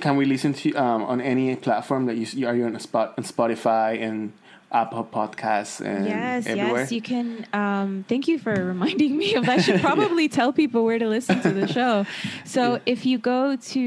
Can 0.00 0.16
we 0.16 0.24
listen 0.24 0.54
to 0.54 0.72
um, 0.74 1.02
on 1.02 1.20
any 1.20 1.56
platform 1.56 2.06
that 2.06 2.16
you 2.16 2.46
are 2.46 2.54
you 2.54 2.64
on, 2.64 2.76
a 2.76 2.80
spot, 2.80 3.14
on 3.18 3.24
Spotify 3.24 4.00
and 4.00 4.32
Apple 4.72 5.04
Podcasts 5.04 5.80
and 5.80 6.06
yes, 6.06 6.46
everywhere? 6.46 6.80
yes, 6.80 6.92
you 6.92 7.00
can. 7.00 7.46
Um, 7.52 8.04
thank 8.08 8.26
you 8.26 8.38
for 8.38 8.52
reminding 8.52 9.16
me 9.16 9.34
of 9.34 9.46
that. 9.46 9.58
I 9.58 9.62
should 9.62 9.80
probably 9.80 10.24
yeah. 10.24 10.28
tell 10.32 10.52
people 10.52 10.84
where 10.84 10.98
to 10.98 11.06
listen 11.06 11.40
to 11.42 11.52
the 11.52 11.68
show. 11.72 12.04
So 12.44 12.74
yeah. 12.74 12.80
if 12.86 13.06
you 13.06 13.18
go 13.18 13.54
to, 13.54 13.80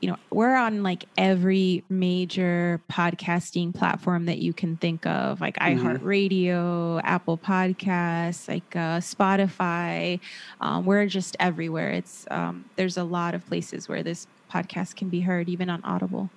you 0.00 0.08
know, 0.08 0.16
we're 0.30 0.54
on 0.54 0.82
like 0.82 1.06
every 1.16 1.82
major 1.88 2.80
podcasting 2.90 3.74
platform 3.74 4.26
that 4.26 4.38
you 4.38 4.52
can 4.52 4.76
think 4.76 5.06
of, 5.06 5.40
like 5.40 5.56
mm-hmm. 5.56 5.86
iHeartRadio, 5.86 7.00
Apple 7.04 7.38
Podcasts, 7.38 8.48
like 8.48 8.76
uh, 8.76 9.00
Spotify. 9.00 10.20
Um, 10.60 10.84
we're 10.84 11.06
just 11.06 11.36
everywhere. 11.40 11.90
It's 11.90 12.26
um, 12.30 12.66
there's 12.76 12.98
a 12.98 13.04
lot 13.04 13.34
of 13.34 13.46
places 13.46 13.88
where 13.88 14.02
this 14.02 14.26
podcast 14.52 14.96
can 14.96 15.08
be 15.08 15.20
heard, 15.20 15.48
even 15.48 15.70
on 15.70 15.82
Audible. 15.84 16.30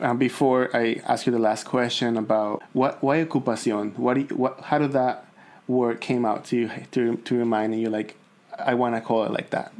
Uh, 0.00 0.14
before 0.14 0.70
I 0.74 1.00
ask 1.06 1.26
you 1.26 1.32
the 1.32 1.38
last 1.38 1.64
question 1.64 2.16
about 2.16 2.62
what 2.72 3.02
why 3.02 3.24
Ocu-Pasión, 3.24 3.96
what, 3.96 4.16
you, 4.16 4.24
what 4.36 4.60
how 4.60 4.78
did 4.78 4.92
that 4.92 5.26
word 5.68 6.00
came 6.00 6.24
out 6.24 6.44
to 6.46 6.56
you 6.56 6.70
to 6.92 7.16
to 7.16 7.36
remind 7.36 7.80
you 7.80 7.90
like 7.90 8.16
I 8.58 8.74
want 8.74 8.94
to 8.94 9.00
call 9.00 9.24
it 9.24 9.32
like 9.32 9.50
that. 9.50 9.72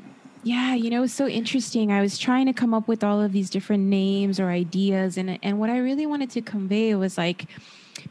Yeah, 0.43 0.75
you 0.75 0.91
know, 0.91 1.05
it's 1.05 1.15
so 1.15 1.27
interesting. 1.27 1.91
I 1.91 2.03
was 2.03 2.19
trying 2.19 2.47
to 2.47 2.53
come 2.53 2.75
up 2.75 2.87
with 2.87 3.03
all 3.03 3.23
of 3.23 3.33
these 3.33 3.49
different 3.49 3.85
names 3.85 4.39
or 4.39 4.51
ideas, 4.51 5.17
and 5.17 5.39
and 5.43 5.59
what 5.59 5.71
I 5.71 5.79
really 5.79 6.07
wanted 6.07 6.31
to 6.31 6.43
convey 6.43 6.95
was 6.95 7.17
like 7.17 7.47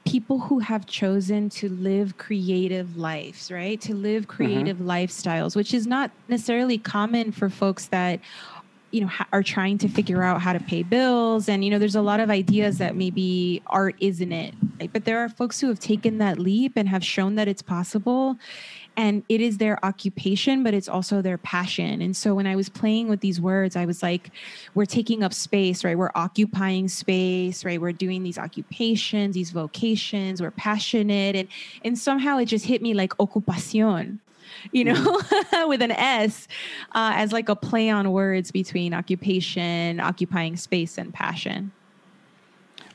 people 0.06 0.40
who 0.40 0.60
have 0.60 0.86
chosen 0.86 1.50
to 1.50 1.70
live 1.70 2.18
creative 2.18 2.98
lives, 2.98 3.52
right? 3.52 3.80
To 3.82 3.94
live 3.94 4.24
mm-hmm. 4.24 4.32
creative 4.32 4.78
mm-hmm. 4.78 4.90
lifestyles, 4.90 5.56
which 5.56 5.74
is 5.74 5.86
not 5.86 6.12
necessarily 6.28 6.78
common 6.78 7.32
for 7.32 7.50
folks 7.50 7.88
that 7.88 8.20
you 8.94 9.02
know 9.02 9.08
ha- 9.08 9.28
are 9.34 9.44
trying 9.44 9.78
to 9.80 9.88
figure 9.88 10.22
out 10.22 10.42
how 10.42 10.54
to 10.54 10.60
pay 10.60 10.84
bills. 10.84 11.50
And 11.50 11.66
you 11.66 11.72
know 11.72 11.80
there's 11.80 11.96
a 11.96 12.02
lot 12.02 12.20
of 12.20 12.30
ideas 12.30 12.78
that 12.78 12.96
maybe 12.96 13.62
art 13.68 13.96
isn't 14.00 14.32
it. 14.32 14.54
Right? 14.80 14.92
but 14.92 15.06
there 15.06 15.20
are 15.20 15.30
folks 15.30 15.60
who 15.60 15.68
have 15.68 15.80
taken 15.80 16.18
that 16.20 16.40
leap 16.40 16.74
and 16.76 16.88
have 16.88 17.04
shown 17.04 17.36
that 17.36 17.48
it's 17.48 17.62
possible. 17.62 18.38
And 18.96 19.24
it 19.28 19.42
is 19.42 19.58
their 19.58 19.84
occupation 19.84 20.62
but 20.64 20.76
it's 20.76 20.88
also 20.88 21.22
their 21.22 21.40
passion. 21.40 22.02
And 22.02 22.16
so 22.16 22.36
when 22.36 22.46
i 22.46 22.56
was 22.56 22.70
playing 22.70 23.10
with 23.10 23.22
these 23.22 23.42
words 23.42 23.76
i 23.76 23.86
was 23.86 24.04
like 24.04 24.30
we're 24.76 24.86
taking 24.86 25.24
up 25.24 25.34
space 25.34 25.84
right? 25.84 25.98
We're 25.98 26.12
occupying 26.14 26.88
space 26.88 27.66
right? 27.66 27.82
We're 27.82 27.92
doing 27.92 28.22
these 28.22 28.38
occupations 28.38 29.34
these 29.34 29.50
vocations. 29.50 30.42
We're 30.42 30.52
passionate. 30.52 31.36
And 31.36 31.48
and 31.84 31.98
somehow 31.98 32.38
it 32.38 32.46
just 32.46 32.66
hit 32.66 32.82
me 32.82 32.94
like 32.94 33.12
Ocu-Pasión 33.18 34.20
you 34.72 34.84
know, 34.84 34.94
mm-hmm. 34.94 35.68
with 35.70 35.82
an 35.82 35.92
S, 35.92 36.48
uh, 36.94 37.14
as 37.16 37.32
like 37.32 37.50
a 37.50 37.56
play 37.56 37.90
on 37.90 38.12
words 38.12 38.52
between 38.52 38.94
occupation, 38.94 40.00
occupying 40.00 40.58
space, 40.58 40.98
and 40.98 41.14
passion. 41.14 41.72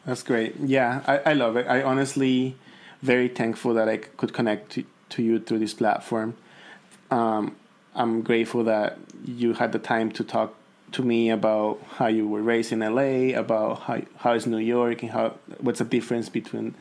That's 0.05 0.23
great. 0.23 0.57
Yeah, 0.57 1.03
I, 1.07 1.31
I 1.31 1.33
love 1.35 1.57
it. 1.57 1.67
I 1.67 1.83
honestly 1.83 2.57
very 3.03 3.29
thankful 3.29 3.75
that 3.75 3.89
I 3.89 3.99
could 3.99 4.33
connect 4.33 4.73
to, 4.73 4.85
to 5.11 5.23
you 5.23 5.39
through 5.39 5.59
this 5.59 5.75
platform. 5.75 6.37
Um, 7.11 7.57
I'm 7.95 8.23
grateful 8.23 8.65
that 8.65 8.99
you 9.25 9.55
had 9.55 9.73
the 9.73 9.79
time 9.79 10.11
to 10.13 10.25
talk 10.25 10.55
to 10.93 11.03
me 11.03 11.31
about 11.31 11.81
how 11.97 12.07
you 12.07 12.27
were 12.27 12.43
raised 12.43 12.73
in 12.73 12.81
LA, 12.81 13.39
about 13.39 13.81
how 13.81 14.01
how 14.19 14.33
is 14.33 14.47
New 14.47 14.59
York, 14.59 15.03
and 15.03 15.11
how 15.11 15.35
what's 15.61 15.81
the 15.81 15.85
difference 15.85 16.29
between 16.29 16.75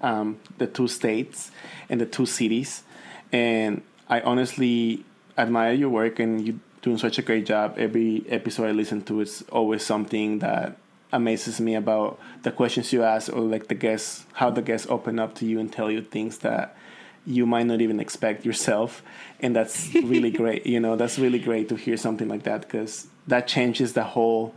um, 0.00 0.40
the 0.58 0.66
two 0.66 0.88
states 0.88 1.50
and 1.88 2.00
the 2.00 2.06
two 2.06 2.26
cities. 2.26 2.82
And 3.30 3.82
I 4.12 4.20
honestly 4.20 5.06
admire 5.38 5.72
your 5.72 5.88
work 5.88 6.18
and 6.18 6.46
you 6.46 6.60
doing 6.82 6.98
such 6.98 7.18
a 7.18 7.22
great 7.22 7.46
job. 7.46 7.76
Every 7.78 8.22
episode 8.28 8.68
I 8.68 8.72
listen 8.72 9.00
to 9.04 9.22
is 9.22 9.42
always 9.50 9.82
something 9.86 10.40
that 10.40 10.76
amazes 11.12 11.62
me 11.62 11.74
about 11.76 12.20
the 12.42 12.52
questions 12.52 12.92
you 12.92 13.02
ask 13.04 13.32
or 13.32 13.40
like 13.40 13.68
the 13.68 13.74
guests 13.74 14.26
how 14.34 14.50
the 14.50 14.60
guests 14.60 14.86
open 14.90 15.18
up 15.18 15.34
to 15.36 15.46
you 15.46 15.58
and 15.58 15.72
tell 15.72 15.90
you 15.90 16.02
things 16.02 16.38
that 16.38 16.76
you 17.24 17.46
might 17.46 17.64
not 17.64 17.80
even 17.80 18.00
expect 18.00 18.44
yourself 18.44 19.02
and 19.40 19.56
that's 19.56 19.94
really 19.94 20.30
great 20.40 20.66
you 20.66 20.80
know 20.80 20.96
that's 20.96 21.18
really 21.18 21.38
great 21.38 21.68
to 21.68 21.76
hear 21.76 21.96
something 21.96 22.28
like 22.28 22.42
that 22.42 22.62
because 22.62 23.06
that 23.26 23.46
changes 23.46 23.92
the 23.92 24.04
whole 24.04 24.54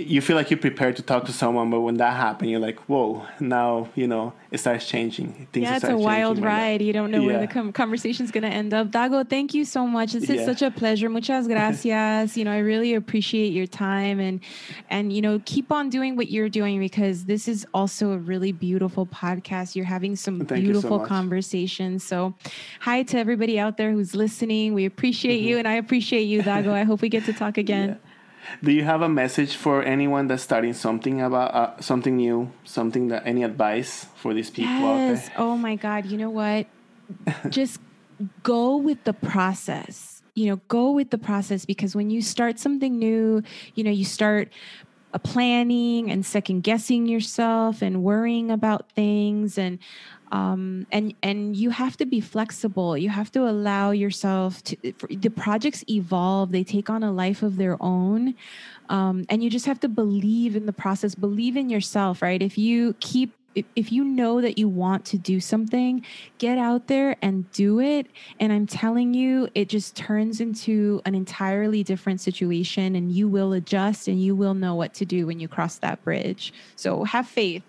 you 0.00 0.20
feel 0.20 0.36
like 0.36 0.50
you're 0.50 0.58
prepared 0.58 0.96
to 0.96 1.02
talk 1.02 1.24
to 1.26 1.32
someone, 1.32 1.70
but 1.70 1.80
when 1.80 1.96
that 1.98 2.16
happens, 2.16 2.50
you're 2.50 2.60
like, 2.60 2.78
whoa, 2.80 3.26
now, 3.38 3.88
you 3.94 4.06
know, 4.06 4.32
it 4.50 4.58
starts 4.58 4.86
changing. 4.86 5.48
Things 5.52 5.64
yeah, 5.64 5.76
it's 5.76 5.84
a 5.84 5.96
wild 5.96 6.38
ride. 6.38 6.82
You 6.82 6.92
don't 6.92 7.10
know 7.10 7.20
yeah. 7.20 7.26
where 7.26 7.40
the 7.40 7.46
com- 7.46 7.72
conversation's 7.72 8.30
going 8.30 8.42
to 8.42 8.48
end 8.48 8.74
up. 8.74 8.88
Dago, 8.88 9.28
thank 9.28 9.54
you 9.54 9.64
so 9.64 9.86
much. 9.86 10.12
This 10.12 10.28
yeah. 10.28 10.36
is 10.36 10.46
such 10.46 10.62
a 10.62 10.70
pleasure. 10.70 11.08
Muchas 11.08 11.46
gracias. 11.46 12.36
you 12.36 12.44
know, 12.44 12.52
I 12.52 12.58
really 12.58 12.94
appreciate 12.94 13.52
your 13.52 13.66
time 13.66 14.20
and, 14.20 14.40
and, 14.88 15.12
you 15.12 15.22
know, 15.22 15.40
keep 15.44 15.70
on 15.70 15.88
doing 15.88 16.16
what 16.16 16.30
you're 16.30 16.48
doing 16.48 16.80
because 16.80 17.24
this 17.24 17.46
is 17.46 17.66
also 17.74 18.12
a 18.12 18.18
really 18.18 18.52
beautiful 18.52 19.06
podcast. 19.06 19.76
You're 19.76 19.84
having 19.84 20.16
some 20.16 20.40
thank 20.46 20.62
beautiful 20.62 21.00
so 21.00 21.06
conversations. 21.06 22.04
So 22.04 22.34
hi 22.80 23.02
to 23.04 23.18
everybody 23.18 23.58
out 23.58 23.76
there 23.76 23.92
who's 23.92 24.14
listening. 24.14 24.74
We 24.74 24.84
appreciate 24.84 25.40
mm-hmm. 25.40 25.48
you 25.48 25.58
and 25.58 25.68
I 25.68 25.74
appreciate 25.74 26.24
you, 26.24 26.42
Dago. 26.42 26.72
I 26.72 26.84
hope 26.84 27.02
we 27.02 27.08
get 27.08 27.24
to 27.26 27.32
talk 27.32 27.58
again. 27.64 27.90
Yeah. 27.90 28.09
Do 28.62 28.72
you 28.72 28.84
have 28.84 29.02
a 29.02 29.08
message 29.08 29.56
for 29.56 29.82
anyone 29.82 30.26
that's 30.26 30.42
starting 30.42 30.72
something 30.72 31.20
about 31.20 31.54
uh, 31.54 31.80
something 31.80 32.16
new, 32.16 32.52
something 32.64 33.08
that 33.08 33.26
any 33.26 33.44
advice 33.44 34.06
for 34.16 34.34
these 34.34 34.50
people 34.50 34.72
yes. 34.72 34.80
out 34.80 35.26
there? 35.26 35.34
Oh 35.38 35.56
my 35.56 35.76
God! 35.76 36.06
You 36.06 36.18
know 36.18 36.30
what? 36.30 36.66
Just 37.48 37.80
go 38.42 38.76
with 38.76 39.02
the 39.04 39.12
process. 39.12 40.22
You 40.34 40.46
know, 40.46 40.56
go 40.68 40.92
with 40.92 41.10
the 41.10 41.18
process 41.18 41.64
because 41.64 41.94
when 41.94 42.10
you 42.10 42.22
start 42.22 42.58
something 42.58 42.98
new, 42.98 43.42
you 43.74 43.84
know, 43.84 43.90
you 43.90 44.04
start 44.04 44.48
planning 45.18 46.10
and 46.10 46.24
second 46.24 46.62
guessing 46.62 47.06
yourself 47.06 47.82
and 47.82 48.02
worrying 48.02 48.50
about 48.50 48.90
things. 48.92 49.58
And 49.58 49.78
um, 50.32 50.86
and 50.92 51.14
and 51.24 51.56
you 51.56 51.70
have 51.70 51.96
to 51.96 52.06
be 52.06 52.20
flexible. 52.20 52.96
You 52.96 53.08
have 53.08 53.32
to 53.32 53.48
allow 53.48 53.90
yourself 53.90 54.62
to 54.64 54.76
the 55.10 55.28
projects 55.28 55.84
evolve. 55.88 56.52
They 56.52 56.62
take 56.62 56.88
on 56.88 57.02
a 57.02 57.10
life 57.10 57.42
of 57.42 57.56
their 57.56 57.76
own. 57.80 58.34
Um, 58.88 59.24
and 59.28 59.42
you 59.42 59.50
just 59.50 59.66
have 59.66 59.80
to 59.80 59.88
believe 59.88 60.54
in 60.54 60.66
the 60.66 60.72
process. 60.72 61.16
Believe 61.16 61.56
in 61.56 61.68
yourself 61.68 62.22
right? 62.22 62.40
If 62.40 62.58
you 62.58 62.94
keep 63.00 63.34
if 63.54 63.90
you 63.90 64.04
know 64.04 64.40
that 64.40 64.58
you 64.58 64.68
want 64.68 65.04
to 65.06 65.18
do 65.18 65.40
something, 65.40 66.04
get 66.38 66.58
out 66.58 66.86
there 66.86 67.16
and 67.20 67.50
do 67.52 67.80
it. 67.80 68.06
And 68.38 68.52
I'm 68.52 68.66
telling 68.66 69.14
you, 69.14 69.48
it 69.54 69.68
just 69.68 69.96
turns 69.96 70.40
into 70.40 71.02
an 71.04 71.14
entirely 71.14 71.82
different 71.82 72.20
situation, 72.20 72.94
and 72.94 73.10
you 73.10 73.28
will 73.28 73.52
adjust 73.52 74.08
and 74.08 74.22
you 74.22 74.34
will 74.34 74.54
know 74.54 74.74
what 74.74 74.94
to 74.94 75.04
do 75.04 75.26
when 75.26 75.40
you 75.40 75.48
cross 75.48 75.78
that 75.78 76.02
bridge. 76.04 76.52
So 76.76 77.04
have 77.04 77.26
faith, 77.26 77.62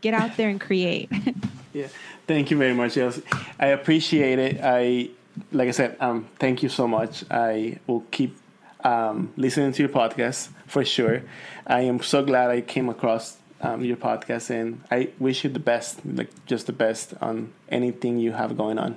get 0.00 0.14
out 0.14 0.36
there 0.36 0.48
and 0.48 0.60
create. 0.60 1.10
yeah, 1.72 1.88
thank 2.26 2.50
you 2.50 2.56
very 2.56 2.74
much, 2.74 2.96
Elsie. 2.96 3.22
I 3.58 3.68
appreciate 3.68 4.38
it. 4.38 4.60
I, 4.62 5.10
like 5.52 5.68
I 5.68 5.72
said, 5.72 5.96
um, 6.00 6.28
thank 6.38 6.62
you 6.62 6.68
so 6.68 6.88
much. 6.88 7.24
I 7.30 7.78
will 7.86 8.04
keep 8.10 8.36
um, 8.84 9.32
listening 9.36 9.72
to 9.72 9.82
your 9.82 9.88
podcast 9.88 10.48
for 10.66 10.84
sure. 10.84 11.22
I 11.66 11.82
am 11.82 12.00
so 12.00 12.24
glad 12.24 12.50
I 12.50 12.60
came 12.60 12.88
across 12.88 13.37
um, 13.60 13.84
your 13.84 13.96
podcast, 13.96 14.50
and 14.50 14.82
I 14.90 15.10
wish 15.18 15.44
you 15.44 15.50
the 15.50 15.58
best, 15.58 16.00
like 16.04 16.30
just 16.46 16.66
the 16.66 16.72
best 16.72 17.14
on 17.20 17.52
anything 17.68 18.18
you 18.18 18.32
have 18.32 18.56
going 18.56 18.78
on. 18.78 18.96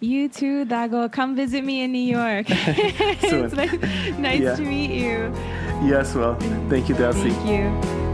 You 0.00 0.28
too, 0.28 0.64
Dago. 0.64 1.12
Come 1.12 1.36
visit 1.36 1.62
me 1.62 1.82
in 1.82 1.92
New 1.92 1.98
York. 1.98 2.46
it's 2.48 3.54
nice, 4.18 4.40
yeah. 4.40 4.56
to 4.56 4.62
meet 4.62 4.90
you. 4.90 5.32
Yes, 5.86 6.14
well. 6.14 6.36
Thank 6.68 6.88
you, 6.88 6.94
Delsy. 6.94 7.32
Thank 7.32 7.48
you. 7.48 8.09